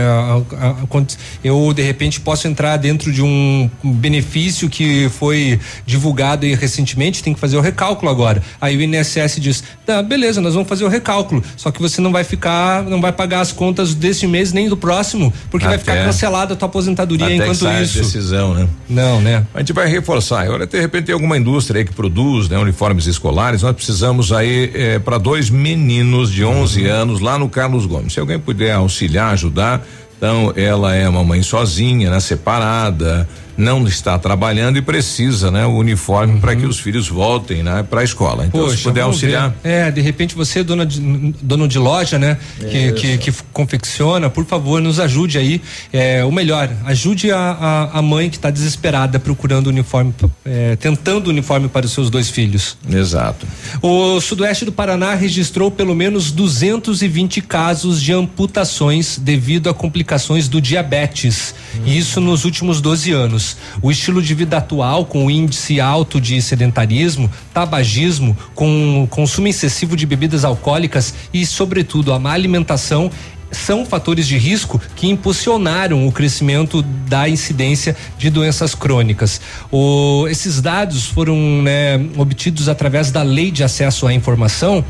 [1.44, 7.34] Eu de repente posso entrar dentro de um benefício que foi divulgado aí recentemente, tem
[7.34, 8.42] que fazer o recálculo agora.
[8.62, 12.12] Aí o INSS diz, tá, beleza, nós vamos fazer o recálculo, só que você não
[12.12, 15.76] vai ficar, não vai pagar as contas desse mês nem do próximo, porque Até.
[15.76, 18.00] vai ficar cancelada a tua aposentadoria Até enquanto sai isso.
[18.00, 18.68] decisão, né?
[18.90, 19.46] Não, né?
[19.54, 20.42] A gente vai reforçar.
[20.42, 23.62] Agora, de repente, tem alguma indústria aí que produz né, uniformes escolares.
[23.62, 26.94] Nós precisamos aí é, para dois meninos de 11 uhum.
[26.94, 28.14] anos lá no Carlos Gomes.
[28.14, 29.86] Se alguém puder auxiliar, ajudar.
[30.18, 32.20] Então, ela é uma mãe sozinha, né?
[32.20, 33.28] Separada
[33.58, 36.40] não está trabalhando e precisa, né, o uniforme uhum.
[36.40, 38.46] para que os filhos voltem, né, para a escola.
[38.46, 39.50] Então, Poxa, se puder auxiliar.
[39.64, 39.70] Ver.
[39.70, 41.02] É, de repente você, dona de,
[41.42, 45.62] dono de loja, né, que, que, que, confecciona, por favor, nos ajude aí.
[45.92, 50.14] É, o melhor, ajude a, a, a mãe que está desesperada procurando uniforme,
[50.46, 52.78] é, tentando uniforme para os seus dois filhos.
[52.88, 53.48] Exato.
[53.82, 60.62] O sudoeste do Paraná registrou pelo menos 220 casos de amputações devido a complicações do
[60.62, 61.56] diabetes.
[61.76, 61.82] Hum.
[61.86, 63.47] Isso nos últimos 12 anos.
[63.82, 69.96] O estilo de vida atual, com o índice alto de sedentarismo, tabagismo, com consumo excessivo
[69.96, 73.12] de bebidas alcoólicas e, sobretudo, a má alimentação
[73.52, 79.40] são fatores de risco que impulsionaram o crescimento da incidência de doenças crônicas.
[79.72, 84.84] O, esses dados foram né, obtidos através da Lei de Acesso à Informação.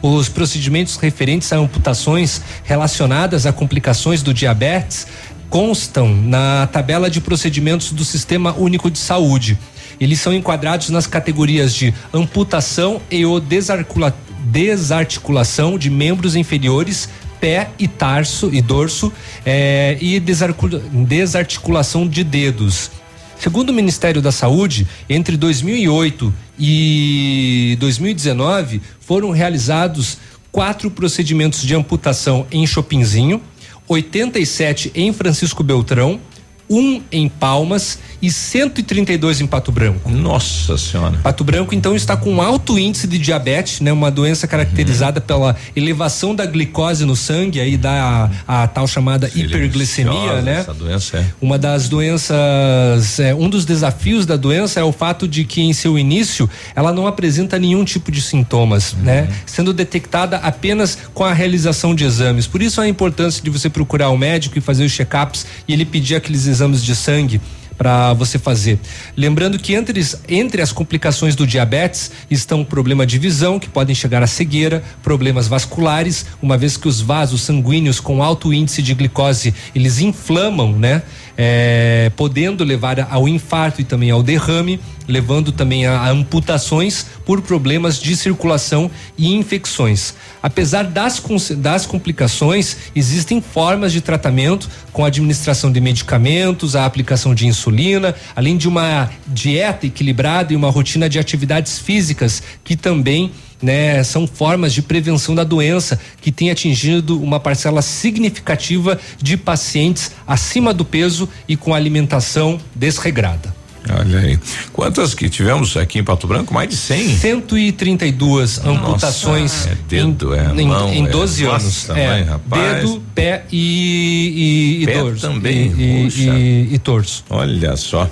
[0.00, 5.06] Os procedimentos referentes a amputações relacionadas a complicações do diabetes
[5.48, 9.58] constam na tabela de procedimentos do Sistema Único de Saúde.
[10.00, 14.14] Eles são enquadrados nas categorias de amputação e ou desarticula,
[14.46, 17.08] desarticulação de membros inferiores,
[17.40, 19.12] pé e tarso e dorso
[19.44, 22.90] eh, e desarticula, desarticulação de dedos.
[23.38, 30.18] Segundo o Ministério da Saúde, entre 2008 e 2019 foram realizados
[30.50, 33.42] quatro procedimentos de amputação em Chopinzinho,
[33.88, 36.20] 87 em Francisco Beltrão,
[36.68, 40.10] um em Palmas e 132 em Pato Branco.
[40.10, 41.18] Nossa senhora.
[41.22, 43.92] Pato Branco então está com alto índice de diabetes, né?
[43.92, 45.26] Uma doença caracterizada uhum.
[45.26, 50.60] pela elevação da glicose no sangue, aí dá a, a tal chamada hiperglicemia, né?
[50.60, 51.26] Essa doença é.
[51.40, 55.72] Uma das doenças, é, um dos desafios da doença é o fato de que em
[55.72, 59.00] seu início ela não apresenta nenhum tipo de sintomas, uhum.
[59.00, 59.28] né?
[59.44, 62.46] Sendo detectada apenas com a realização de exames.
[62.46, 65.84] Por isso a importância de você procurar o médico e fazer os check-ups e ele
[65.84, 67.40] pedir aqueles exames de sangue
[67.76, 68.78] para você fazer.
[69.16, 73.94] Lembrando que entre, entre as complicações do diabetes estão o problema de visão, que podem
[73.94, 78.94] chegar à cegueira, problemas vasculares, uma vez que os vasos sanguíneos com alto índice de
[78.94, 81.02] glicose eles inflamam, né?
[81.36, 84.78] É, podendo levar ao infarto e também ao derrame,
[85.08, 90.14] levando também a, a amputações por problemas de circulação e infecções.
[90.42, 91.22] Apesar das,
[91.56, 98.14] das complicações, existem formas de tratamento com a administração de medicamentos, a aplicação de insulina,
[98.36, 103.32] além de uma dieta equilibrada e uma rotina de atividades físicas que também
[103.64, 110.12] né, são formas de prevenção da doença que tem atingido uma parcela significativa de pacientes
[110.26, 113.54] acima do peso e com alimentação desregrada.
[113.90, 114.38] Olha aí.
[114.72, 116.54] Quantas que tivemos aqui em Pato Branco?
[116.54, 117.18] Mais de 100?
[117.18, 121.62] 132 Nossa, amputações é dedo, é em, mão, em 12 é anos.
[121.64, 122.76] Nossa, é, rapaz.
[122.76, 125.20] Dedo, pé e, e, pé e dorso.
[125.20, 125.74] também.
[125.76, 127.24] E, e, e, torso.
[127.28, 128.08] Olha só.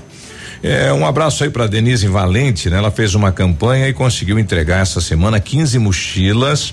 [0.63, 2.79] É, um abraço aí para Denise Valente, né?
[2.79, 6.73] Ela fez uma campanha e conseguiu entregar essa semana 15 mochilas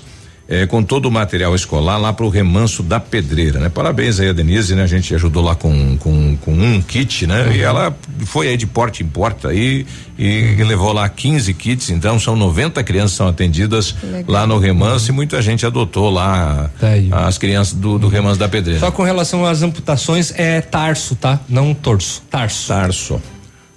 [0.50, 3.68] é, com todo o material escolar lá para o remanso da pedreira, né?
[3.68, 4.82] Parabéns aí a Denise, né?
[4.82, 7.44] A gente ajudou lá com, com, com um kit, né?
[7.44, 7.52] Uhum.
[7.52, 7.96] E ela
[8.26, 9.86] foi aí de porta em porta aí
[10.18, 10.26] e,
[10.58, 13.94] e, levou lá 15 kits, então são 90 crianças são atendidas
[14.26, 15.14] lá no remanso uhum.
[15.14, 18.80] e muita gente adotou lá tá as crianças do, do remanso da pedreira.
[18.80, 21.38] Só com relação às amputações é tarso, tá?
[21.48, 22.68] Não torso, tarso.
[22.68, 23.22] Tarso.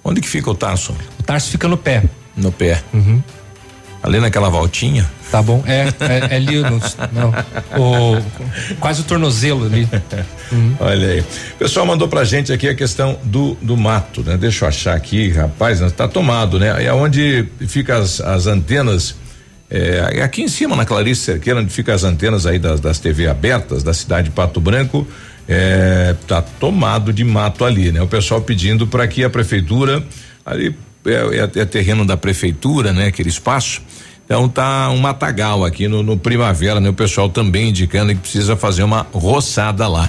[0.04, 0.94] Onde que fica o tarso?
[1.18, 2.04] O tarso fica no pé.
[2.36, 2.82] No pé.
[2.92, 3.22] Uhum.
[4.02, 5.10] Ali naquela voltinha?
[5.30, 5.64] Tá bom.
[5.66, 6.78] É, é, é ali, no,
[7.10, 7.32] não,
[7.80, 9.88] o, quase o tornozelo ali.
[10.52, 10.76] Uhum.
[10.78, 11.20] Olha aí.
[11.20, 14.36] O pessoal mandou pra gente aqui a questão do, do mato, né?
[14.36, 16.84] Deixa eu achar aqui, rapaz, tá tomado, né?
[16.84, 19.16] É onde fica as, as antenas,
[19.70, 23.26] é, aqui em cima, na Clarice Cerqueira, onde fica as antenas aí das, das TV
[23.26, 25.08] abertas da cidade de Pato Branco,
[25.48, 28.00] é, tá tomado de mato ali, né?
[28.02, 30.02] O pessoal pedindo para que a prefeitura
[30.44, 30.74] ali
[31.06, 33.06] é, é, é, terreno da prefeitura, né?
[33.08, 33.82] Aquele espaço.
[34.24, 36.88] Então tá um matagal aqui no, no Primavera, né?
[36.88, 40.08] O pessoal também indicando que precisa fazer uma roçada lá.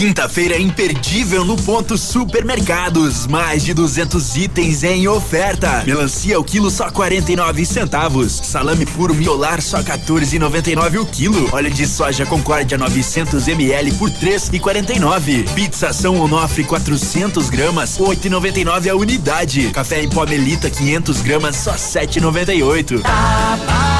[0.00, 3.26] Quinta-feira imperdível no ponto supermercados.
[3.26, 5.84] Mais de 200 itens em oferta.
[5.84, 8.32] Melancia o quilo só 49 centavos.
[8.32, 11.54] Salame puro miolar só 14,99 o quilo.
[11.54, 15.52] Óleo de soja Concórdia 900 ml por 3,49.
[15.52, 19.68] Pizza São Onofre 400 gramas 8,99 a unidade.
[19.68, 23.02] Café em pó Melita 500 gramas só 7,98.
[23.02, 23.99] Tá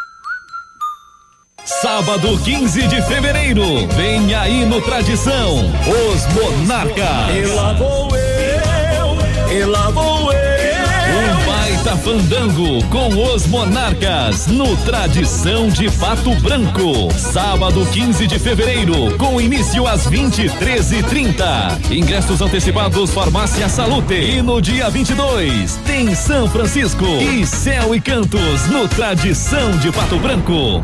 [1.63, 7.35] Sábado 15 de fevereiro, vem aí no Tradição, os Monarcas.
[7.35, 10.41] E lá vou eu, e lá vou eu.
[11.11, 17.13] Um baita fandango com os Monarcas no Tradição de Pato Branco.
[17.15, 21.91] Sábado 15 de fevereiro, com início às 23h30.
[21.91, 24.15] Ingressos antecipados Farmácia Salute.
[24.15, 30.17] E no dia 22 tem São Francisco e Céu e Cantos no Tradição de Pato
[30.17, 30.83] Branco.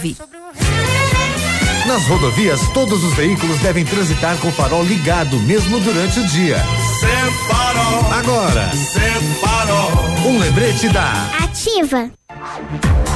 [1.85, 6.57] nas rodovias, todos os veículos devem transitar com o farol ligado, mesmo durante o dia.
[6.99, 8.11] Separou.
[8.11, 8.71] Agora.
[8.73, 9.91] Separou.
[10.25, 11.11] Um lembrete da
[11.43, 12.09] Ativa.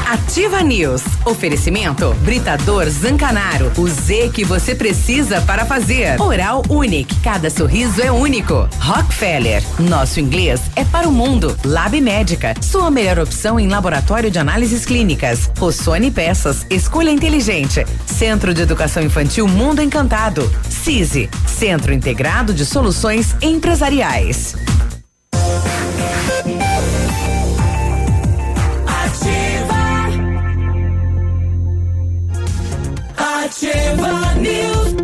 [0.05, 1.01] Ativa News.
[1.25, 3.71] Oferecimento Britador Zancanaro.
[3.75, 6.21] O Z que você precisa para fazer.
[6.21, 7.15] Oral Unique.
[7.21, 8.69] Cada sorriso é único.
[8.79, 9.63] Rockefeller.
[9.79, 11.57] Nosso inglês é para o mundo.
[11.65, 12.53] Lab Médica.
[12.61, 15.49] Sua melhor opção em laboratório de análises clínicas.
[15.57, 16.67] Rossoni Peças.
[16.69, 17.83] Escolha inteligente.
[18.05, 20.49] Centro de Educação Infantil Mundo Encantado.
[20.69, 21.29] CISI.
[21.47, 24.55] Centro Integrado de Soluções Empresariais.
[33.55, 34.95] Ativa News.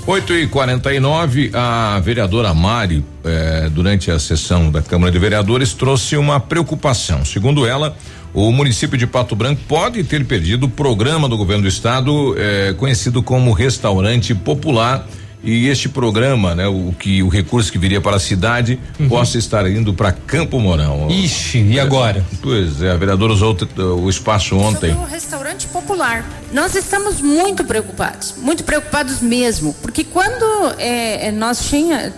[0.06, 6.16] 8 e 49 a vereadora Mari, eh, durante a sessão da Câmara de Vereadores, trouxe
[6.16, 7.24] uma preocupação.
[7.24, 7.96] Segundo ela,
[8.32, 12.74] o município de Pato Branco pode ter perdido o programa do governo do estado, eh,
[12.78, 15.06] conhecido como Restaurante Popular.
[15.42, 19.08] E este programa, né, o que o recurso que viria para a cidade Uhum.
[19.08, 21.08] possa estar indo para Campo Mourão.
[21.10, 22.22] Ixi, e agora?
[22.42, 24.90] Pois é, a vereadora usou o- o espaço ontem.
[24.92, 26.28] Sobre o restaurante popular.
[26.52, 32.12] Nós estamos muito preocupados, muito preocupados mesmo, porque quando eh, eh, nós tinha,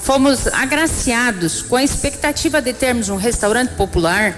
[0.00, 4.34] fomos agraciados com a expectativa de termos um restaurante popular,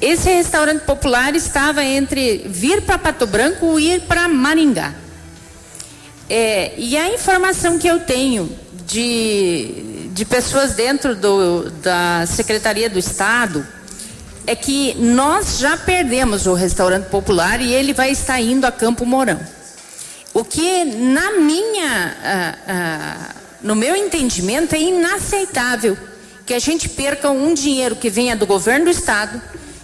[0.00, 4.94] esse restaurante popular estava entre vir para Pato Branco ou ir para Maringá.
[6.28, 8.50] É, e a informação que eu tenho
[8.86, 13.66] de, de pessoas dentro do, da Secretaria do Estado
[14.46, 19.04] é que nós já perdemos o restaurante popular e ele vai estar indo a Campo
[19.04, 19.38] Mourão.
[20.32, 25.96] O que, na minha, ah, ah, no meu entendimento, é inaceitável
[26.46, 29.40] que a gente perca um dinheiro que venha do governo do estado,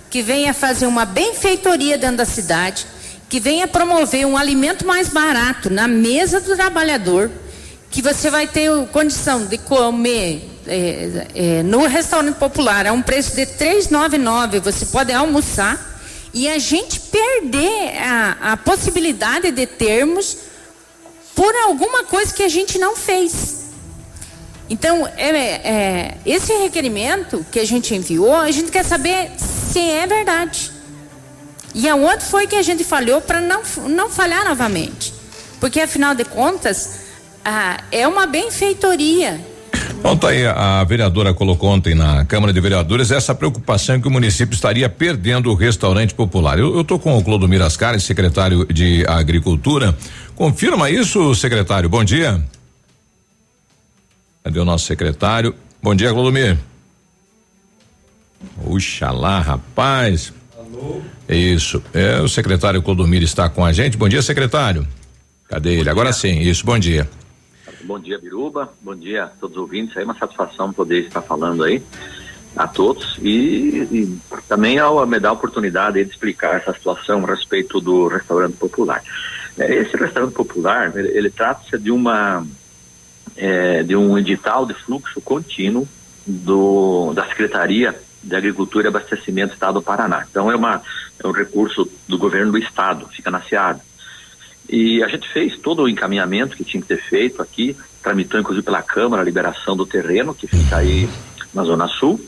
[0.09, 2.87] que venha fazer uma benfeitoria dentro da cidade,
[3.35, 7.29] que venha promover um alimento mais barato na mesa do trabalhador,
[7.91, 13.35] que você vai ter condição de comer é, é, no restaurante popular a um preço
[13.35, 16.01] de 3,99, você pode almoçar
[16.33, 20.37] e a gente perder a, a possibilidade de termos
[21.35, 23.65] por alguma coisa que a gente não fez.
[24.71, 30.07] Então, é, é, esse requerimento que a gente enviou, a gente quer saber se é
[30.07, 30.74] verdade.
[31.75, 35.13] E aonde foi que a gente falhou para não, não falhar novamente?
[35.59, 37.01] Porque, afinal de contas,
[37.45, 39.41] ah, é uma benfeitoria.
[40.29, 44.89] Aí, a vereadora colocou ontem na Câmara de Vereadores essa preocupação que o município estaria
[44.89, 46.59] perdendo o restaurante popular.
[46.59, 49.97] Eu, tô com o Clodomir Ascari, secretário de Agricultura.
[50.37, 51.89] Confirma isso, secretário.
[51.89, 52.43] Bom dia.
[54.45, 55.55] Cadê o nosso secretário?
[55.83, 56.59] Bom dia, Clodomir.
[58.67, 60.33] Oxalá, rapaz.
[61.29, 61.83] Isso.
[61.93, 63.97] É, o secretário Clodomir está com a gente.
[63.97, 64.87] Bom dia, secretário.
[65.49, 65.91] Cadê ele?
[65.91, 67.09] Agora sim, isso, bom dia.
[67.83, 68.73] Bom dia, Biruba.
[68.81, 69.97] Bom dia a todos os ouvintes.
[69.97, 71.83] É uma satisfação poder estar falando aí
[72.57, 74.19] a todos e, e
[74.49, 79.03] também ao me dar a oportunidade de explicar essa situação a respeito do restaurante popular.
[79.59, 82.47] É, Esse restaurante popular, ele, ele trata-se de uma
[83.37, 85.87] é, de um edital de fluxo contínuo
[86.27, 87.95] do, da Secretaria
[88.25, 90.27] de Agricultura e Abastecimento do Estado do Paraná.
[90.29, 90.83] Então é, uma,
[91.23, 93.81] é um recurso do governo do Estado, fica na SEAD.
[94.69, 98.65] E a gente fez todo o encaminhamento que tinha que ter feito aqui, tramitou inclusive
[98.65, 101.09] pela Câmara a liberação do terreno, que fica aí
[101.53, 102.21] na Zona Sul.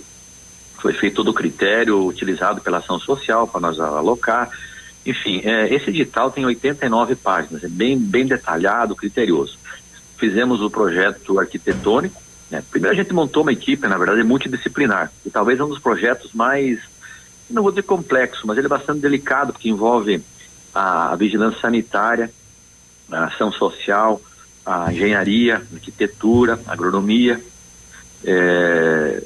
[0.78, 4.50] Foi feito todo o critério utilizado pela ação social para nós alocar.
[5.04, 9.58] Enfim, é, esse edital tem 89 páginas, é bem, bem detalhado, criterioso.
[10.18, 12.20] Fizemos o projeto arquitetônico.
[12.50, 12.62] Né?
[12.70, 15.12] Primeiro a gente montou uma equipe, na verdade, multidisciplinar.
[15.24, 16.80] E talvez um dos projetos mais,
[17.50, 20.22] não vou dizer complexo, mas ele é bastante delicado, porque envolve
[20.74, 22.30] a, a vigilância sanitária,
[23.10, 24.20] a ação social,
[24.64, 27.40] a engenharia, arquitetura, agronomia,
[28.24, 29.22] é,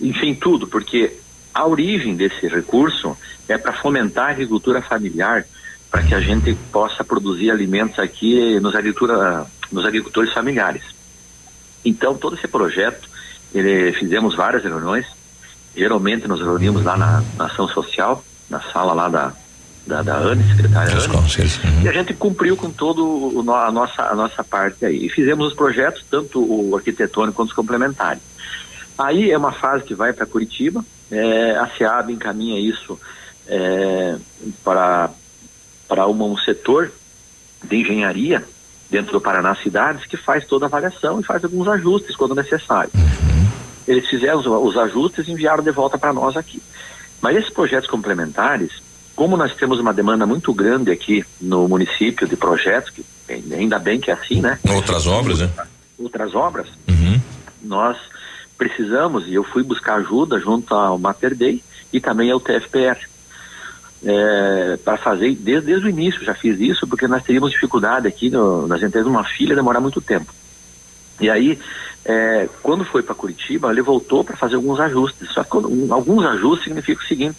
[0.00, 1.18] enfim, tudo, porque
[1.52, 3.16] a origem desse recurso
[3.48, 5.44] é para fomentar a agricultura familiar,
[5.90, 10.82] para que a gente possa produzir alimentos aqui nos, agricultura, nos agricultores familiares.
[11.84, 13.08] Então, todo esse projeto,
[13.54, 15.06] ele, fizemos várias reuniões,
[15.76, 19.32] geralmente nos reunimos lá na, na ação social, na sala lá da,
[19.86, 21.82] da, da ANE, secretária ANE, uhum.
[21.82, 25.06] e a gente cumpriu com todo a nossa, a nossa parte aí.
[25.06, 28.22] E fizemos os projetos, tanto o arquitetônico quanto os complementares.
[28.96, 32.98] Aí é uma fase que vai para Curitiba, é, a SEAB encaminha isso
[33.46, 34.16] é,
[34.62, 35.10] para,
[35.86, 36.90] para um setor
[37.62, 38.44] de engenharia
[38.90, 42.90] dentro do Paraná Cidades que faz toda a avaliação e faz alguns ajustes quando necessário.
[43.86, 46.62] Eles fizeram os, os ajustes e enviaram de volta para nós aqui.
[47.20, 48.82] Mas esses projetos complementares,
[49.14, 54.00] como nós temos uma demanda muito grande aqui no município de projetos, que ainda bem
[54.00, 54.58] que é assim, né?
[54.68, 55.50] Outras obras, né?
[55.98, 56.66] Outras obras.
[56.88, 57.20] Uhum.
[57.62, 57.96] Nós
[58.56, 61.62] precisamos, e eu fui buscar ajuda junto ao Mater Dei
[61.92, 62.98] e também ao TFPR.
[64.06, 68.28] É, para fazer desde, desde o início já fiz isso porque nós teríamos dificuldade aqui
[68.28, 70.30] no, nas empresas uma filha demorar muito tempo.
[71.18, 71.58] E aí
[72.04, 75.30] é, quando foi para Curitiba ele voltou para fazer alguns ajustes.
[75.30, 77.38] Só que um, alguns ajustes significa o seguinte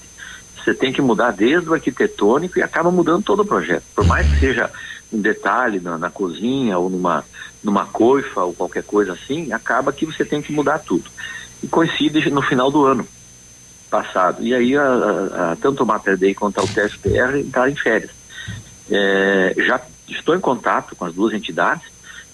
[0.57, 3.83] você tem que mudar desde o arquitetônico e acaba mudando todo o projeto.
[3.93, 4.71] Por mais que seja
[5.13, 7.23] um detalhe na, na cozinha ou numa
[7.63, 11.09] numa coifa ou qualquer coisa assim, acaba que você tem que mudar tudo.
[11.63, 13.07] E coincide no final do ano
[13.95, 14.43] passado.
[14.43, 18.11] E aí a, a, a, tanto o Mater Day quanto o TFPR entraram em férias.
[18.89, 21.83] É, já estou em contato com as duas entidades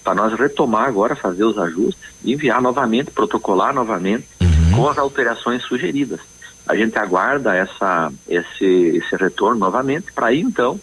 [0.02, 4.76] para nós retomar agora, fazer os ajustes e enviar novamente, protocolar novamente uhum.
[4.76, 6.20] com as alterações sugeridas.
[6.66, 10.80] A gente aguarda essa, esse, esse retorno novamente para aí então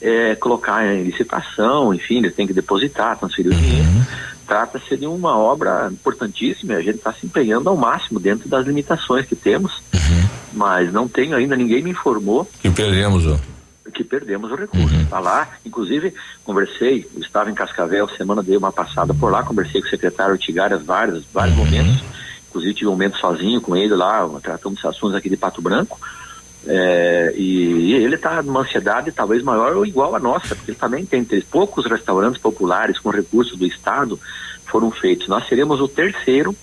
[0.00, 3.88] é, colocar em licitação, enfim, eles têm que depositar, transferir o dinheiro.
[3.88, 4.04] Uhum.
[4.50, 9.24] Trata-se de uma obra importantíssima, a gente está se empenhando ao máximo dentro das limitações
[9.24, 10.28] que temos, uhum.
[10.54, 12.50] mas não tenho ainda, ninguém me informou.
[12.60, 13.38] Que perdemos, ó.
[13.94, 14.92] Que perdemos o recurso.
[14.96, 15.24] Está uhum.
[15.24, 16.12] lá, inclusive,
[16.42, 20.82] conversei, estava em Cascavel, semana dei uma passada por lá, conversei com o secretário Tigaras
[20.82, 21.64] vários, vários uhum.
[21.64, 22.02] momentos,
[22.48, 25.96] inclusive tive um momento sozinho com ele lá, tratando de assuntos aqui de Pato Branco.
[26.66, 30.78] É, e, e, ele está numa ansiedade talvez maior ou igual à nossa, porque ele
[30.78, 34.20] também tem três, poucos restaurantes populares com recursos do Estado
[34.66, 35.26] foram feitos.
[35.26, 36.54] Nós seremos o terceiro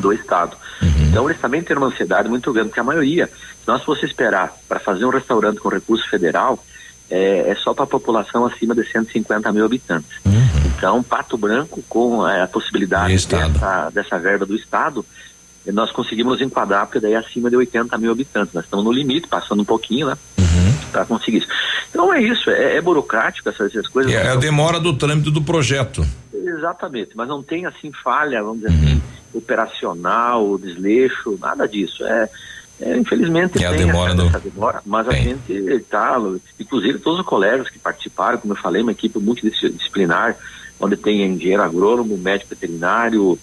[0.00, 0.56] do Estado.
[0.82, 1.06] Uhum.
[1.08, 4.54] Então eles também têm uma ansiedade muito grande, porque a maioria, se nós fosse esperar
[4.68, 6.62] para fazer um restaurante com recurso federal,
[7.10, 10.10] é, é só para a população acima de 150 mil habitantes.
[10.24, 10.32] Uhum.
[10.76, 15.04] Então, Pato Branco, com é, a possibilidade dessa, dessa verba do Estado,
[15.72, 18.52] nós conseguimos enquadrar, porque daí é acima de 80 mil habitantes.
[18.52, 20.16] Nós estamos no limite, passando um pouquinho, né?
[20.38, 20.90] Uhum.
[20.92, 21.48] Para conseguir isso.
[21.90, 24.12] Então é isso, é, é burocrático essas, essas coisas.
[24.12, 26.04] É, é a demora do trâmite do projeto.
[26.32, 28.92] Exatamente, mas não tem assim falha, vamos dizer assim, uhum.
[28.92, 29.02] assim,
[29.38, 32.04] operacional, desleixo, nada disso.
[32.04, 32.28] É,
[32.80, 34.28] é, infelizmente é a demora essa, do...
[34.28, 35.16] essa demora, mas tem.
[35.16, 36.16] a gente está,
[36.58, 40.36] inclusive todos os colegas que participaram, como eu falei, uma equipe multidisciplinar,
[40.80, 43.38] onde tem engenheiro agrônomo, médico veterinário,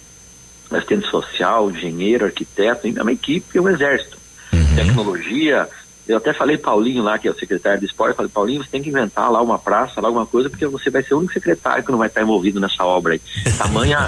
[0.77, 4.17] assistente social, engenheiro, arquiteto, é uma equipe, é um exército.
[4.53, 4.75] Uhum.
[4.75, 5.67] Tecnologia,
[6.07, 8.81] eu até falei Paulinho lá, que é o secretário de esporte, falei, Paulinho, você tem
[8.81, 11.83] que inventar lá uma praça, lá alguma coisa, porque você vai ser o único secretário
[11.83, 13.21] que não vai estar envolvido nessa obra aí.
[13.57, 13.99] Tamanha,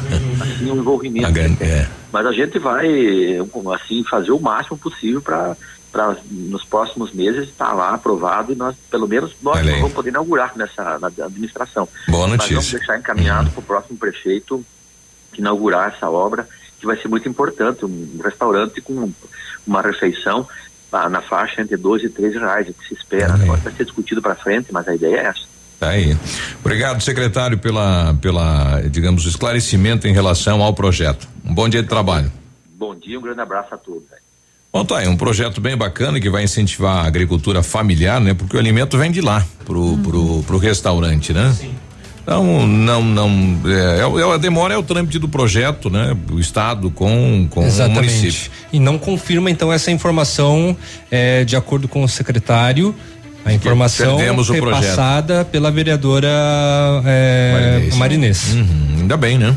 [0.42, 1.40] assim, o um envolvimento.
[1.40, 1.88] É.
[2.12, 2.88] Mas a gente vai,
[3.76, 5.56] assim, fazer o máximo possível para
[5.92, 10.52] para nos próximos meses estar lá aprovado e nós, pelo menos, nós vamos poder inaugurar
[10.56, 11.88] nessa na administração.
[12.08, 12.56] Boa notícia.
[12.56, 13.54] Mas vamos deixar encaminhado uhum.
[13.54, 14.66] para o próximo prefeito
[15.40, 16.48] inaugurar essa obra,
[16.80, 19.12] que vai ser muito importante, um restaurante com
[19.66, 20.48] uma refeição
[20.92, 23.34] ah, na faixa entre 12 e 13 reais, o que se espera.
[23.34, 25.54] Agora vai ser discutido para frente, mas a ideia é essa.
[25.80, 26.18] Tá aí.
[26.62, 31.28] Obrigado, secretário, pela, pela, digamos, esclarecimento em relação ao projeto.
[31.44, 32.32] Um bom dia de trabalho.
[32.76, 34.04] Bom dia, um grande abraço a todos.
[34.72, 38.34] Bom, tá aí, um projeto bem bacana que vai incentivar a agricultura familiar, né?
[38.34, 40.02] Porque o alimento vem de lá pro, hum.
[40.02, 41.54] pro, pro restaurante, né?
[41.56, 41.76] Sim.
[42.26, 43.60] Não, não, não.
[43.66, 46.16] É, é, a demora é o trâmite do projeto, né?
[46.32, 48.00] O Estado com, com Exatamente.
[48.00, 48.52] o município.
[48.72, 50.76] E não confirma, então, essa informação,
[51.12, 52.96] é, de acordo com o secretário.
[53.46, 56.30] A informação repassada pela vereadora
[57.06, 57.98] é, Marinês.
[57.98, 58.54] Marinês.
[58.54, 59.54] Uhum, ainda bem, né?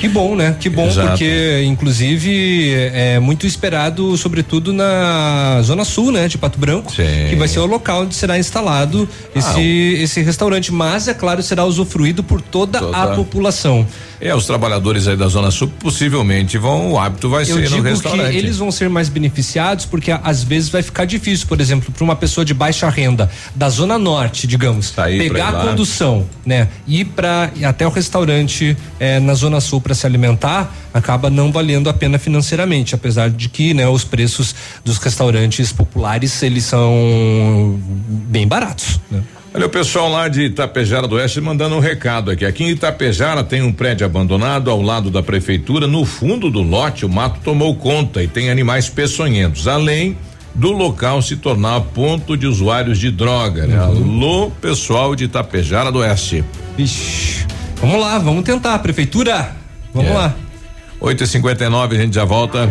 [0.00, 0.56] Que bom, né?
[0.58, 1.08] Que bom, Exato.
[1.08, 7.04] porque inclusive é muito esperado, sobretudo na zona sul, né, de Pato Branco, Sim.
[7.28, 9.06] que vai ser o local onde será instalado
[9.36, 12.96] esse ah, esse restaurante, mas é claro, será usufruído por toda, toda.
[12.96, 13.86] a população.
[14.20, 17.80] É, os trabalhadores aí da Zona Sul possivelmente vão, o hábito vai Eu ser no
[17.80, 18.30] restaurante.
[18.32, 22.04] Que eles vão ser mais beneficiados porque às vezes vai ficar difícil, por exemplo, para
[22.04, 27.06] uma pessoa de baixa renda da Zona Norte, digamos, tá pegar a condução, né, ir
[27.06, 31.94] para até o restaurante eh, na Zona Sul para se alimentar, acaba não valendo a
[31.94, 37.80] pena financeiramente, apesar de que, né, os preços dos restaurantes populares eles são
[38.28, 39.22] bem baratos, né?
[39.52, 42.44] Olha o pessoal lá de Itapejara do Oeste mandando um recado aqui.
[42.44, 45.88] Aqui em Itapejara tem um prédio abandonado ao lado da prefeitura.
[45.88, 49.66] No fundo do lote, o mato tomou conta e tem animais peçonhentos.
[49.66, 50.16] Além
[50.54, 53.66] do local se tornar ponto de usuários de droga.
[53.66, 53.76] Né?
[53.76, 53.82] Uhum.
[53.82, 56.44] Alô, pessoal de Itapejara do Oeste.
[56.78, 57.44] Ixi,
[57.80, 59.56] vamos lá, vamos tentar, prefeitura.
[59.92, 60.14] Vamos é.
[60.14, 60.34] lá.
[61.00, 62.70] 8h59, a gente já volta.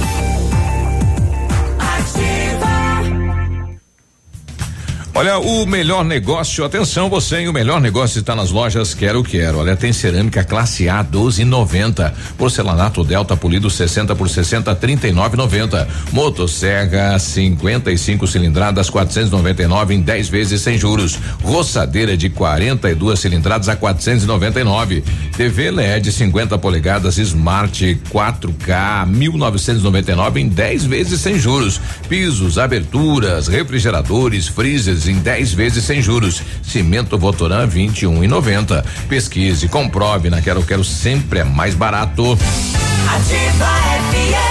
[5.13, 9.57] Olha, o melhor negócio, atenção você, o melhor negócio está nas lojas Quero Quero.
[9.57, 12.13] Olha, tem cerâmica classe A 12,90.
[12.37, 15.85] Porcelanato Delta polido 60 por 60 39,90.
[16.13, 21.19] Motosserra 55 cilindradas 499 em 10 vezes sem juros.
[21.43, 25.03] Roçadeira de 42 cilindradas a 499.
[25.35, 31.81] TV LED 50 polegadas Smart 4K 1999 em 10 vezes sem juros.
[32.07, 36.41] Pisos, aberturas, refrigeradores, freezers em 10 vezes sem juros.
[36.63, 38.83] Cimento Votoran 21 e 90.
[39.07, 42.37] Pesquise, comprove na Quero Quero sempre é mais barato.
[43.07, 43.65] Ativa
[44.11, 44.50] FM.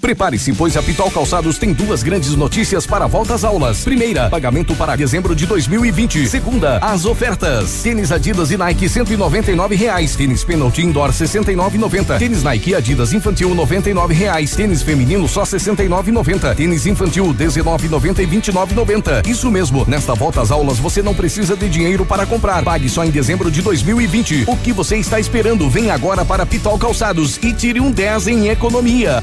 [0.00, 3.84] Prepare-se, pois a Pitol Calçados tem duas grandes notícias para a volta às aulas.
[3.84, 6.26] Primeira, pagamento para dezembro de 2020.
[6.26, 7.82] Segunda, as ofertas.
[7.82, 10.16] Tênis Adidas e Nike 199 reais.
[10.16, 12.18] Tênis Penalty Indoor 69,90.
[12.18, 14.56] Tênis Nike Adidas Infantil 99 reais.
[14.56, 16.54] Tênis feminino só 69,90.
[16.54, 19.26] Tênis infantil 19,90 e 29,90.
[19.26, 19.84] Isso mesmo.
[19.86, 22.64] Nesta volta às aulas você não precisa de dinheiro para comprar.
[22.64, 24.44] Pague só em dezembro de 2020.
[24.46, 25.68] O que você está esperando?
[25.68, 29.22] Vem agora para Pitol Calçados e tire um 10 em economia.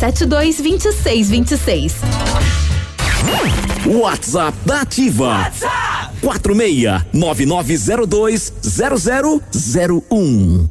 [0.00, 1.94] 3272 2626.
[3.86, 5.44] WhatsApp da Ativa.
[5.44, 8.52] WhatsApp 46 9902
[10.08, 10.70] 0001.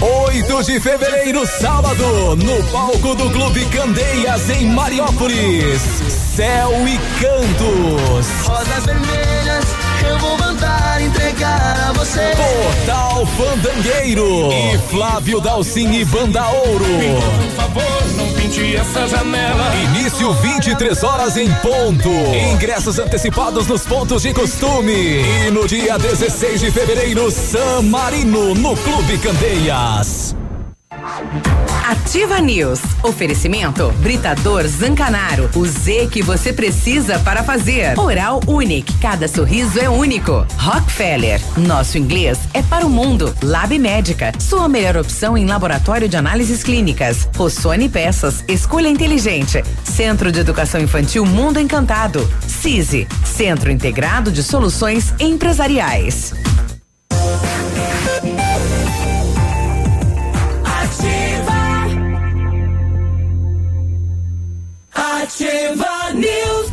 [0.00, 5.80] 8 de fevereiro, sábado, no palco do Clube Candeias, em Mariópolis.
[6.34, 8.26] Céu e Cantos.
[8.46, 9.64] Rosas vermelhas,
[10.08, 10.93] eu vou mandar
[11.34, 12.20] entregar a você.
[12.36, 14.52] Portal Fandangueiro.
[14.52, 16.84] E Flávio Dalcin e Banda Ouro.
[16.84, 19.74] Por favor, não pinte essa janela.
[19.96, 22.08] Início 23 horas em ponto.
[22.52, 24.92] Ingressos antecipados nos pontos de costume.
[24.92, 30.36] E no dia 16 de fevereiro, San Marino, no Clube Candeias.
[31.86, 32.80] Ativa News.
[33.02, 35.50] Oferecimento Britador Zancanaro.
[35.54, 37.98] O Z que você precisa para fazer.
[37.98, 38.92] Oral Unique.
[39.00, 40.46] Cada sorriso é único.
[40.56, 41.40] Rockefeller.
[41.56, 43.34] Nosso inglês é para o mundo.
[43.42, 44.32] Lab Médica.
[44.38, 47.28] Sua melhor opção em laboratório de análises clínicas.
[47.36, 48.44] Rossoni Peças.
[48.48, 49.62] Escolha inteligente.
[49.84, 52.28] Centro de Educação Infantil Mundo Encantado.
[52.46, 53.06] CISI.
[53.24, 56.32] Centro Integrado de Soluções Empresariais.
[65.34, 66.72] Ativa News.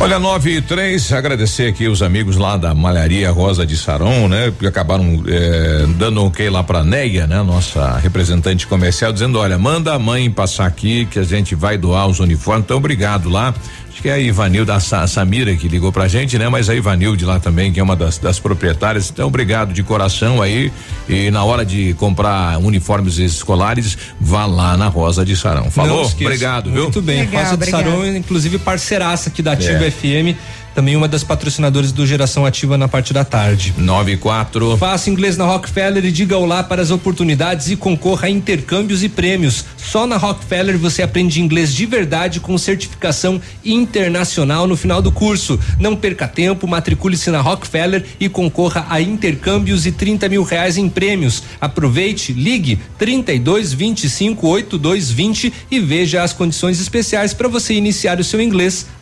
[0.00, 4.52] Olha, 9 e 3, agradecer aqui os amigos lá da Malharia Rosa de Saron, né?
[4.58, 7.42] Que acabaram eh, dando ok lá pra Neia, né?
[7.44, 12.08] Nossa representante comercial, dizendo: olha, manda a mãe passar aqui que a gente vai doar
[12.08, 12.64] os uniformes.
[12.64, 13.54] Então, obrigado lá.
[13.98, 16.48] Acho que é a Ivanilda a Sa- Samira que ligou pra gente, né?
[16.48, 19.10] Mas a Ivanilde lá também, que é uma das, das proprietárias.
[19.10, 20.70] Então, obrigado de coração aí.
[21.08, 25.68] E na hora de comprar uniformes escolares, vá lá na Rosa de Sarão.
[25.68, 26.04] Falou?
[26.06, 26.84] Obrigado, viu?
[26.84, 27.24] Muito bem.
[27.24, 29.90] Rosa de Saron, inclusive parceiraça aqui da Ativa É.
[29.90, 30.38] FM,
[30.78, 33.74] também uma das patrocinadoras do Geração Ativa na parte da tarde.
[33.76, 34.76] 9 e 4.
[34.76, 39.08] Faça inglês na Rockefeller e diga olá para as oportunidades e concorra a intercâmbios e
[39.08, 39.64] prêmios.
[39.76, 45.58] Só na Rockefeller você aprende inglês de verdade com certificação internacional no final do curso.
[45.80, 50.88] Não perca tempo, matricule-se na Rockefeller e concorra a intercâmbios e 30 mil reais em
[50.88, 51.42] prêmios.
[51.60, 58.24] Aproveite, ligue 32 25 82 20 e veja as condições especiais para você iniciar o
[58.24, 58.86] seu inglês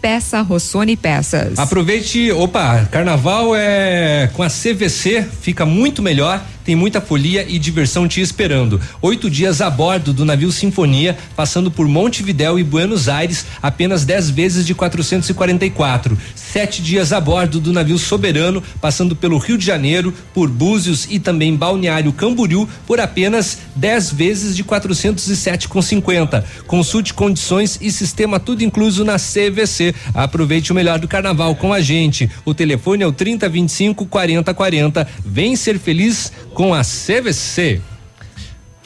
[0.00, 1.58] Peça Rossoni Peças.
[1.58, 8.06] Aproveite, opa, carnaval é com a CVC, fica muito melhor, tem muita folia e diversão
[8.06, 8.78] te esperando.
[9.00, 14.28] Oito dias a bordo do navio Sinfonia, passando por Montevidéu e Buenos Aires, apenas 10
[14.28, 16.18] vezes de 444.
[16.34, 21.18] Sete dias a bordo do navio Soberano, passando pelo Rio de Janeiro, por Búzios e
[21.18, 26.44] também Balneário Camboriú, por apenas 10 vezes de 407,50.
[26.66, 29.94] Consulte condições e sistema tudo incluso na CVC.
[30.12, 32.30] Aproveite o melhor do carnaval com a gente.
[32.44, 35.08] O telefone é o 3025 4040.
[35.24, 37.80] Vem ser feliz com a CVC.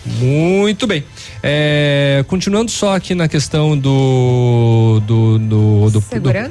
[0.04, 1.02] Muito bem.
[1.42, 6.00] É, continuando só aqui na questão do do, do, do, do-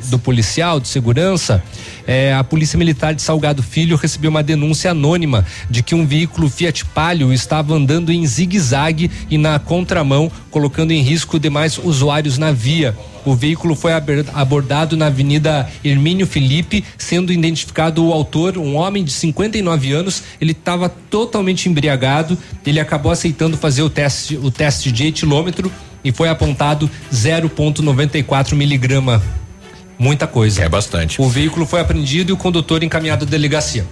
[0.10, 1.62] do policial, de segurança,
[2.08, 6.50] é, a Polícia Militar de Salgado Filho recebeu uma denúncia anônima de que um veículo
[6.50, 12.52] Fiat Palio estava andando em zigue-zague e na contramão, colocando em risco demais usuários na
[12.52, 12.98] via.
[13.24, 13.92] O veículo foi
[14.34, 20.24] abordado na Avenida Hermínio Felipe, sendo identificado o autor, um homem de 59 anos.
[20.40, 22.38] Ele estava totalmente embriagado.
[22.66, 25.72] Ele acabou aceitando fazer o teste, o teste de etilômetro
[26.04, 29.22] e foi apontado 0,94 miligrama.
[30.02, 30.64] Muita coisa.
[30.64, 31.22] É bastante.
[31.22, 33.86] O veículo foi apreendido e o condutor encaminhado à delegacia.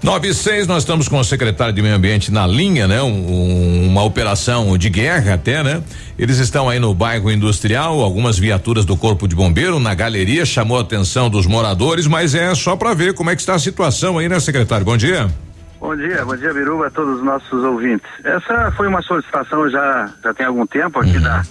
[0.00, 3.02] 9 e 6, nós estamos com o secretário de Meio Ambiente na linha, né?
[3.02, 5.82] Um- uma operação de guerra até, né?
[6.16, 10.78] Eles estão aí no bairro industrial, algumas viaturas do Corpo de Bombeiro na galeria, chamou
[10.78, 14.18] a atenção dos moradores, mas é só para ver como é que está a situação
[14.18, 14.84] aí, né, secretário?
[14.86, 15.28] Bom dia.
[15.80, 18.06] Bom dia, bom dia, Biruba, a todos os nossos ouvintes.
[18.24, 21.42] Essa foi uma solicitação já, já tem algum tempo aqui da,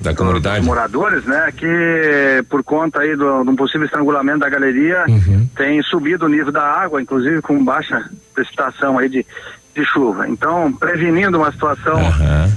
[0.00, 0.58] da comunidade.
[0.58, 1.52] dos moradores, né?
[1.56, 5.48] Que por conta aí do, de um possível estrangulamento da galeria Uhum.
[5.56, 9.26] tem subido o nível da água, inclusive com baixa precipitação aí de,
[9.74, 10.28] de chuva.
[10.28, 11.98] Então, prevenindo uma situação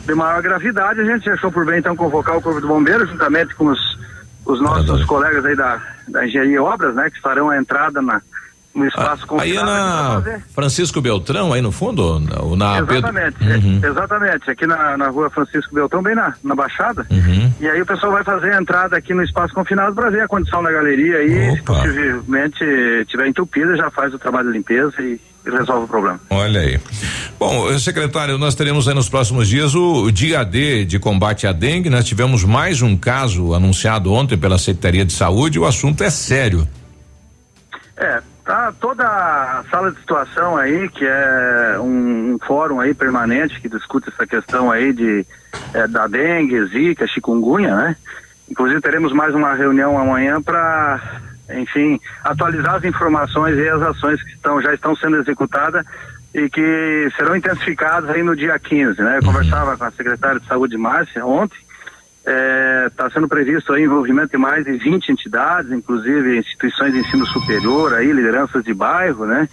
[0.06, 3.56] de maior gravidade, a gente achou por bem então convocar o Corpo de Bombeiros juntamente
[3.56, 3.80] com os,
[4.46, 7.10] os nossos colegas aí da, da Engenharia e Obras, né?
[7.10, 8.22] Que farão a entrada na,
[8.74, 10.40] no espaço Aí é confinado pra na.
[10.56, 12.02] Francisco Beltrão, aí no fundo?
[12.40, 12.96] ou na- Pedro?
[13.10, 13.80] Exatamente, Uhum.
[13.84, 14.50] é, exatamente.
[14.52, 17.06] Aqui na, na rua Francisco Beltrão, bem na, na Baixada.
[17.10, 17.52] Uhum.
[17.60, 20.28] E aí o pessoal vai fazer a entrada aqui no espaço confinado para ver a
[20.28, 22.60] condição da galeria e se possivelmente
[23.08, 26.20] tiver entupida, já faz o trabalho de limpeza e, e resolve o problema.
[26.30, 26.80] Olha aí.
[27.38, 31.46] Bom, eh, secretário, nós teremos aí nos próximos dias o, o dia D de combate
[31.46, 31.90] à dengue.
[31.90, 35.60] Nós tivemos mais um caso anunciado ontem pela Secretaria de Saúde.
[35.60, 36.68] O assunto é sério.
[37.98, 43.60] É, tá toda a sala de situação aí, que é um, um fórum aí permanente
[43.60, 45.26] que discute essa questão aí de
[45.74, 47.96] é, da dengue, zika, chikungunya, né?
[48.50, 51.00] Inclusive teremos mais uma reunião amanhã para,
[51.54, 55.86] enfim, atualizar as informações e as ações que estão, já estão sendo executadas
[56.34, 59.18] e que serão intensificadas aí no dia 15, né?
[59.18, 61.58] Eu conversava com a secretária de saúde, Márcia, ontem,
[62.24, 67.94] está sendo previsto aí envolvimento de mais de 20 entidades, inclusive instituições de ensino superior,
[67.94, 69.50] aí, lideranças de bairro, né?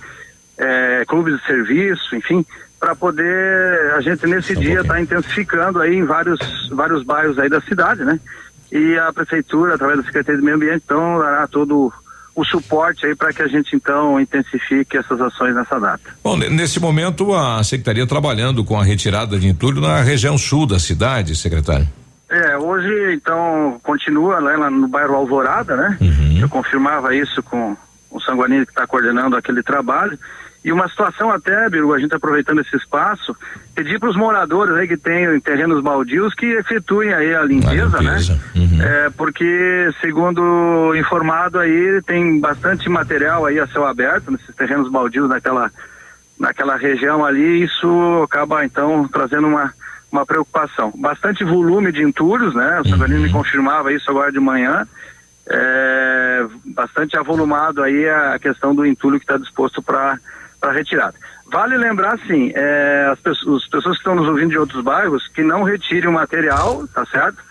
[0.57, 2.45] É, clubes de serviço, enfim,
[2.81, 6.39] para poder a gente nesse dia estar intensificando aí em vários
[6.71, 8.21] vários bairros aí da cidade, né?
[8.71, 11.93] E a prefeitura, através da Secretaria de Meio Ambiente, então dará todo
[12.35, 16.11] o suporte aí para que a gente então intensifique essas ações nessa data.
[16.23, 20.67] Bom, ne- nesse momento a Secretaria trabalhando com a retirada de entulho na região sul
[20.67, 21.89] da cidade, secretário.
[22.31, 25.97] É, hoje então continua né, lá no bairro Alvorada, né?
[26.41, 27.77] Eu confirmava isso com
[28.11, 30.19] o Sanguanini que está coordenando aquele trabalho.
[30.65, 33.35] E uma situação até, Biru, a gente aproveitando esse espaço,
[33.75, 38.17] pedir para os moradores aí que têm terrenos baldios que efetuem aí a limpeza, né?
[38.83, 45.29] É, porque, segundo informado aí, tem bastante material aí a céu aberto nesses terrenos baldios
[45.29, 45.71] naquela,
[46.39, 49.73] naquela região ali, isso acaba então trazendo uma,
[50.11, 50.93] uma preocupação.
[50.97, 52.81] Bastante volume de entulhos, né?
[52.81, 54.87] O Sanguanini me confirmava isso agora de manhã.
[55.51, 60.19] É, bastante avolumado aí a questão do entulho que está disposto para
[60.73, 61.15] retirada.
[61.51, 65.27] Vale lembrar, sim, é, as, pessoas, as pessoas que estão nos ouvindo de outros bairros
[65.29, 67.43] que não retirem o material, tá certo?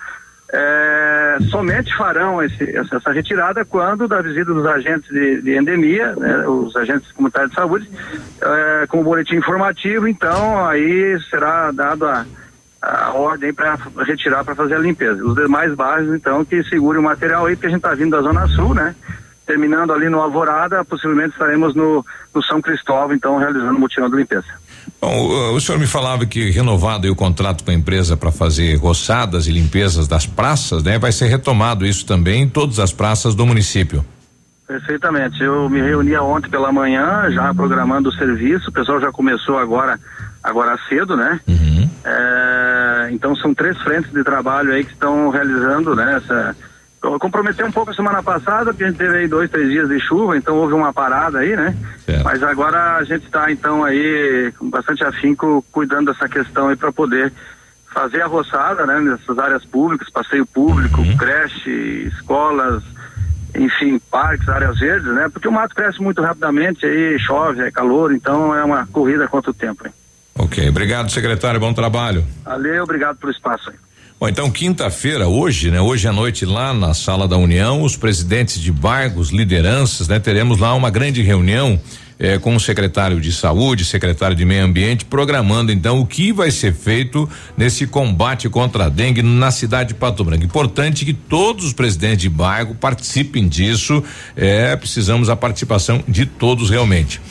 [0.54, 6.16] É, somente farão esse- essa, essa retirada quando da visita dos agentes de, de endemia,
[6.16, 7.90] né, os agentes comunitários de saúde,
[8.42, 12.26] é, com o boletim informativo, então aí será dado a,
[12.82, 15.24] a ordem para retirar para fazer a limpeza.
[15.24, 18.22] Os demais bairros, então, que segurem o material aí, porque a gente está vindo da
[18.22, 18.96] Zona Sul, né?
[19.46, 24.18] Terminando ali no Alvorada, possivelmente estaremos no, no São Cristóvão, então, realizando o mutirão de
[24.18, 24.48] limpeza.
[25.02, 29.48] Bom, o, senhor me falava que renovado o contrato com a empresa para fazer roçadas
[29.48, 30.98] e limpezas das praças, né?
[30.98, 34.04] Vai ser retomado isso também em todas as praças do município.
[34.68, 35.42] Perfeitamente.
[35.42, 38.70] Eu me reunia ontem pela manhã, já programando o serviço.
[38.70, 39.98] O pessoal já começou agora,
[40.44, 41.40] agora cedo, né?
[42.06, 46.18] É, então são três frentes de trabalho aí que estão realizando, né?
[46.18, 46.56] Essa,
[47.04, 49.90] eu comprometi um pouco a semana passada, porque a gente teve aí dois, três dias
[49.90, 51.76] de chuva, então houve uma parada aí, né?
[52.24, 56.92] Mas agora a gente está então aí com bastante afinco cuidando dessa questão aí para
[56.92, 57.32] poder
[57.94, 59.00] fazer a roçada, né?
[59.00, 62.84] Nessas áreas públicas, passeio público, creche, escolas,
[63.56, 65.30] enfim, parques, áreas verdes, né?
[65.32, 69.52] Porque o mato cresce muito rapidamente, aí chove, é calor, então é uma corrida contra
[69.52, 69.86] o tempo.
[69.86, 69.94] Hein?
[70.38, 71.60] Ok, obrigado, secretário.
[71.60, 72.26] Bom trabalho.
[72.46, 73.72] Valeu, obrigado pelo espaço.
[74.20, 75.80] Bom, então quinta-feira, hoje, né?
[75.80, 80.20] Hoje à noite lá na sala da União, os presidentes de bairros, lideranças, né?
[80.20, 81.80] Teremos lá uma grande reunião
[82.20, 86.50] eh, com o secretário de saúde, secretário de meio ambiente, programando então o que vai
[86.50, 90.44] ser feito nesse combate contra a dengue na cidade de Pato Branco.
[90.44, 94.04] Importante que todos os presidentes de bairro participem disso.
[94.36, 97.22] É, precisamos da participação de todos realmente.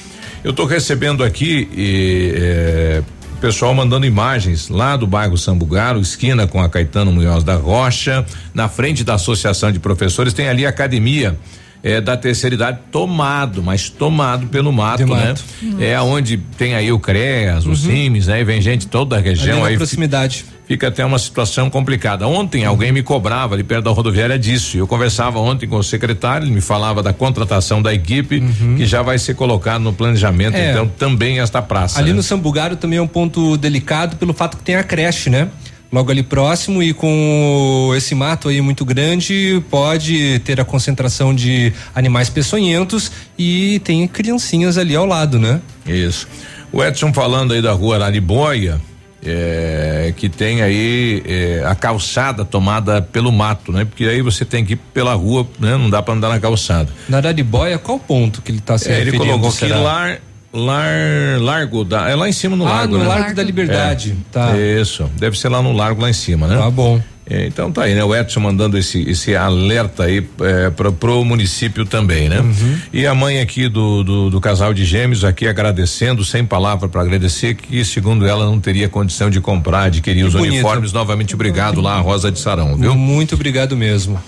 [0.47, 3.02] Eu estou recebendo aqui e, é,
[3.40, 8.24] pessoal mandando imagens lá do bairro Sambugaro, esquina com a Caetano Munhoz da Rocha,
[8.55, 11.36] na frente da Associação de Professores, tem ali a academia.
[11.82, 15.35] É, da terceira idade tomado, mas tomado pelo mato, né?
[15.78, 17.90] É onde tem aí o CREAS, os Uhum.
[17.90, 18.40] CIMES, né?
[18.40, 19.77] E vem gente de toda a região Ali na aí.
[19.77, 20.44] proximidade.
[20.66, 22.26] Fica até uma situação complicada.
[22.26, 24.76] Ontem alguém me cobrava ali perto da rodoviária disso.
[24.76, 28.43] Eu conversava ontem com o secretário, ele me falava da contratação da equipe,
[28.76, 30.60] que já vai ser colocado no planejamento, Uhum.
[30.60, 30.70] É.
[30.72, 31.98] então, também esta praça.
[32.01, 32.16] Ali né?
[32.16, 35.48] no Sambugaro também é um ponto delicado pelo fato que tem a creche, né?
[35.93, 41.72] Logo ali próximo e com esse mato aí muito grande, pode ter a concentração de
[41.94, 45.60] animais peçonhentos e tem criancinhas ali ao lado, né?
[45.86, 46.26] Isso.
[46.72, 48.80] O Edson falando aí da rua Araribóia,
[49.28, 53.85] é, que tem aí é, a calçada tomada pelo mato, né?
[53.85, 55.77] Porque aí você tem que ir pela rua, né?
[55.77, 56.89] Não dá para andar na calçada.
[57.09, 59.24] Na Araribóia, qual ponto que ele está se É, referindo?
[59.24, 60.19] ele colocou aqui lar,
[60.53, 63.09] lar, largo da, é lá em cima no Ah, largo, no né?
[63.09, 64.57] Largo da Liberdade, É, tá.
[64.57, 66.57] Isso, deve ser lá no largo lá em cima, né?
[66.57, 67.01] Tá bom.
[67.28, 68.05] É, então tá aí, né?
[68.05, 72.39] O Edson mandando esse, esse alerta aí é, pro, pro município também, né?
[72.40, 72.78] Uhum.
[72.93, 77.01] E a mãe aqui do, do, do casal de gêmeos aqui agradecendo, sem palavra para
[77.01, 80.53] agradecer, que segundo ela não teria condição de comprar, adquirir os bonito.
[80.53, 80.93] uniformes.
[80.93, 82.94] Novamente obrigado lá, a Rosa de Sarão, viu?
[82.94, 84.23] Muito obrigado mesmo.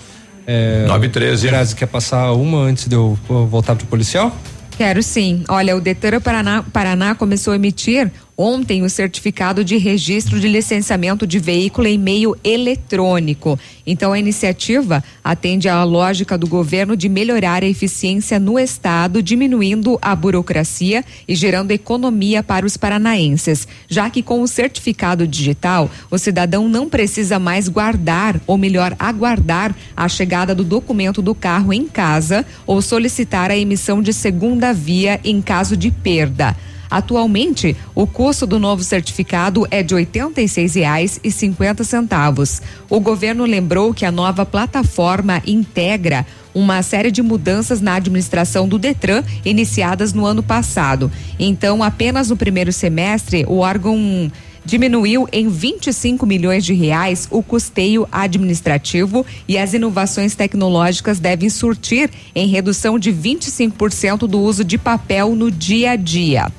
[0.45, 1.47] É, 9 e 13.
[1.47, 4.35] Grazi, quer passar uma antes de eu voltar pro policial?
[4.79, 5.43] Quero sim.
[5.47, 11.27] Olha, o Detran Paraná, Paraná começou a emitir ontem o certificado de registro de licenciamento
[11.27, 13.59] de veículo em meio eletrônico.
[13.85, 19.99] Então, a iniciativa atende à lógica do governo de melhorar a eficiência no Estado, diminuindo
[20.01, 26.17] a burocracia e gerando economia para os paranaenses, já que com o certificado digital, o
[26.17, 31.85] cidadão não precisa mais guardar, ou melhor, aguardar a chegada do documento do carro em
[31.85, 36.55] casa ou solicitar a emissão de segunda via em caso de perda.
[36.89, 42.61] Atualmente, o custo do novo certificado é de R$ 86,50.
[42.89, 48.79] O governo lembrou que a nova plataforma integra uma série de mudanças na administração do
[48.79, 51.11] Detran iniciadas no ano passado.
[51.37, 54.31] Então, apenas no primeiro semestre, o órgão
[54.65, 62.09] diminuiu em 25 milhões de reais o custeio administrativo e as inovações tecnológicas devem surtir
[62.35, 66.51] em redução de 25% do uso de papel no dia a dia.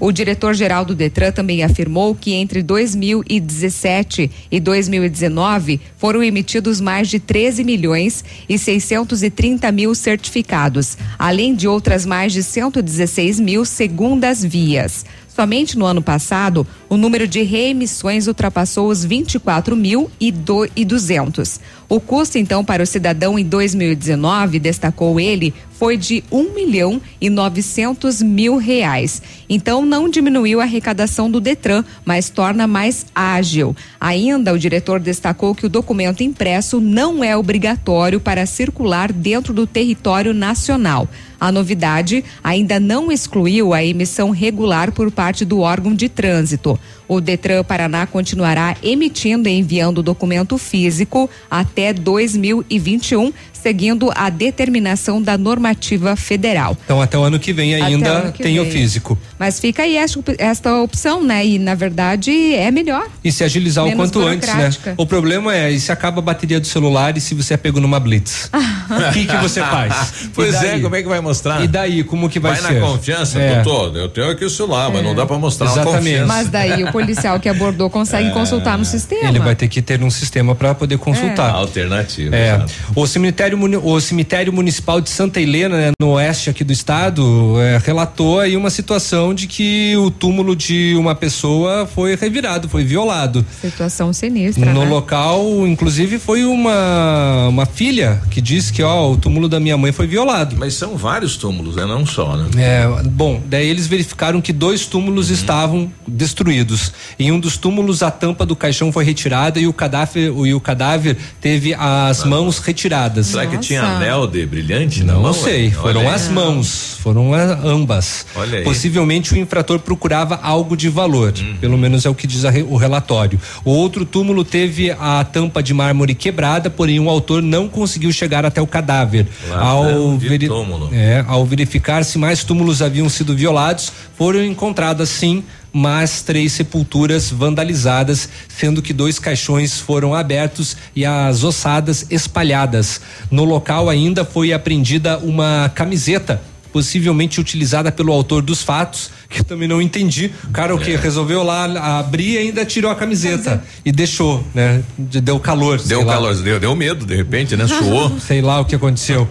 [0.00, 7.18] O diretor-geral do Detran também afirmou que entre 2017 e 2019 foram emitidos mais de
[7.18, 15.04] 13 milhões e 630 mil certificados, além de outras mais de 116 mil segundas vias.
[15.38, 20.84] Somente no ano passado, o número de reemissões ultrapassou os 24 mil e, do, e
[20.84, 21.60] 200.
[21.88, 27.30] O custo, então, para o cidadão em 2019, destacou ele, foi de um milhão e
[27.30, 29.22] 900 mil reais.
[29.48, 33.76] Então, não diminuiu a arrecadação do Detran, mas torna mais ágil.
[34.00, 39.66] Ainda, o diretor destacou que o documento impresso não é obrigatório para circular dentro do
[39.66, 41.08] território nacional.
[41.40, 46.78] A novidade ainda não excluiu a emissão regular por parte do órgão de trânsito.
[47.06, 53.32] O Detran Paraná continuará emitindo e enviando o documento físico até 2021,
[53.62, 56.76] seguindo a determinação da normativa federal.
[56.84, 58.72] Então, até o ano que vem o ainda ano que tem o vem.
[58.72, 59.18] físico.
[59.38, 61.44] Mas fica aí esta, esta opção, né?
[61.46, 63.06] E na verdade é melhor.
[63.22, 64.70] E se agilizar o quanto antes, né?
[64.96, 67.80] O problema é, e se acaba a bateria do celular e se você é pego
[67.80, 68.50] numa blitz?
[68.54, 70.28] o que que você faz?
[70.34, 71.62] Pois é, como é que vai mostrar?
[71.64, 72.80] E daí, como que vai, Vai ser?
[72.80, 73.62] na confiança, É.
[73.62, 73.96] doutor.
[73.96, 76.24] Eu tenho aqui o celular, mas não dá pra mostrar Exatamente.
[76.26, 79.28] Mas daí o policial que abordou consegue consultar no sistema.
[79.28, 81.50] Ele vai ter que ter um sistema para poder consultar.
[81.54, 82.34] Alternativa.
[82.34, 82.64] É,
[82.94, 87.54] o cemitério, muni- o cemitério municipal de Santa Helena, né, no oeste aqui do estado,
[87.60, 92.84] é, relatou aí uma situação de que o túmulo de uma pessoa foi revirado, foi
[92.84, 93.46] violado.
[93.60, 94.72] Situação sinistra.
[94.72, 94.90] No né?
[94.90, 99.92] local, inclusive, foi uma uma filha que disse que ó, o túmulo da minha mãe
[99.92, 100.56] foi violado.
[100.58, 101.86] Mas são vários túmulos, né?
[101.86, 102.48] Não só, né?
[102.56, 106.92] É, bom, daí eles verificaram que dois túmulos estavam destruídos.
[107.18, 110.60] Em um dos túmulos a tampa do caixão foi retirada e o cadáver, e o
[110.60, 113.34] cadáver teve as mãos retiradas.
[113.38, 115.32] Será que tinha anel de brilhante na Não mão?
[115.32, 116.06] sei, Olha foram aí.
[116.08, 118.26] as mãos, foram a- ambas.
[118.34, 118.64] Olha aí.
[118.64, 121.56] Possivelmente o infrator procurava algo de valor, Uhum.
[121.60, 123.40] pelo menos é o que diz a o relatório.
[123.64, 128.44] O outro túmulo teve a tampa de mármore quebrada, porém o autor não conseguiu chegar
[128.44, 129.26] até o cadáver.
[129.54, 130.88] Ao, veri- túmulo.
[130.92, 135.44] é, ao verificar se mais túmulos haviam sido violados, foram encontradas sim
[135.78, 143.00] mas três sepulturas vandalizadas, sendo que dois caixões foram abertos e as ossadas espalhadas.
[143.30, 146.42] No local ainda foi apreendida uma camiseta
[146.72, 150.30] possivelmente utilizada pelo autor dos fatos, que também não entendi.
[150.44, 150.96] O cara o que É.
[150.96, 154.82] resolveu lá abrir e ainda tirou a camiseta e deixou, né?
[154.98, 155.76] De- Deu calor.
[155.78, 156.12] Deu sei lá.
[156.14, 157.66] calor, deu, deu medo de repente, né?
[157.66, 158.18] Suou.
[158.26, 159.28] Sei lá o que aconteceu.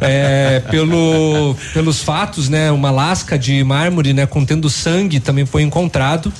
[0.00, 2.70] É, pelo, pelos fatos, né?
[2.70, 4.24] Uma lasca de mármore, né?
[4.24, 6.32] Contendo sangue também foi encontrado.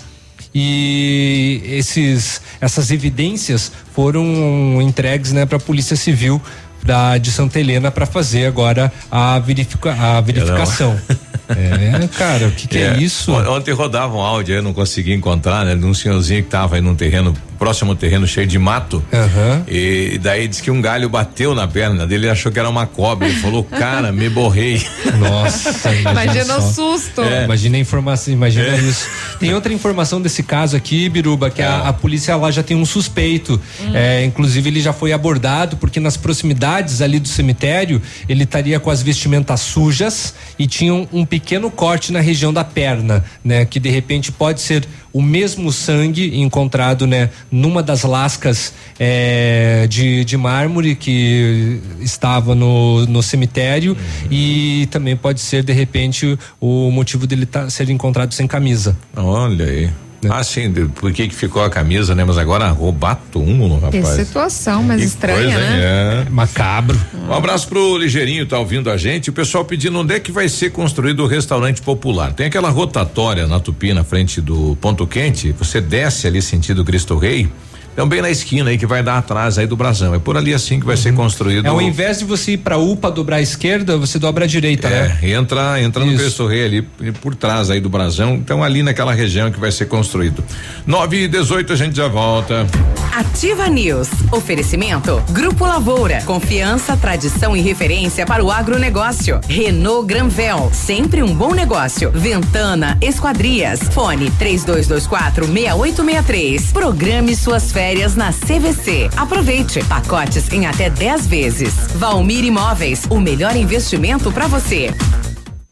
[0.54, 6.40] E esses, essas evidências foram entregues, né, para a Polícia Civil
[6.84, 10.98] da, de Santa Helena para fazer agora a, verifica, a verificação.
[11.50, 12.94] É, cara, o que, que é.
[12.94, 12.98] é.
[12.98, 13.32] isso?
[13.32, 15.74] Ontem rodava um áudio, eu não consegui encontrar, né?
[15.74, 19.04] De um senhorzinho que tava aí num terreno, próximo ao terreno cheio de mato.
[19.12, 19.64] Uhum.
[19.68, 22.86] E daí disse que um galho bateu na perna dele, ele achou que era uma
[22.86, 23.28] cobra.
[23.28, 24.82] Ele falou, cara, me borrei.
[25.18, 27.20] Nossa, imagina, imagina o susto.
[27.20, 27.44] É.
[27.44, 28.78] Imagina a informação, imagina é.
[28.78, 29.08] isso.
[29.38, 31.88] Tem outra informação desse caso aqui, Biruba, que a, é.
[31.88, 33.60] a, polícia lá já tem um suspeito.
[33.80, 33.90] Hum.
[33.94, 38.90] É, inclusive, ele já foi abordado porque nas proximidades ali do cemitério, ele estaria com
[38.90, 43.64] as vestimentas sujas e tinha um, um pequeno corte na região da perna, né?
[43.64, 47.30] Que de repente pode ser o mesmo sangue encontrado, né?
[47.50, 54.28] Numa das lascas é, de, de mármore que estava no, no cemitério uhum.
[54.30, 58.96] e também pode ser de repente o motivo dele tá, ser encontrado sem camisa.
[59.16, 59.90] Olha aí.
[60.22, 60.30] Né?
[60.32, 62.24] Ah, sim, por que que ficou a camisa, né?
[62.24, 64.08] Mas agora roubar túmulo, rapaz.
[64.08, 66.26] Que situação mais que estranha, coisa, né?
[66.26, 66.30] É.
[66.30, 66.98] Macabro.
[67.28, 69.30] Um abraço pro Ligeirinho, tá ouvindo a gente.
[69.30, 72.34] O pessoal pedindo onde é que vai ser construído o restaurante popular.
[72.34, 75.52] Tem aquela rotatória na Tupi, na frente do Ponto Quente.
[75.52, 77.48] Você desce ali sentido Cristo Rei
[77.92, 80.14] então, bem na esquina aí que vai dar atrás aí do brasão.
[80.14, 81.02] É por ali assim que vai uhum.
[81.02, 81.66] ser construído.
[81.66, 84.88] É ao invés de você ir para UPA dobrar a esquerda, você dobra a direita,
[84.88, 85.18] é, né?
[85.30, 86.12] Entra, entra Isso.
[86.12, 86.82] no Cristo Rei ali
[87.20, 88.34] por trás aí do brasão.
[88.34, 90.42] Então, ali naquela região que vai ser construído.
[90.86, 92.66] 9 e 18 a gente já volta.
[93.12, 94.08] Ativa News.
[94.30, 95.22] Oferecimento.
[95.30, 96.22] Grupo Lavoura.
[96.24, 99.40] Confiança, tradição e referência para o agronegócio.
[99.48, 100.70] Renault Granvel.
[100.72, 102.10] Sempre um bom negócio.
[102.12, 103.80] Ventana Esquadrias.
[103.92, 106.72] Fone 3224 6863.
[106.72, 109.08] Programe suas férias férias na CVC.
[109.16, 111.74] Aproveite pacotes em até 10 vezes.
[111.94, 114.90] Valmir Imóveis, o melhor investimento para você.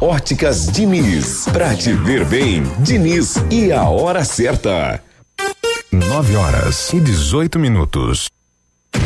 [0.00, 1.46] Óticas Diniz.
[1.52, 5.02] Pra te ver bem, Diniz e a hora certa.
[5.90, 8.28] 9 horas e 18 minutos.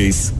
[0.00, 0.39] Peace.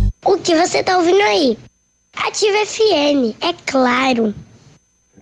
[0.23, 1.57] O que você tá ouvindo aí?
[2.15, 4.33] Ativa FM, é claro.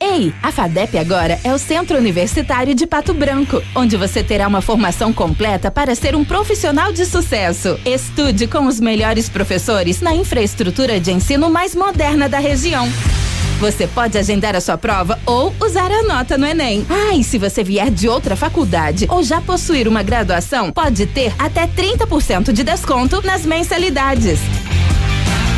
[0.01, 4.61] Ei, a FADEP agora é o Centro Universitário de Pato Branco, onde você terá uma
[4.61, 7.79] formação completa para ser um profissional de sucesso.
[7.85, 12.87] Estude com os melhores professores na infraestrutura de ensino mais moderna da região.
[13.59, 16.85] Você pode agendar a sua prova ou usar a nota no Enem.
[16.89, 21.33] Ah, e se você vier de outra faculdade ou já possuir uma graduação, pode ter
[21.37, 24.39] até 30% de desconto nas mensalidades.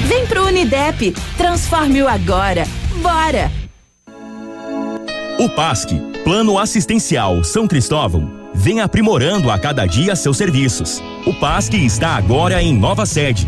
[0.07, 2.67] Vem pro Unidep, transforme-o agora.
[3.03, 3.51] Bora!
[5.39, 5.91] O PASC,
[6.23, 11.01] Plano Assistencial São Cristóvão, vem aprimorando a cada dia seus serviços.
[11.27, 13.47] O PASC está agora em nova sede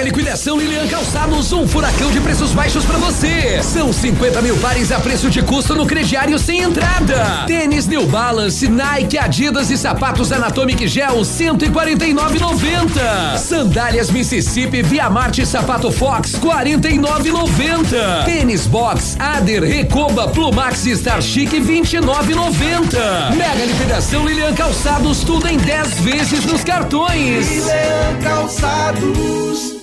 [0.00, 3.62] Mega liquidação Lilian Calçados, um furacão de preços baixos para você.
[3.62, 7.44] São 50 mil pares a preço de custo no crediário sem entrada.
[7.46, 13.36] Tênis New Balance, Nike, Adidas e sapatos Anatomic Gel 149,90.
[13.36, 18.24] Sandálias Mississippi, Via Marte Sapato Fox 49,90.
[18.24, 23.34] Tênis Box, Ader, Recoba, Plumax e Star Chic 29,90.
[23.36, 27.46] Mega liquidação Lilian Calçados, tudo em 10 vezes nos cartões.
[27.46, 29.79] Lilian Calçados.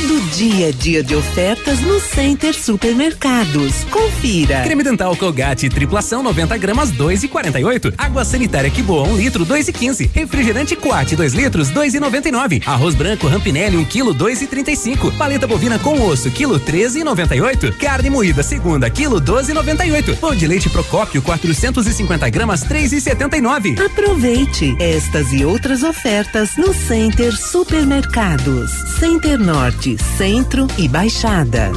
[0.00, 3.82] Todo dia, dia de ofertas no Center Supermercados.
[3.90, 4.62] Confira.
[4.62, 7.94] Creme dental Colgate triplação 90 gramas 2,48.
[7.98, 10.08] Água sanitária que boa 1 um litro 2,15.
[10.14, 12.62] Refrigerante Quat 2 litros 2,99.
[12.64, 15.16] Arroz branco Rampinelli 1 um quilo 2,35.
[15.16, 17.76] Paleta bovina com osso quilo 13,98.
[17.78, 20.16] Carne moída segunda quilo 12,98.
[20.18, 23.84] Pão de leite Procópio 450 gramas 3,79.
[23.84, 28.70] Aproveite estas e outras ofertas no Center Supermercados.
[29.00, 31.70] Center Norte, Centro e Baixada.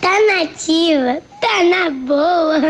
[0.00, 2.60] Tá nativa, tá na boa.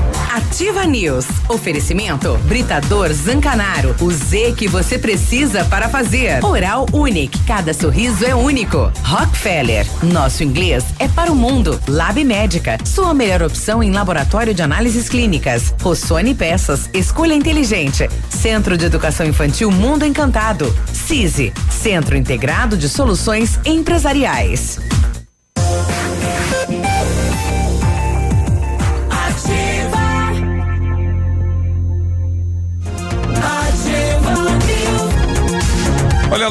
[0.36, 1.24] Ativa News.
[1.48, 3.96] Oferecimento Britador Zancanaro.
[3.98, 6.44] O Z que você precisa para fazer.
[6.44, 7.42] Oral Unique.
[7.46, 8.92] Cada sorriso é único.
[9.02, 9.86] Rockefeller.
[10.02, 11.80] Nosso inglês é para o mundo.
[11.88, 12.76] Lab Médica.
[12.84, 15.74] Sua melhor opção em laboratório de análises clínicas.
[15.80, 16.90] Rossoni Peças.
[16.92, 18.06] Escolha inteligente.
[18.28, 20.70] Centro de Educação Infantil Mundo Encantado.
[20.92, 21.50] CISI.
[21.70, 24.78] Centro Integrado de Soluções Empresariais.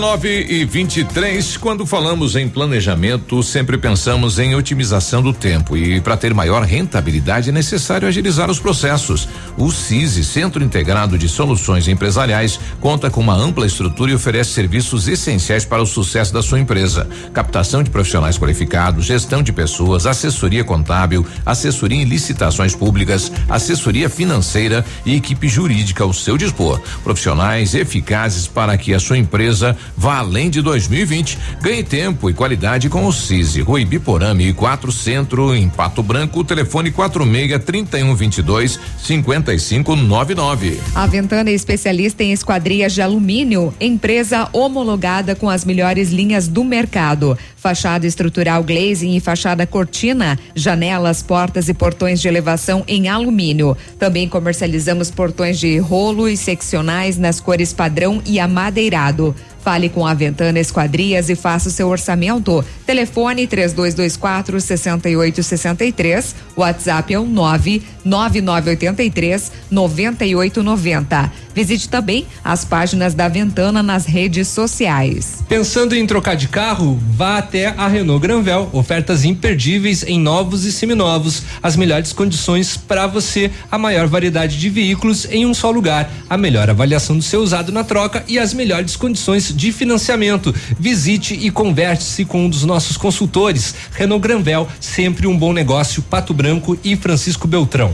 [0.06, 6.00] Olha, 9 e 23 quando falamos em planejamento, sempre pensamos em otimização do tempo e
[6.00, 9.27] para ter maior rentabilidade é necessário agilizar os processos.
[9.58, 15.08] O CISI, Centro Integrado de Soluções Empresariais, conta com uma ampla estrutura e oferece serviços
[15.08, 20.64] essenciais para o sucesso da sua empresa: captação de profissionais qualificados, gestão de pessoas, assessoria
[20.64, 26.80] contábil, assessoria em licitações públicas, assessoria financeira e equipe jurídica ao seu dispor.
[27.03, 31.38] Profissionais eficazes para que a sua empresa vá além de 2020.
[31.62, 33.62] Ganhe tempo e qualidade com o CISI.
[33.62, 40.80] Rui Biporame 4 Centro, em Pato Branco, telefone 46 3122 5599.
[40.94, 46.64] A Ventana é especialista em esquadrias de alumínio, empresa homologada com as melhores linhas do
[46.64, 47.38] mercado.
[47.56, 53.76] Fachada estrutural glazing e fachada cortina, janelas, portas e portões de elevação em alumínio.
[53.98, 59.36] Também comercializamos portões de rolo e seccionais nas cores padrão e amadeirado.
[59.66, 62.64] Fale com a Ventana Esquadrias e faça o seu orçamento.
[62.85, 66.35] Telefone 3224 6863.
[66.56, 71.45] WhatsApp é o 99983 9890.
[71.56, 75.42] Visite também as páginas da Ventana nas redes sociais.
[75.48, 77.00] Pensando em trocar de carro?
[77.11, 78.69] Vá até a Renault Granvel.
[78.74, 81.44] Ofertas imperdíveis em novos e seminovos.
[81.64, 83.50] As melhores condições para você.
[83.72, 86.11] A maior variedade de veículos em um só lugar.
[86.30, 90.53] A melhor avaliação do seu usado na troca e as melhores condições de financiamento.
[90.80, 93.74] Visite e converse com um dos nossos consultores.
[93.92, 96.01] Renault Granvel, sempre um bom negócio.
[96.03, 97.93] Pato Branco e Francisco Beltrão.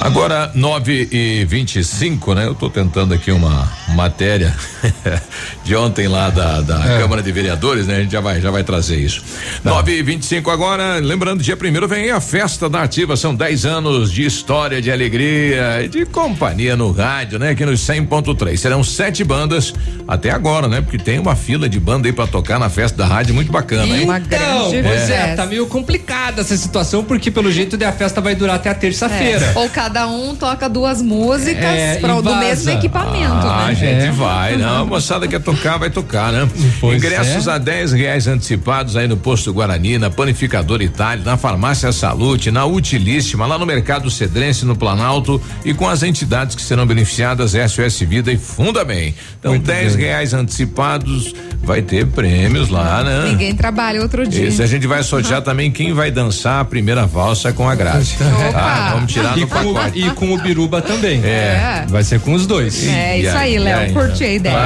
[0.00, 2.46] Agora, 9 e 25 né?
[2.46, 4.54] Eu tô tentando aqui uma matéria
[5.64, 6.98] de ontem lá da, da é.
[7.00, 7.96] Câmara de Vereadores, né?
[7.96, 9.22] A gente já vai, já vai trazer isso.
[9.62, 9.70] Tá.
[9.70, 13.16] 9 e 25 agora, lembrando, dia primeiro vem a festa da ativa.
[13.16, 17.50] São 10 anos de história, de alegria e de companhia no rádio, né?
[17.50, 18.56] Aqui no 100.3.
[18.56, 19.74] Serão sete bandas
[20.06, 20.80] até agora, né?
[20.80, 23.96] Porque tem uma fila de banda aí pra tocar na festa da rádio muito bacana,
[23.96, 24.06] hein?
[24.26, 25.32] Então, pois é.
[25.32, 28.74] é, tá meio complicada essa situação, porque pelo jeito a festa vai durar até a
[28.74, 29.52] terça-feira.
[29.54, 29.58] É.
[29.58, 33.64] Ou cada um toca duas músicas é, pro, do mesmo equipamento, ah, né?
[33.68, 34.10] A gente é.
[34.10, 36.46] vai, não, a moçada quer tocar, vai tocar, né?
[36.78, 37.52] Pois Ingressos é.
[37.52, 42.66] a 10 reais antecipados aí no posto Guarani, na Panificador Itália, na Farmácia Salute, na
[42.66, 48.00] Utilíssima, lá no Mercado Cedrense, no Planalto e com as entidades que serão beneficiadas, SOS
[48.00, 49.14] Vida e Funda Bem.
[49.38, 50.04] Então, Muito 10 bem.
[50.04, 53.30] reais antecipados, vai ter prêmios lá, né?
[53.30, 54.48] Ninguém trabalha outro dia.
[54.48, 58.16] Isso, a gente vai sortear também quem vai dançar a primeira valsa com a Grazi.
[58.52, 58.90] Tá?
[58.94, 61.20] Vamos tirar e no com, e com o Biruba também.
[61.24, 61.84] É.
[61.88, 62.86] Vai ser com os dois.
[62.88, 63.92] É isso aí, Léo.
[63.92, 64.56] Curti a ideia.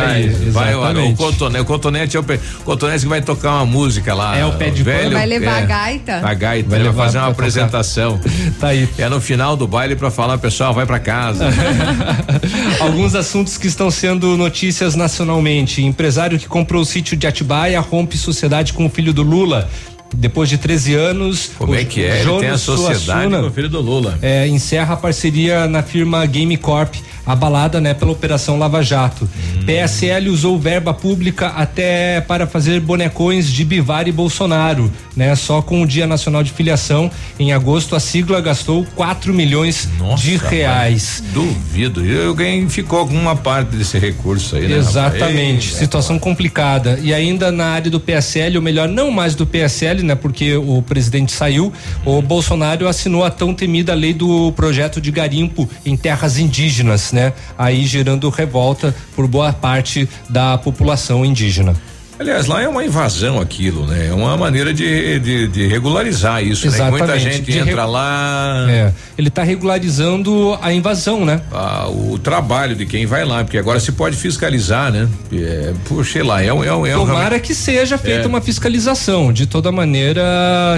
[0.50, 3.50] Vai, vai, o, o cotonete, o cotonete é o, pe- o cotonete que vai tocar
[3.56, 4.36] uma música lá.
[4.36, 5.12] É o pé de velho.
[5.12, 6.20] Vai levar é, a gaita?
[6.22, 8.20] A gaita, Vai vai, levar fazer uma apresentação.
[8.60, 8.88] Tá aí.
[8.98, 11.46] É no final do baile pra falar, pessoal, vai pra casa.
[12.80, 15.82] Alguns assuntos que estão sendo notícias nacionalmente.
[15.82, 19.68] Empresário que comprou o sítio de Atibaia rompe sociedade com o filho do Lula.
[20.14, 21.50] Depois de 13 anos.
[21.56, 22.20] Como o é que é?
[22.20, 24.18] Ele tem a sociedade Suassuna, com o filho do Lula.
[24.22, 29.24] é, encerra a parceria na firma Game Corp, abalada né, pela Operação Lava Jato.
[29.24, 29.64] Hum.
[29.64, 35.34] PSL usou verba pública até para fazer bonecões de Bivar e Bolsonaro, né?
[35.36, 40.36] Só com o Dia Nacional de Filiação, em agosto, a sigla gastou 4 milhões de
[40.36, 41.22] reais.
[41.32, 42.04] Duvido.
[42.04, 44.76] E Alguém ficou com uma parte desse recurso aí, né?
[44.76, 45.78] Exatamente, rapaz?
[45.78, 46.98] Situação complicada.
[47.02, 50.14] E ainda na área do PSL, ou melhor, não mais do PSL, né?
[50.14, 51.72] Porque o presidente saiu,
[52.04, 57.32] o Bolsonaro assinou a tão temida lei do projeto de garimpo em terras indígenas, né?
[57.56, 61.74] Aí gerando revolta por boa parte da população indígena.
[62.22, 64.08] Aliás, lá é uma invasão aquilo, né?
[64.08, 66.76] É uma maneira de, de, de regularizar isso, né?
[66.76, 67.36] Que Muita Exatamente.
[67.36, 68.66] gente De entra lá.
[68.70, 71.40] É, ele está regularizando a invasão, né?
[71.52, 75.08] ah, o trabalho de quem vai lá, porque agora se pode fiscalizar, né?
[75.32, 76.62] É, puxa, sei lá, é um.
[76.62, 78.26] É um, é um Tomara que seja feita É.
[78.26, 79.32] uma fiscalização.
[79.32, 80.22] De toda maneira,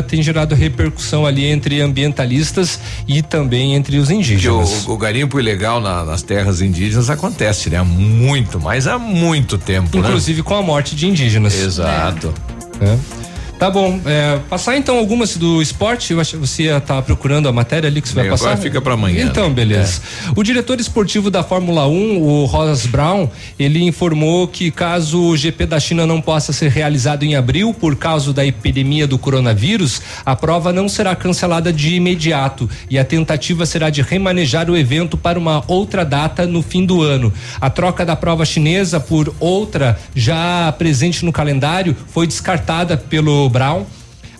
[0.08, 4.86] tem gerado repercussão ali entre ambientalistas e também entre os indígenas.
[4.86, 7.76] o, o garimpo ilegal na- nas terras indígenas acontece, né?
[7.78, 10.06] Há muito, mas há muito tempo, né?
[10.08, 11.33] Inclusive com a morte de indígenas.
[11.64, 12.34] Exato.
[12.80, 13.23] É.
[13.64, 17.48] Tá bom, é, passar então algumas do esporte, eu acho que você ia estar procurando
[17.48, 18.48] a matéria ali que você vai Bem, passar.
[18.48, 19.54] agora fica pra amanhã, Então, né?
[19.54, 20.02] beleza.
[20.36, 23.26] O diretor esportivo da Fórmula 1, o Ross Brown,
[23.58, 27.96] ele informou que caso o GP da China não possa ser realizado em abril por
[27.96, 33.64] causa da epidemia do coronavírus, a prova não será cancelada de imediato e a tentativa
[33.64, 37.32] será de remanejar o evento para uma outra data no fim do ano.
[37.58, 43.86] A troca da prova chinesa por outra já presente no calendário foi descartada pelo Brown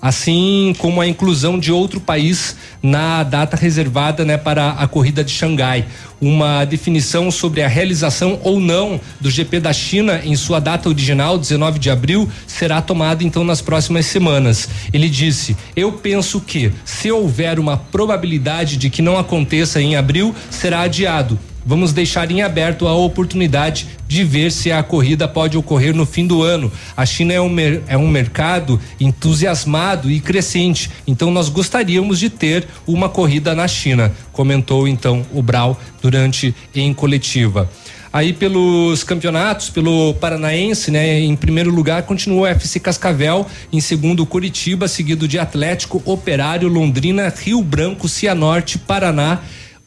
[0.05, 5.31] assim como a inclusão de outro país na data reservada né, para a corrida de
[5.31, 5.86] Xangai.
[6.20, 11.39] Uma definição sobre a realização ou não do GP da China em sua data original,
[11.39, 14.68] 19 de abril, será tomada então nas próximas semanas.
[14.93, 20.34] Ele disse: Eu penso que, se houver uma probabilidade de que não aconteça em abril,
[20.51, 21.39] será adiado.
[21.67, 26.26] Vamos deixar em aberto a oportunidade de ver se a corrida pode ocorrer no fim
[26.26, 26.70] do ano.
[26.97, 27.57] A China é um,
[27.89, 34.12] é um mercado entusiasmado e crescente, então nós gostaríamos de ter uma corrida na China,
[34.33, 37.68] comentou então o Brau durante em coletiva.
[38.15, 41.18] Aí pelos campeonatos, pelo Paranaense, né?
[41.18, 47.34] Em primeiro lugar continua o FC Cascavel, em segundo Curitiba, seguido de Atlético, Operário, Londrina,
[47.36, 49.41] Rio Branco, Cianorte, Paraná,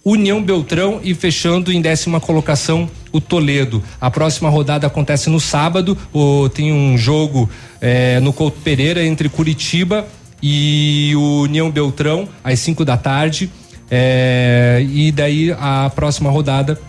[0.10, 3.84] União Beltrão e fechando em décima colocação o Toledo.
[4.00, 5.98] A próxima rodada acontece no sábado.
[6.14, 7.50] O, tem um jogo
[7.82, 10.08] eh, no Couto Pereira entre Curitiba
[10.42, 13.52] e o União Beltrão às 5 da tarde.
[13.92, 16.80] Eh, e daí a próxima rodada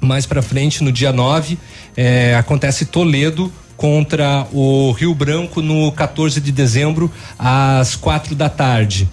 [0.00, 1.58] mais para frente, no dia 9,
[1.94, 9.06] eh, acontece Toledo contra o Rio Branco no 14 de dezembro, às quatro da tarde.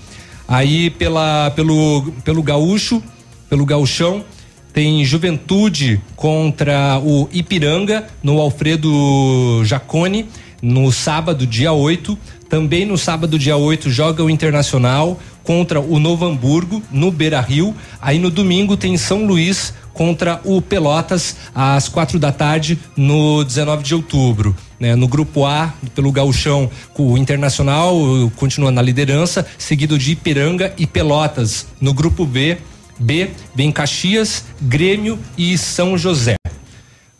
[0.48, 3.04] Aí pela, pelo, pelo Gaúcho,
[3.52, 4.24] pelo Gauchão,
[4.72, 10.30] tem Juventude contra o Ipiranga no Alfredo Jacone,
[10.62, 12.18] no sábado, dia 8.
[12.48, 17.76] Também no sábado, dia 8, joga o Internacional contra o Novo Hamburgo, no Beira Rio.
[18.02, 23.84] Aí no domingo tem São Luís contra o Pelotas às quatro da tarde no 19
[23.84, 24.56] de outubro.
[24.80, 24.96] Né?
[24.96, 27.94] No grupo A, pelo Gauchão, o Internacional
[28.38, 31.68] continua na liderança, seguido de Ipiranga e Pelotas.
[31.82, 32.58] No grupo B,
[33.00, 36.36] B vem Caxias, Grêmio e São José.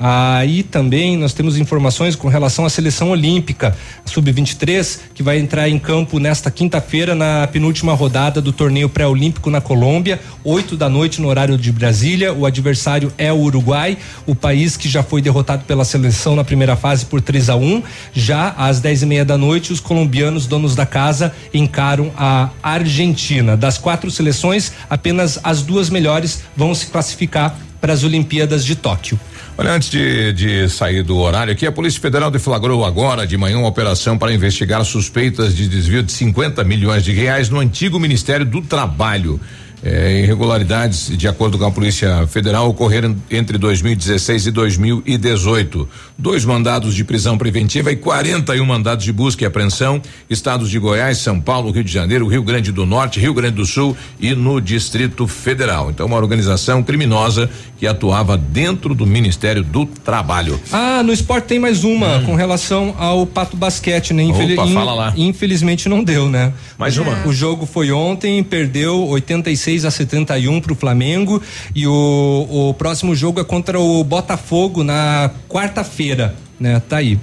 [0.04, 5.78] Aí também nós temos informações com relação à seleção olímpica sub-23 que vai entrar em
[5.78, 11.28] campo nesta quinta-feira na penúltima rodada do torneio pré-olímpico na Colômbia, 8 da noite no
[11.28, 12.34] horário de Brasília.
[12.34, 16.76] O adversário é o Uruguai, o país que já foi derrotado pela seleção na primeira
[16.76, 20.76] fase por 3 a 1 Já às 10 e meia da noite, os colombianos, donos
[20.76, 23.56] da casa, encaram a Argentina.
[23.56, 29.20] Das quatro seleções, apenas as duas melhores vão se classificar para as Olimpíadas de Tóquio.
[29.58, 33.58] Olha, antes de, de sair do horário aqui, a Polícia Federal deflagrou agora de manhã
[33.60, 38.46] uma operação para investigar suspeitas de desvio de 50 milhões de reais no antigo Ministério
[38.46, 39.40] do Trabalho.
[39.84, 45.90] É, irregularidades, de acordo com a Polícia Federal, ocorreram entre 2016 e 2018.
[46.16, 50.00] Dois mandados de prisão preventiva e 41 mandados de busca e apreensão.
[50.30, 53.66] Estados de Goiás, São Paulo, Rio de Janeiro, Rio Grande do Norte, Rio Grande do
[53.66, 55.90] Sul e no Distrito Federal.
[55.90, 60.60] Então, uma organização criminosa que atuava dentro do Ministério do Trabalho.
[60.72, 62.26] Ah, no esporte tem mais uma hum.
[62.26, 64.22] com relação ao Pato Basquete, né?
[64.22, 65.14] Infel Opa, fala lá.
[65.18, 66.54] Infelizmente não deu, né?
[66.78, 67.26] Mais uma.
[67.26, 71.42] O jogo foi ontem, perdeu 86 a 71 para o Flamengo
[71.74, 76.82] e o, o próximo jogo é contra o Botafogo na quarta-feira, né?
[76.88, 77.18] Tá aí.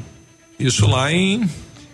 [0.58, 1.48] Isso lá em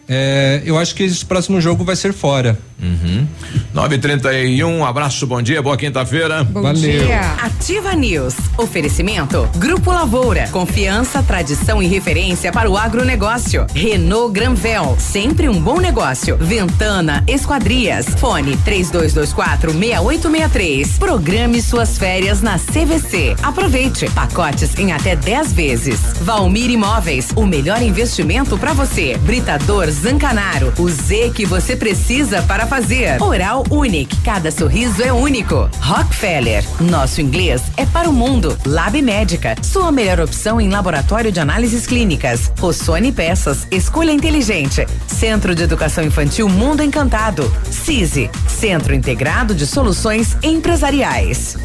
[0.08, 2.58] é, eu acho que esse próximo jogo vai ser fora.
[2.82, 3.26] Uhum.
[3.72, 6.44] 931, um abraço, bom dia, boa quinta-feira.
[6.44, 6.74] Valeu.
[6.74, 7.20] Dia.
[7.40, 8.34] Ativa News.
[8.58, 9.48] Oferecimento.
[9.56, 10.48] Grupo Lavoura.
[10.48, 13.66] Confiança, tradição e referência para o agronegócio.
[13.74, 14.96] Renault Granvel.
[14.98, 16.36] Sempre um bom negócio.
[16.36, 18.06] Ventana Esquadrias.
[18.18, 20.98] Fone 3224 6863.
[20.98, 23.36] Programe suas férias na CVC.
[23.42, 24.10] Aproveite.
[24.10, 26.00] Pacotes em até 10 vezes.
[26.20, 27.28] Valmir Imóveis.
[27.34, 29.16] O melhor investimento para você.
[29.18, 30.72] Britador Zancanaro.
[30.78, 33.22] O Z que você precisa para fazer.
[33.22, 34.16] Oral Unique.
[34.22, 35.68] Cada sorriso é único.
[35.80, 36.64] Rockefeller.
[36.80, 38.58] Nosso inglês é para o mundo.
[38.66, 39.54] Lab Médica.
[39.62, 42.52] Sua melhor opção em laboratório de análises clínicas.
[42.58, 43.66] Rossoni Peças.
[43.70, 44.86] Escolha inteligente.
[45.06, 47.50] Centro de Educação Infantil Mundo Encantado.
[47.70, 48.30] CISI.
[48.48, 51.56] Centro Integrado de Soluções Empresariais.